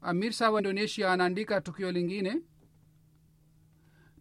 Amir 0.00 0.32
sa 0.32 0.50
wa 0.50 0.60
indonesia 0.60 1.12
anaandika 1.12 1.60
tukio 1.60 1.92
lingine. 1.92 2.40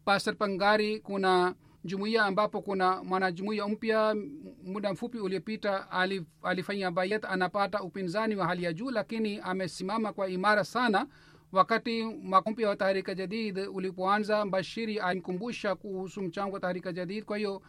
Pastor 0.05 0.35
pangari 0.37 0.99
kuna 0.99 1.55
jumuiya 1.83 2.25
ambapo 2.25 2.61
kuna 2.61 3.03
mwanajumuiya 3.03 3.67
mpya 3.67 4.15
muda 4.63 4.93
mfupi 4.93 5.17
uliopita 5.19 5.91
alif, 5.91 6.23
alifanya 6.43 6.91
bayat 6.91 7.25
anapata 7.25 7.81
upinzani 7.83 8.35
wa 8.35 8.47
hali 8.47 8.63
ya 8.63 8.73
juu 8.73 8.91
lakini 8.91 9.39
amesimama 9.39 10.13
kwa 10.13 10.29
imara 10.29 10.63
sana. 10.63 11.07
Wakati 11.51 12.03
makumpya 12.03 12.69
wa 12.69 12.75
tahrika 12.75 13.15
jadid 13.15 13.57
ulipoanza 13.57 14.45
bashiri 14.45 14.99
alimkumbusha 14.99 15.75
kuhusu 15.75 16.21
mchango 16.21 16.53
wa 16.53 16.59
tahrika 16.59 16.93
jadid. 16.93 17.25
Kwa 17.25 17.37
hiyo 17.37 17.61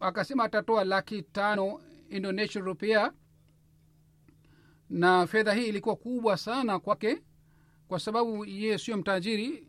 akasema 0.00 0.44
atatoa 0.44 0.84
laki 0.84 1.22
tano 1.22 1.80
indonesian 2.10 2.64
rupia. 2.64 3.12
Na 4.90 5.26
fedha 5.26 5.52
hii 5.54 5.66
ilikuwa 5.66 5.96
kubwa 5.96 6.36
sana 6.36 6.78
kwake 6.78 7.22
kwa 7.88 8.00
sababu 8.00 8.44
yeye 8.44 8.78
sio 8.78 8.96
mtajiri 8.96 9.67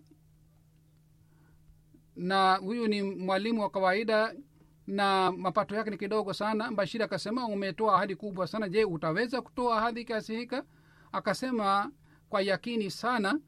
na 2.20 2.56
huyu 2.56 2.88
ni 2.88 3.02
mwalimu 3.04 3.62
wa 3.62 3.70
kawaida 3.70 4.36
na 4.88 5.32
mapato 5.32 5.76
yake 5.76 5.90
ni 5.90 5.98
kidogo 5.98 6.34
sana. 6.34 6.72
Bashiri 6.72 7.04
akasema 7.04 7.46
umetoa 7.48 7.96
ahadi 7.96 8.16
kubwa 8.16 8.48
sana. 8.48 8.70
Je 8.70 8.84
utaweza 8.86 9.42
kutoa 9.42 9.78
ahadi 9.78 10.06
kiasi 10.06 10.36
hika 10.36 10.64
akasema 11.12 11.92
kwa 12.30 12.42
yakini 12.42 12.92
sana. 12.92 13.40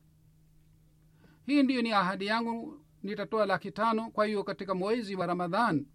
Hii 1.45 1.63
ndiyo 1.63 1.81
ni 1.81 1.91
ahadi 1.91 2.25
yangu 2.25 2.79
nitatoa 3.03 3.45
laki 3.45 3.71
tano 3.71 4.09
kwa 4.11 4.25
hiyo 4.25 4.43
katika 4.43 4.75
mwezi 4.75 5.15
wa 5.15 5.25
ramadhan. 5.27 5.85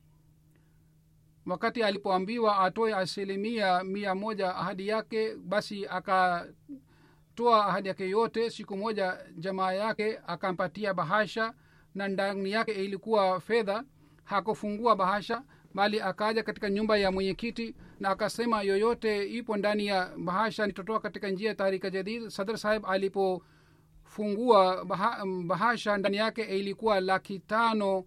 Wakati 1.46 1.82
alipoambiwa 1.82 2.58
atoe 2.58 2.94
asilimia 2.94 3.84
mia 3.84 4.14
moja 4.14 4.54
ahadi 4.56 4.88
yake 4.88 5.36
basi 5.36 5.86
akatoa 5.86 7.66
ahadi 7.66 7.88
yake 7.88 8.08
yote. 8.08 8.50
Siku 8.50 8.76
moja 8.76 9.18
jamaa 9.36 9.72
yake 9.72 10.18
akampatia 10.26 10.94
bahasha 10.94 11.54
na 11.96 12.08
ndani 12.08 12.50
yake 12.50 12.72
ilikuwa 12.72 13.40
fedha 13.40 13.84
hakufungua 14.24 14.96
bahasha 14.96 15.42
bali 15.74 16.00
akaja 16.00 16.42
katika 16.42 16.70
nyumba 16.70 16.96
ya 16.96 17.12
mwenyekiti 17.12 17.74
na 18.00 18.08
akasema 18.10 18.62
yoyote 18.62 19.24
ipo 19.28 19.56
ndani 19.56 19.86
ya 19.86 20.10
bahasha 20.16 20.66
nitatoa 20.66 21.00
katika 21.00 21.28
njia 21.30 21.48
ya 21.48 21.54
taarika 21.54 21.90
jadid. 21.90 22.28
Sadr 22.28 22.58
saheb 22.58 22.86
alipofungua 22.86 24.84
baha, 24.84 25.24
bahasha 25.46 25.96
ndani 25.96 26.16
yake 26.16 26.42
ilikuwa 26.42 27.00
laki 27.00 27.38
tano 27.38 28.04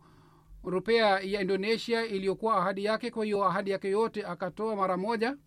rupea 0.63 1.19
ya 1.19 1.41
indonesia 1.41 2.05
iliyokuwa 2.05 2.57
ahadi 2.57 2.85
yake. 2.85 3.11
Kwa 3.11 3.25
hiyo 3.25 3.45
ahadi 3.45 3.71
yake 3.71 3.89
yote 3.89 4.25
akatoa 4.25 4.75
mara 4.75 4.97
moja 4.97 5.37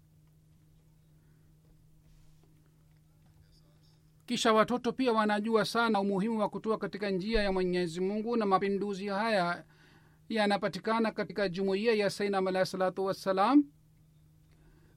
kisha 4.26 4.52
watoto 4.52 4.92
pia 4.92 5.12
wanajua 5.12 5.64
sana 5.64 6.00
umuhimu 6.00 6.40
wa 6.40 6.48
kutoa 6.48 6.78
katika 6.78 7.10
njia 7.10 7.42
ya 7.42 7.52
mwenyezi 7.52 8.00
mungu 8.00 8.36
na 8.36 8.46
mapinduzi 8.46 9.06
haya 9.06 9.64
yanapatikana 10.28 11.10
katika 11.12 11.48
jumuiya 11.48 11.94
ya 11.94 12.10
sainam 12.10 12.46
alahi 12.48 12.66
salatu 12.66 13.04
wassalam. 13.04 13.64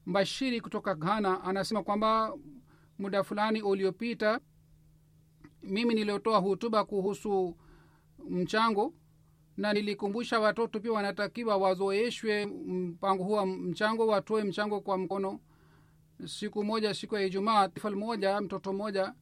Bashiri 0.06 0.60
kutoka 0.60 0.94
ghana 0.94 1.44
anasema 1.44 1.82
kwamba 1.82 2.36
muda 2.98 3.22
fulani 3.24 3.62
uliopita 3.62 4.40
mimi 5.62 5.94
niliotoa 5.94 6.38
hutuba 6.38 6.84
kuhusu 6.84 7.56
mchango 8.28 8.94
na 9.56 9.72
nilikumbusha 9.72 10.40
watoto 10.40 10.80
pia 10.80 10.92
wanatakiwa 10.92 11.56
wazoeshwe 11.56 12.46
mpango 12.46 13.24
huwa 13.24 13.46
mchango 13.46 14.06
watoe 14.06 14.44
mchango 14.44 14.80
kwa 14.80 14.98
mkono 14.98 15.40
siku 16.24 16.64
moja 16.64 16.94
siku 16.94 17.14
ya 17.14 17.22
ijumaa 17.22 17.68
tifal 17.68 17.96
moja 17.96 18.40
mtoto 18.40 18.72
mmoja 18.72 19.14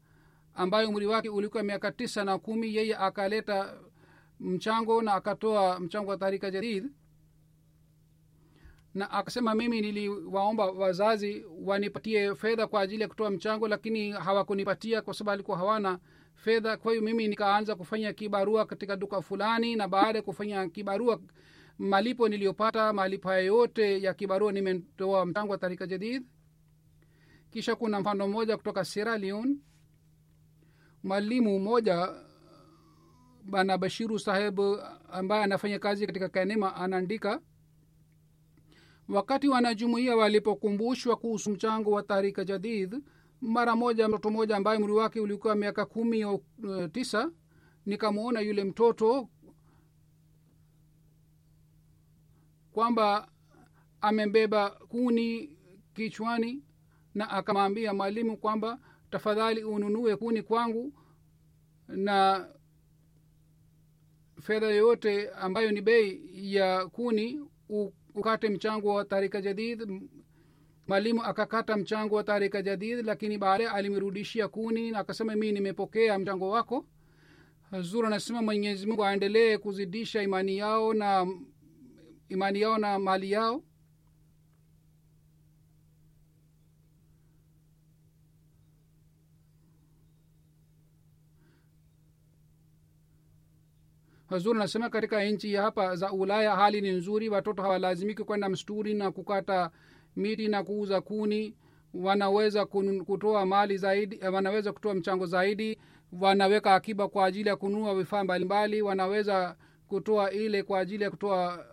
ambaye 0.54 0.86
umri 0.86 1.06
wake 1.06 1.28
ulikuwa 1.28 1.62
miaka 1.62 1.92
tisa 1.92 2.24
na 2.24 2.38
kumi 2.38 2.74
yeye 2.76 2.96
akaleta 2.96 3.74
mchango 4.40 5.02
na 5.02 5.14
akatoa 5.14 5.80
mchango 5.80 6.10
wa 6.10 6.16
taharika 6.16 6.50
jadid. 6.50 6.84
Na 8.94 9.10
akasema 9.10 9.54
mimi 9.54 9.80
niliwaomba 9.80 10.66
wazazi 10.70 11.44
wanipatie 11.64 12.34
fedha 12.34 12.66
kwa 12.66 12.80
ajili 12.80 13.02
ya 13.02 13.08
kutoa 13.08 13.30
mchango 13.30 13.68
lakini 13.68 14.10
hawakunipatia 14.12 15.02
kwa 15.02 15.14
sababu 15.14 15.30
alikuwa 15.34 15.58
hawana 15.58 15.98
fedha. 16.34 16.76
Kwa 16.76 16.92
hiyo 16.92 17.04
mimi 17.04 17.28
nikaanza 17.28 17.74
kufanya 17.74 18.12
kibarua 18.12 18.66
katika 18.66 18.96
duka 18.96 19.22
fulani 19.22 19.76
na 19.76 19.88
baada 19.88 20.18
ya 20.18 20.22
kufanya 20.22 20.68
kibarua 20.68 21.20
malipo 21.78 22.28
niliyopata 22.28 22.92
malipo 22.92 23.28
hayo 23.28 23.44
yote 23.46 24.02
ya 24.02 24.14
kibarua 24.14 24.52
nimetoa 24.52 25.26
mchango 25.26 25.52
wa 25.52 25.58
tarika 25.58 25.86
jadid 25.86 26.22
kisha 27.54 27.76
kuna 27.76 28.00
mfano 28.00 28.28
mmoja 28.28 28.56
kutoka 28.56 28.84
sierra 28.84 29.18
leon 29.18 29.60
mwalimu 31.02 31.58
mmoja 31.60 32.08
bana 33.44 33.78
bashiru 33.78 34.18
saheb 34.18 34.60
ambaye 35.12 35.44
anafanya 35.44 35.78
kazi 35.78 36.06
katika 36.06 36.28
kanema 36.28 36.76
anaandika 36.76 37.40
wakati 39.08 39.48
wanajumuia 39.48 40.16
walipokumbushwa 40.16 41.16
kuhusu 41.16 41.50
mchango 41.50 41.90
wa 41.90 42.02
tahrika 42.02 42.44
jadid 42.44 43.02
mara 43.40 43.76
moja 43.76 44.08
mtoto 44.08 44.30
mmoja 44.30 44.56
ambaye 44.56 44.78
mri 44.78 44.92
wake 44.92 45.20
ulikuwa 45.20 45.54
miaka 45.54 45.86
kumi 45.86 46.22
au 46.22 46.34
uh, 46.34 46.86
tisa 46.92 47.30
nikamwona 47.86 48.40
yule 48.40 48.64
mtoto 48.64 49.28
kwamba 52.72 53.28
amebeba 54.00 54.70
kuni 54.70 55.58
kichwani 55.94 56.62
na 57.14 57.30
akamwambia 57.30 57.94
mwalimu 57.94 58.36
kwamba 58.36 58.78
tafadhali 59.10 59.64
ununue 59.64 60.16
kuni 60.16 60.42
kwangu 60.42 60.92
na 61.88 62.48
fedha 64.40 64.66
yoyote 64.66 65.28
ambayo 65.30 65.70
ni 65.72 65.80
bei 65.80 66.20
ya 66.54 66.86
kuni 66.86 67.40
ukate 68.14 68.48
mchango 68.48 68.94
wa 68.94 69.04
tarika 69.04 69.40
jadid. 69.40 70.02
Mwalimu 70.88 71.24
akakata 71.24 71.76
mchango 71.76 72.16
wa 72.16 72.24
tarika 72.24 72.62
jadid 72.62 73.06
lakini 73.06 73.38
baadaye 73.38 73.70
alimrudishia 73.70 74.48
kuni 74.48 74.90
na 74.90 74.98
akasema 74.98 75.36
mii 75.36 75.52
nimepokea 75.52 76.18
mchango 76.18 76.50
wako. 76.50 76.86
Hazur 77.70 78.06
anasema 78.06 78.42
mwenyezi 78.42 78.86
mungu 78.86 79.04
aendelee 79.04 79.58
kuzidisha 79.58 80.22
imani 80.22 80.56
yao 80.58 80.94
na 80.94 81.26
imani 82.28 82.60
yao 82.60 82.78
na 82.78 82.98
mali 82.98 83.30
yao 83.30 83.62
hazur 94.34 94.56
anasema 94.56 94.90
katika 94.90 95.24
nchi 95.24 95.54
hapa 95.54 95.96
za 95.96 96.12
ulaya 96.12 96.56
hali 96.56 96.80
ni 96.80 96.90
nzuri 96.90 97.28
watoto 97.28 97.62
hawalazimiki 97.62 98.24
kwenda 98.24 98.48
msturi 98.48 98.94
na 98.94 99.10
kukata 99.12 99.70
miti 100.16 100.48
na 100.48 100.64
kuuza 100.64 101.00
kuni. 101.00 101.56
Wanaweza 101.94 102.66
kutoa 103.06 103.46
mali 103.46 103.76
zaidi 103.78 104.20
wanaweza 104.32 104.72
kutoa 104.72 104.94
mchango 104.94 105.26
zaidi. 105.26 105.78
Wanaweka 106.20 106.74
akiba 106.74 107.08
kwa 107.08 107.24
ajili 107.26 107.48
ya 107.48 107.56
kununua 107.56 107.94
vifaa 107.94 108.24
mbalimbali. 108.24 108.82
Wanaweza 108.82 109.56
kutoa 109.88 110.30
ile 110.30 110.62
kwa 110.62 110.78
ajili 110.80 111.04
ya 111.04 111.10
kutoa 111.10 111.66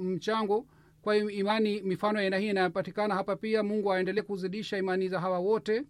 mchango. 0.00 0.66
Kwa 1.02 1.14
hiyo 1.14 1.30
imani 1.30 1.80
mifano 1.82 2.18
aina 2.18 2.38
hii 2.38 2.48
inayopatikana 2.50 3.14
hapa 3.14 3.36
pia. 3.36 3.62
Mungu 3.62 3.92
aendelee 3.92 4.22
kuzidisha 4.22 4.78
imani 4.78 5.08
za 5.08 5.20
hawa 5.20 5.38
wote. 5.38 5.82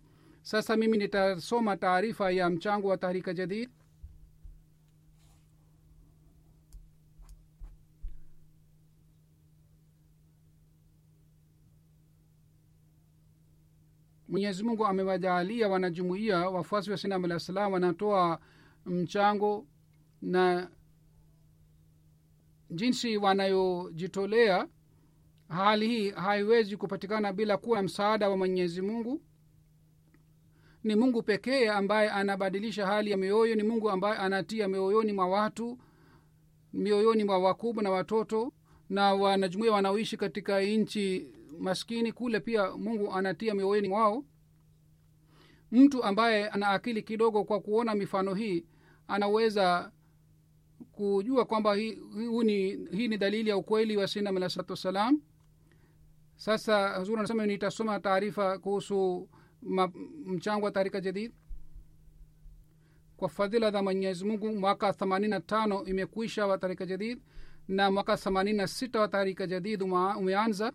Sasa 0.43 0.77
mimi 0.77 0.99
nitasoma 0.99 1.77
taarifa 1.77 2.31
ya 2.31 2.51
mchango 2.51 2.89
wa 2.89 2.97
tahrika 2.97 3.35
jadid 3.35 3.71
mwenyezi 14.35 14.65
mungu 14.65 14.87
amewajaalia 14.87 15.69
wanajumuia 15.69 16.51
wafuasi 16.51 16.91
wa 16.91 16.97
sinam 16.97 17.25
alah 17.25 17.41
salam 17.41 17.73
wanatoa 17.73 18.39
mchango 18.87 19.67
na 20.23 20.71
jinsi 22.71 23.17
wanayojitolea 23.17 24.69
hali 25.49 25.89
hii 25.89 26.11
haiwezi 26.11 26.77
kupatikana 26.77 27.33
bila 27.33 27.57
kuwa 27.57 27.83
msaada 27.83 28.29
wa 28.29 28.37
mwenyezi 28.37 28.83
mungu. 28.83 29.21
Ni 30.85 30.95
mungu 30.97 31.23
pekee 31.23 31.69
ambaye 31.69 32.11
anabadilisha 32.11 32.87
hali 32.87 33.11
ya 33.11 33.17
mioyo 33.17 33.55
ni 33.55 33.63
mungu 33.63 33.91
ambaye 33.91 34.19
anatia 34.19 34.69
mioyoni 34.69 35.13
mwa 35.13 35.27
watu 35.29 35.79
mioyoni 36.73 37.25
mwa 37.25 37.39
wakubwa 37.39 37.83
na 37.83 37.91
watoto 37.91 38.53
na 38.89 39.15
wanajumuia 39.15 39.73
wanaoishi 39.73 40.17
katika 40.17 40.61
nchi 40.61 41.34
maskini 41.59 42.13
kule 42.13 42.41
pia 42.41 42.71
mungu 42.77 43.13
anatia 43.13 43.55
mioyoni 43.55 43.89
mwao. 43.89 44.25
Mtu 45.73 46.05
ambaye 46.05 46.49
ana 46.49 46.69
akili 46.69 47.03
kidogo 47.03 47.45
kwa 47.45 47.61
kuona 47.61 47.95
mifano 47.95 48.35
hii 48.35 48.67
anaweza 49.09 49.93
kujua 50.93 51.45
kwamba 51.45 51.75
hii, 51.75 51.99
hii, 52.43 52.77
hii 52.93 53.09
ni 53.09 53.19
dalili 53.19 53.51
ya 53.51 53.57
ukweli 53.57 53.97
wa 53.97 54.09
sinam 54.09 54.37
alah 54.37 54.51
salatu 54.51 54.73
wassalam 54.73 55.21
sasa 56.37 56.97
huzuri 56.99 57.19
anasema 57.19 57.47
nitasoma 57.47 58.01
taarifa 58.01 58.59
kuhusu 58.59 59.29
mchango 60.27 60.65
wa 60.65 60.73
tarika 60.73 61.01
jadid. 61.01 61.33
Kwa 63.17 63.29
fadhila 63.29 63.71
za 63.71 63.83
mwenyezi 63.83 64.25
mungu 64.25 64.53
mwaka 64.55 64.93
themanini 64.93 65.31
na 65.31 65.41
tano 65.41 65.85
wa 66.49 66.59
tarika 66.59 66.87
jadid 66.87 67.19
na 67.69 67.91
mwaka 67.91 68.17
themanini 68.17 68.57
na 68.59 68.67
sita 68.67 69.01
wa 69.01 69.09
tarika 69.09 69.47
jadid 69.47 69.83
umeanza 69.83 70.73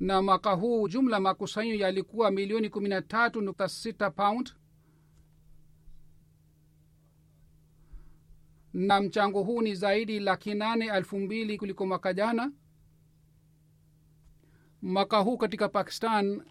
na 0.00 0.22
mwaka 0.22 0.52
huu 0.52 0.88
jumla 0.88 1.20
makusanyo 1.20 1.74
yalikuwa 1.74 2.30
milioni 2.30 2.70
kumi 2.70 2.88
na 2.88 3.02
tatu 3.02 3.40
nukta 3.40 3.68
sita 3.68 4.10
pound. 4.10 4.50
Na 8.72 9.00
mchango 9.00 9.42
huu 9.42 9.62
ni 9.62 9.74
zaidi 9.74 10.20
laki 10.20 10.54
nane 10.54 10.86
elfu 10.86 11.18
mbili 11.18 11.58
kuliko 11.58 11.86
mwaka 11.86 12.12
jana. 12.12 12.52
Mwaka 14.82 15.18
huu 15.18 15.36
katika 15.36 15.68
pakistan 15.68 16.42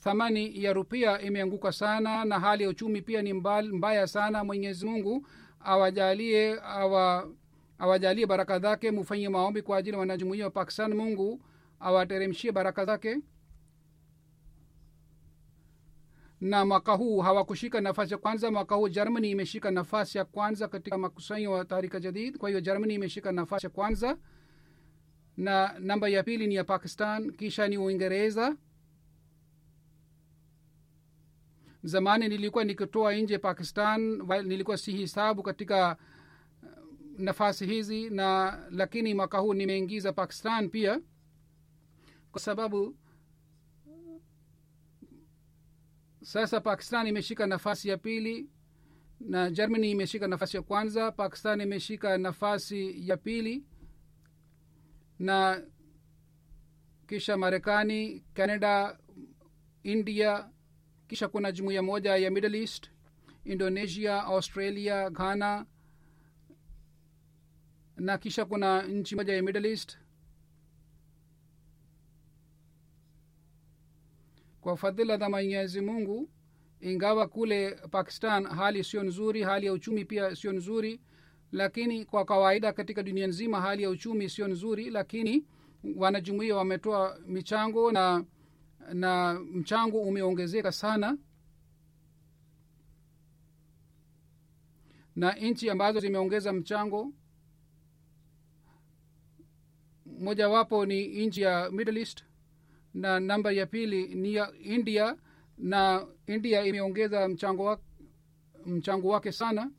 thamani 0.00 0.64
ya 0.64 0.72
rupia 0.72 1.20
imeanguka 1.20 1.72
sana 1.72 2.24
na 2.24 2.40
hali 2.40 2.62
ya 2.62 2.68
uchumi 2.68 3.02
pia 3.02 3.22
ni 3.22 3.32
mbaya 3.72 4.06
sana. 4.06 4.44
Mwenyezi 4.44 4.86
mungu 4.86 5.26
awajalie 5.60 6.60
awa, 6.62 7.30
awajalie 7.78 8.26
baraka 8.26 8.58
zake 8.58 8.90
mufanyie 8.90 9.28
maombi 9.28 9.62
kwa 9.62 9.76
ajili 9.78 9.94
ya 9.94 9.98
wanajumuia 10.00 10.44
wa 10.44 10.50
pakistan. 10.50 10.94
Mungu 10.94 11.40
awateremshie 11.80 12.52
baraka 12.52 12.84
zake? 12.84 13.18
Na 16.40 16.64
mwaka 16.64 16.92
huu 16.92 17.18
hawakushika 17.20 17.80
nafasi 17.80 18.12
ya 18.14 18.18
kwanza 18.18 18.50
mwaka 18.50 18.74
huu 18.74 18.88
germany 18.88 19.30
imeshika 19.30 19.70
nafasi 19.70 20.18
ya 20.18 20.24
kwanza 20.24 20.68
katika 20.68 20.98
makusanyo 20.98 21.52
wa 21.52 21.64
tarika 21.64 22.00
jadid. 22.00 22.36
Kwa 22.38 22.48
hiyo 22.48 22.60
germany 22.60 22.94
imeshika 22.94 23.32
nafasi 23.32 23.66
ya 23.66 23.70
kwanza. 23.70 24.18
Na 25.36 25.78
namba 25.78 26.08
ya 26.08 26.22
pili 26.22 26.46
ni 26.46 26.54
ya 26.54 26.64
pakistan 26.64 27.32
kisha 27.32 27.68
ni 27.68 27.78
uingereza. 27.78 28.56
Zamani 31.82 32.28
nilikuwa 32.28 32.64
nikitoa 32.64 33.14
nje 33.14 33.38
pakistan 33.38 34.22
nilikuwa 34.44 34.76
si 34.76 34.92
hisabu 34.92 35.42
katika 35.42 35.96
nafasi 37.18 37.66
hizi 37.66 38.10
na 38.10 38.58
lakini 38.70 39.14
mwaka 39.14 39.38
huu 39.38 39.54
nimeingiza 39.54 40.12
pakistan 40.12 40.68
pia 40.70 41.00
kwa 42.32 42.40
sababu 42.40 42.96
sasa 46.22 46.60
pakistan 46.60 47.06
imeshika 47.06 47.46
nafasi 47.46 47.88
ya 47.88 47.96
pili 47.98 48.50
na 49.20 49.50
germany 49.50 49.90
imeshika 49.90 50.26
nafasi 50.28 50.56
ya 50.56 50.62
kwanza 50.62 51.12
pakistan 51.12 51.60
imeshika 51.60 52.18
nafasi 52.18 53.08
ya 53.08 53.16
pili 53.16 53.64
na 55.18 55.62
kisha 57.06 57.36
marekani 57.36 58.24
canada 58.34 58.98
india 59.82 60.50
kisha 61.08 61.28
kuna 61.28 61.52
jumuiya 61.52 61.82
moja 61.82 62.16
ya 62.16 62.30
middle 62.30 62.60
east 62.60 62.90
indonesia 63.44 64.24
australia 64.24 65.10
ghana 65.10 65.66
na 67.96 68.18
kisha 68.18 68.44
kuna 68.44 68.82
nchi 68.82 69.16
moja 69.16 69.34
ya 69.34 69.42
middle 69.42 69.70
east 69.70 69.98
kwa 74.60 74.76
fadhila 74.76 75.16
za 75.16 75.30
mwenyezi 75.30 75.80
mungu 75.80 76.28
ingawa 76.80 77.28
kule 77.28 77.70
pakistan 77.70 78.46
hali 78.46 78.84
sio 78.84 79.02
nzuri 79.02 79.42
hali 79.42 79.66
ya 79.66 79.72
uchumi 79.72 80.04
pia 80.04 80.36
sio 80.36 80.52
nzuri 80.52 81.00
lakini 81.52 82.04
kwa 82.04 82.24
kawaida 82.24 82.72
katika 82.72 83.02
dunia 83.02 83.26
nzima 83.26 83.60
hali 83.60 83.82
ya 83.82 83.90
uchumi 83.90 84.28
sio 84.28 84.48
nzuri 84.48 84.90
lakini 84.90 85.46
wanajumuia 85.96 86.56
wametoa 86.56 87.18
michango 87.26 87.92
na 87.92 88.24
na 88.94 89.40
mchango 89.40 90.00
umeongezeka 90.02 90.72
sana. 90.72 91.18
Na 95.16 95.32
nchi 95.32 95.70
ambazo 95.70 96.00
zimeongeza 96.00 96.52
mchango 96.52 97.12
mojawapo 100.06 100.86
ni 100.86 101.26
nchi 101.26 101.40
ya 101.42 101.70
middle 101.70 102.00
east 102.00 102.24
na 102.94 103.20
namba 103.20 103.52
ya 103.52 103.66
pili 103.66 104.14
ni 104.14 104.34
ya 104.34 104.52
india 104.62 105.16
na 105.58 106.06
india 106.26 106.64
imeongeza 106.64 107.28
mchango, 107.28 107.64
wa, 107.64 107.80
mchango 108.66 109.08
wake 109.08 109.32
sana. 109.32 109.70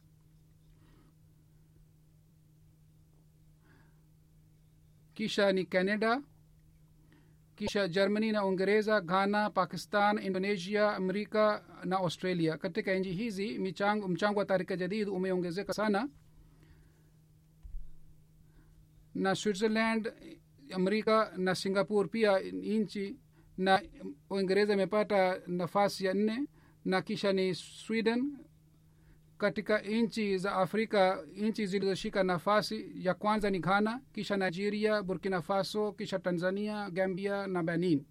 Kisha 5.13 5.51
ni 5.51 5.65
canada 5.65 6.21
kisha 7.55 7.87
germany 7.87 8.31
na 8.31 8.45
uingereza 8.45 9.01
ghana 9.01 9.49
pakistan 9.49 10.17
indonesia 10.23 10.95
amerika 10.95 11.63
na 11.85 11.97
australia. 11.97 12.57
Katika 12.57 12.93
nchi 12.93 13.11
hizi 13.13 13.59
michango, 13.59 14.07
mchango 14.07 14.39
wa 14.39 14.45
tarika 14.45 14.75
jadid 14.77 15.07
umeongezeka 15.09 15.73
sana. 15.73 16.09
Na 19.15 19.35
switzerland 19.35 20.13
amerika 20.73 21.33
na 21.37 21.55
singapore 21.55 22.09
pia 22.09 22.39
nchi 22.39 23.15
na 23.57 23.81
uingereza 24.29 24.73
imepata 24.73 25.41
nafasi 25.47 26.05
ya 26.05 26.13
nne 26.13 26.47
na 26.85 27.01
kisha 27.01 27.33
ni 27.33 27.55
sweden. 27.55 28.37
Katika 29.37 29.79
nchi 29.81 30.37
za 30.37 30.53
afrika 30.55 31.23
nchi 31.35 31.65
zilizoshika 31.65 32.23
nafasi 32.23 32.91
ya 33.05 33.13
kwanza 33.13 33.49
ni 33.49 33.59
ghana 33.59 34.01
kisha 34.13 34.37
nigeria 34.37 35.03
burkina 35.03 35.41
faso 35.41 35.91
kisha 35.91 36.19
tanzania 36.19 36.89
gambia 36.89 37.47
na 37.47 37.63
benin. 37.63 38.05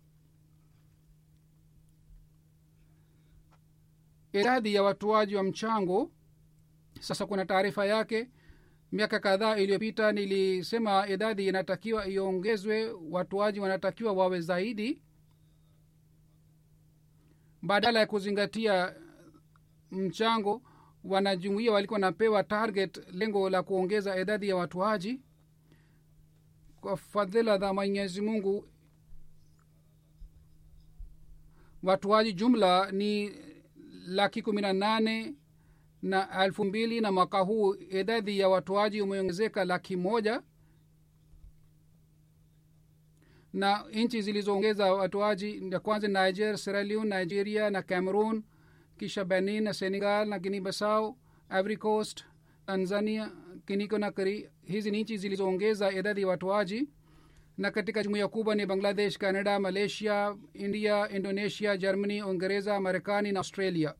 Idadi 4.32 4.74
ya 4.74 4.82
watoaji 4.82 5.36
wa 5.36 5.42
mchango 5.42 6.10
sasa 7.00 7.26
kuna 7.26 7.46
taarifa 7.46 7.86
yake 7.86 8.30
miaka 8.92 9.20
kadhaa 9.20 9.56
iliyopita 9.56 10.12
nilisema 10.12 11.08
idadi 11.08 11.46
inatakiwa 11.48 12.06
iongezwe 12.08 12.92
watoaji 13.10 13.60
wanatakiwa 13.60 14.12
wawe 14.12 14.40
zaidi. 14.40 15.02
Badala 17.62 18.00
ya 18.00 18.06
kuzingatia 18.06 18.94
mchango 19.90 20.62
wanajumuia 21.04 21.72
walikuwa 21.72 21.96
wanapewa 21.96 22.44
target 22.44 23.06
lengo 23.12 23.50
la 23.50 23.62
kuongeza 23.62 24.20
idadi 24.20 24.48
ya 24.48 24.56
watoaji 24.56 25.20
kwa 26.80 26.96
fadhila 26.96 27.58
za 27.58 27.72
mwenyezi 27.74 28.20
mungu 28.20 28.68
watoaji 31.82 32.32
jumla 32.32 32.90
ni 32.92 33.32
laki 34.06 34.42
kumi 34.42 34.62
na 34.62 34.72
nane 34.72 35.34
na 36.02 36.44
elfu 36.44 36.64
mbili 36.64 37.00
na 37.00 37.12
mwaka 37.12 37.38
huu 37.38 37.74
idadi 37.74 38.38
ya 38.38 38.48
watoaji 38.48 39.02
umeongezeka 39.02 39.64
laki 39.64 39.96
moja. 39.96 40.42
Na 43.52 43.84
nchi 43.92 44.22
zilizoongeza 44.22 44.94
watoaji 44.94 45.60
kwanza 45.82 46.08
niger 46.08 46.58
sierra 46.58 46.82
leone 46.84 47.18
nigeria 47.18 47.70
na 47.70 47.82
cameroon 47.82 48.42
kisha 48.98 49.24
benin 49.24 49.62
na 49.64 49.74
senegal 49.74 50.28
na 50.28 50.38
guinea 50.38 50.60
bissau 50.60 51.16
ivory 51.58 51.76
coast 51.76 52.24
tanzania 52.66 53.30
kinikonakri 53.66 54.50
hizi 54.62 54.90
ni 54.90 55.02
nchi 55.02 55.16
zilizoongeza 55.16 55.92
idadi 55.92 56.20
ya 56.20 56.26
watoaji 56.28 56.88
na 57.58 57.70
katika 57.70 58.02
jumuiya 58.02 58.28
kubwa 58.28 58.54
ni 58.54 58.66
bangladesh 58.66 59.18
canada 59.18 59.58
malaysia 59.60 60.36
india 60.54 61.08
indonesia 61.10 61.76
germany 61.76 62.22
uingereza 62.22 62.80
marekani 62.80 63.32
na 63.32 63.40
australia 63.40 63.94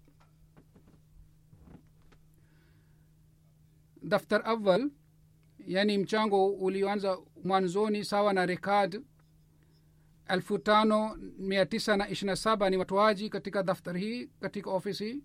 daftar 4.03 4.43
awal 4.45 4.91
yani 5.67 5.99
mchango 5.99 6.47
ulioanza 6.49 7.19
mwanzoni 7.45 8.05
sawa 8.05 8.33
na 8.33 8.47
rekad 8.47 9.03
elfu 10.29 10.59
tano 10.59 11.17
mia 11.39 11.67
tisa 11.67 11.97
na 11.97 12.09
ishirina 12.09 12.37
saba 12.37 12.71
ni 12.71 12.77
watoaji 12.77 13.31
katika 13.31 13.63
daftari 13.63 14.01
hii 14.01 14.27
katika 14.41 14.71
ofisi. 14.71 15.25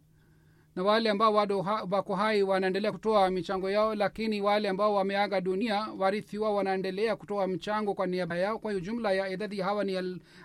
Na 0.75 0.83
wale 0.83 1.09
ambao 1.09 1.33
wado 1.33 1.59
wako 1.89 2.15
hai 2.15 2.43
wanaendelea 2.43 2.91
kutoa 2.91 3.29
michango 3.31 3.69
yao 3.69 3.95
lakini 3.95 4.41
wale 4.41 4.69
ambao 4.69 4.93
wameaga 4.95 5.41
dunia 5.41 5.87
warithi 5.97 6.37
wao 6.37 6.55
wanaendelea 6.55 7.15
kutoa 7.15 7.47
mchango 7.47 7.93
kwa 7.93 8.07
niaba 8.07 8.37
yao. 8.37 8.59
Kwa 8.59 8.71
hiyo 8.71 8.81
jumla 8.85 9.11
ya 9.11 9.29
idadi 9.29 9.61
hawa 9.61 9.83
ni 9.83 9.93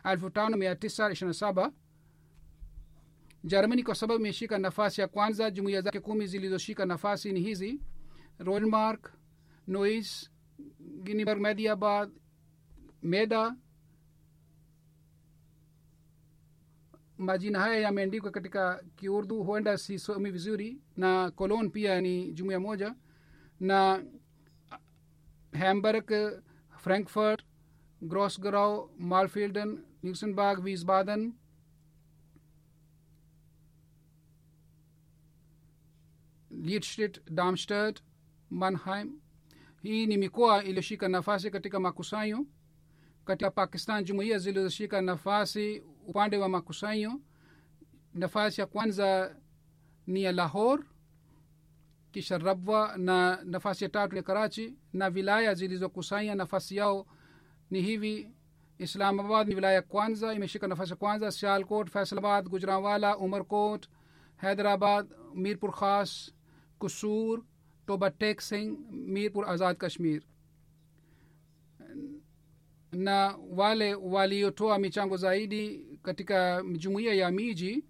elfu 0.04 0.30
tano 0.30 0.56
mia 0.56 0.74
tisa 0.76 1.10
ishirina 1.12 1.34
saba. 1.34 1.72
Germany 3.44 3.82
kwa 3.82 3.94
sababu 3.94 4.20
imeshika 4.20 4.58
nafasi 4.58 5.00
ya 5.00 5.08
kwanza 5.08 5.50
jumuiya 5.50 5.80
zake 5.82 6.00
kumi 6.00 6.26
zilizoshika 6.26 6.86
nafasi 6.86 7.32
ni 7.32 7.40
hizi 7.40 7.80
rodenmark 8.46 9.02
nois 9.66 10.08
giniberg 11.04 11.40
mediabad 11.46 12.08
meda 13.02 13.42
majina 17.18 17.58
haya 17.60 17.80
yameandikwa 17.80 18.30
katika 18.30 18.82
kiurdu 18.96 19.42
huenda 19.44 19.78
sisomi 19.78 20.30
vizuri 20.30 20.80
na 20.96 21.30
colon 21.30 21.70
pia 21.70 22.00
ni 22.00 22.32
jumuiya 22.32 22.60
moja 22.60 22.94
na 23.60 24.04
hamburg 25.52 26.10
frankfurt 26.78 27.44
grosgrau 28.02 28.90
malfilden 28.98 29.70
luxemburg 30.02 30.64
wiesbaden 30.64 31.32
liedstedt 36.50 37.20
darmstadt 37.38 38.02
mannheim. 38.50 39.20
Hii 39.82 40.06
ni 40.06 40.16
mikoa 40.16 40.64
iliyoshika 40.64 41.08
nafasi 41.08 41.50
katika 41.50 41.80
makusanyo. 41.80 42.46
Katika 43.24 43.50
pakistan 43.50 44.04
jumuiya 44.04 44.38
zilizoshika 44.38 45.00
nafasi 45.00 45.82
upande 46.06 46.36
wa 46.38 46.48
makusanyo. 46.48 47.20
Nafasi 48.14 48.60
ya 48.60 48.66
kwanza 48.66 49.36
ni 50.06 50.22
ya 50.22 50.32
lahor 50.32 50.84
kisha 52.12 52.38
rabwa 52.38 52.94
na 52.96 53.42
nafasi 53.44 53.84
ya 53.84 53.90
tatu 53.90 54.14
ni 54.14 54.22
karachi 54.22 54.76
na 54.92 55.06
wilaya 55.06 55.54
zilizokusanya 55.54 56.34
nafasi 56.34 56.76
yao 56.76 57.06
ni 57.70 57.82
hivi. 57.82 58.30
Islamabad 58.78 59.48
ni 59.48 59.54
wilaya 59.54 59.74
ya 59.74 59.82
kwanza 59.82 60.34
imeshika 60.34 60.66
nafasi 60.68 60.90
ya 60.90 60.96
kwanza. 60.96 61.30
Sialkot 61.32 61.90
faisalabad 61.90 62.48
gujranwala 62.48 63.16
umarkot 63.18 63.88
hyderabad 64.40 65.06
mirpur 65.34 65.72
khas 65.72 66.32
kusur 66.78 67.42
tobatek 67.90 68.40
singh 68.40 68.78
mirpur 69.14 69.44
azad 69.52 69.76
kashmir. 69.76 70.22
Na 72.92 73.36
wale 73.50 73.94
waliotoa 73.94 74.78
michango 74.78 75.16
zaidi 75.16 75.86
katika 76.02 76.62
jumuiya 76.76 77.14
ya 77.14 77.30
miji 77.30 77.84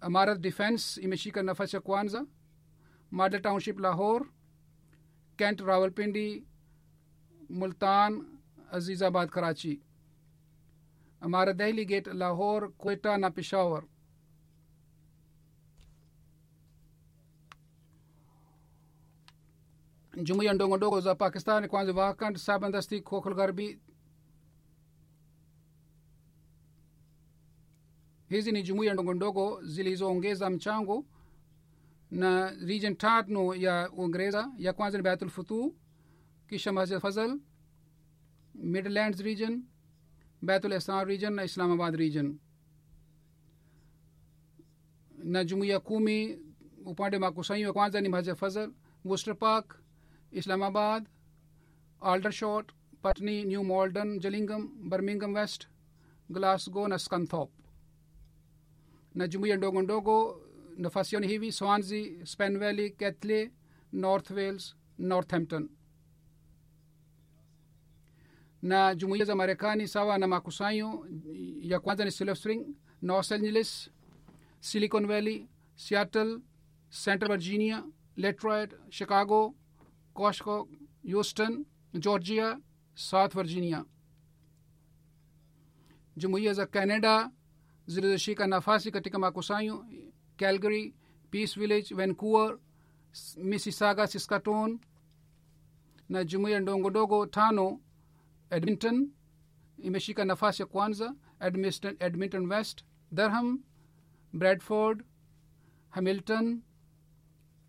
amarat 0.00 0.40
defense 0.40 1.00
imeshika 1.00 1.42
nafasi 1.42 1.76
ya 1.76 1.82
kwanza 1.82 2.26
model 3.10 3.42
township 3.42 3.78
lahore 3.80 4.24
kent 5.36 5.60
rawalpindi 5.60 6.44
multan 7.48 8.26
azizabad 8.72 9.28
karachi. 9.30 9.80
Amarat 11.20 11.56
dehli 11.56 11.84
gate 11.84 12.12
lahore 12.12 12.68
kweta 12.68 13.18
na 13.18 13.30
peshawar 13.30 13.84
jumuiya 20.22 20.52
ndogo 20.54 20.76
ndogo 20.76 21.00
za 21.00 21.14
pakistan 21.14 21.68
kwanza 21.68 21.92
vakand 21.92 22.36
sabandasti 22.36 23.00
kokhl 23.00 23.34
garbi. 23.34 23.78
Hizi 28.28 28.52
ni 28.52 28.62
jumuiya 28.62 28.94
ndogo 28.94 29.14
ndogo 29.14 29.60
zilizoongeza 29.64 30.50
mchango 30.50 31.04
na 32.10 32.50
region 32.50 32.96
tano 32.96 33.54
ya 33.54 33.90
uingereza. 33.92 34.52
Ya 34.58 34.72
kwanza 34.72 34.98
ni 34.98 35.04
baitul 35.04 35.30
futu 35.30 35.74
kisha 36.48 36.72
masjid 36.72 37.00
fazal 37.00 37.38
midlands 38.54 39.20
region 39.20 39.62
baitul 40.42 40.72
ihsan 40.72 41.06
region 41.06 41.34
na 41.34 41.44
islamabad 41.44 41.94
region. 41.94 42.38
Na 45.18 45.44
jumuiya 45.44 45.80
kumi 45.80 46.38
upande 46.84 47.18
makusanyo 47.18 47.66
ya 47.66 47.72
kwanza 47.72 48.00
ni 48.00 48.08
masjid 48.08 48.34
fazal 48.36 48.72
worcester 49.04 49.38
park 49.38 49.80
islamabad 50.31 51.07
aldershot 52.01 52.65
patni 53.01 53.43
new 53.45 53.63
malden 53.63 54.19
gillingham 54.19 54.89
birmingham 54.89 55.33
west 55.33 55.67
glasgow 56.29 56.87
na 56.87 56.97
scunthorpe 56.99 57.53
na 59.15 59.27
jumuiya 59.27 59.57
ndogo 59.57 59.81
ndogo 59.81 60.41
nafasi 60.77 61.15
yao 61.15 61.21
ni 61.21 61.27
hivi 61.27 61.51
swansea 61.51 62.25
spen 62.25 62.59
valley 62.59 62.89
ketley 62.89 63.51
north 63.91 64.29
wales 64.31 64.75
northampton 64.97 65.69
na 68.61 68.95
jumuiya 68.95 69.25
za 69.25 69.35
marekani 69.35 69.87
sawa 69.87 70.17
na 70.17 70.27
makusanyo 70.27 71.07
ya 71.61 71.79
kwanza 71.79 72.05
ni 72.05 72.11
silver 72.11 72.35
spring 72.35 72.65
los 73.01 73.31
angeles 73.31 73.91
silicon 74.59 75.07
valley 75.07 75.47
seattle 75.75 76.39
central 77.05 77.31
virginia 77.31 77.83
लेट्रॉयड 78.17 78.69
Chicago 78.91 79.41
Costco, 80.18 80.68
Houston, 81.04 81.64
Georgia, 81.98 82.58
South 82.94 83.34
Virginia. 83.34 83.84
Jumuiya 86.16 86.54
za 86.54 86.66
Canada 86.66 87.30
zilizoshika 87.86 88.46
nafasi 88.46 88.90
katika 88.90 89.18
makusanyo 89.18 89.86
Calgary, 90.36 90.94
Peace 91.30 91.60
Village, 91.60 91.94
Vancouver, 91.94 92.58
Mississauga, 93.36 94.06
Saskatoon 94.06 94.80
na 96.08 96.24
jumuiya 96.24 96.60
ndogo 96.60 96.90
ndogo 96.90 97.26
tano 97.26 97.80
Edmonton 98.50 99.10
imeshika 99.78 100.24
nafasi 100.24 100.62
ya 100.62 100.66
kwanza, 100.66 101.14
Edmonton, 101.40 101.96
Edmonton 101.98 102.52
West, 102.52 102.84
Durham, 103.12 103.60
Bradford, 104.32 105.04
Hamilton, 105.90 106.62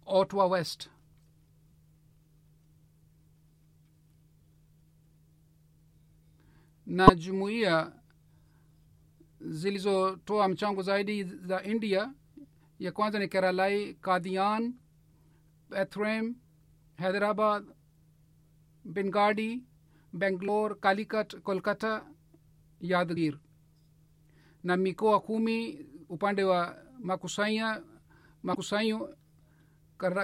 Ottawa 0.05 0.47
West. 0.47 0.89
na 6.88 7.14
jumuiya 7.14 7.92
zilizotoa 9.40 10.48
mchango 10.48 10.82
zaidi 10.82 11.24
za 11.24 11.62
india 11.62 12.12
ya 12.78 12.92
kwanza 12.92 13.18
ni 13.18 13.28
keralai 13.28 13.94
kadian 13.94 14.74
bethrem 15.70 16.34
hyderabad 16.96 17.64
bengadi 18.84 19.64
bangalore 20.12 20.74
kalikat 20.74 21.36
kolkata 21.40 22.06
yadgir 22.80 23.38
na 24.62 24.76
mikoa 24.76 25.20
kumi 25.20 25.86
upande 26.08 26.44
wa 26.44 26.76
makusanya 27.00 27.82
makusanyo 28.42 29.16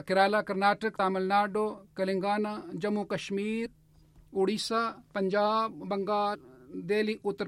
kerala 0.04 0.42
karnatak 0.42 0.96
tamil 0.96 1.26
nadu 1.26 1.88
telangana 1.96 2.64
jammu 2.74 3.06
kashmir 3.06 3.70
uड़ीसा 4.32 4.80
पंजाब 5.14 5.70
बंगाल 5.90 6.38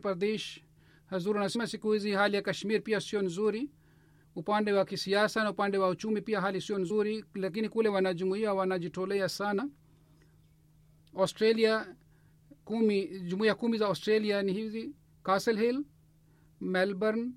pradesh 0.01 0.63
hazur 1.05 1.37
anasema 1.37 1.67
siku 1.67 1.91
hizi 1.91 2.11
hali 2.11 2.35
ya 2.35 2.41
kashmir 2.41 2.83
pia 2.83 3.01
sio 3.01 3.21
nzuri 3.21 3.71
upande 4.35 4.71
wa 4.73 4.85
kisiasa 4.85 5.43
na 5.43 5.51
upande 5.51 5.77
wa 5.77 5.89
uchumi 5.89 6.21
pia 6.21 6.41
hali 6.41 6.61
sio 6.61 6.77
nzuri 6.79 7.25
lakini 7.35 7.69
kule 7.69 7.89
wanajumuia 7.89 8.53
wanajitolea 8.53 9.29
sana 9.29 9.69
australia 11.15 11.95
kumi 12.65 13.19
jumuia 13.19 13.55
kumi 13.55 13.77
za 13.77 13.85
australia 13.85 14.41
ni 14.43 14.53
hizi 14.53 14.95
castle 15.23 15.59
hill 15.65 15.85
melbourne 16.61 17.31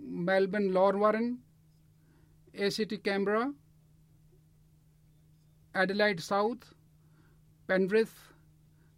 melbourne 0.00 0.68
lorwarren 0.68 1.38
act 2.66 3.02
canberra 3.02 3.52
adelaide 5.72 6.20
south 6.22 6.64
penrith 7.66 8.12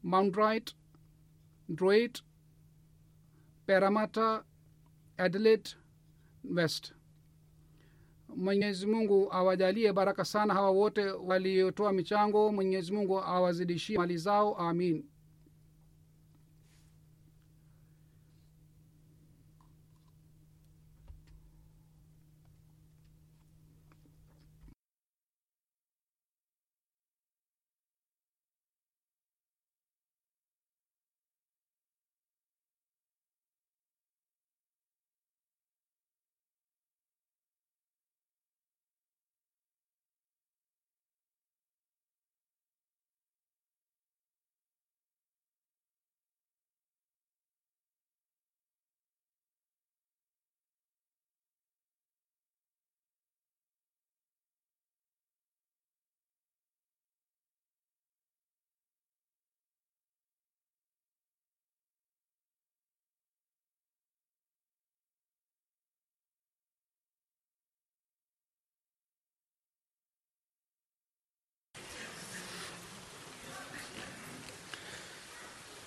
mountwright 0.02 0.75
droit 1.68 2.22
paramata 3.66 4.44
adelaide 5.16 5.70
west. 6.54 6.92
Mwenyezi 8.36 8.86
mungu 8.86 9.32
awajalie 9.32 9.92
baraka 9.92 10.24
sana 10.24 10.54
hawa 10.54 10.70
wote 10.70 11.04
waliotoa 11.10 11.92
michango. 11.92 12.52
Mwenyezi 12.52 12.92
mungu 12.92 13.18
awazidishie 13.18 13.98
mali 13.98 14.16
zao. 14.16 14.56
Amin 14.58 15.04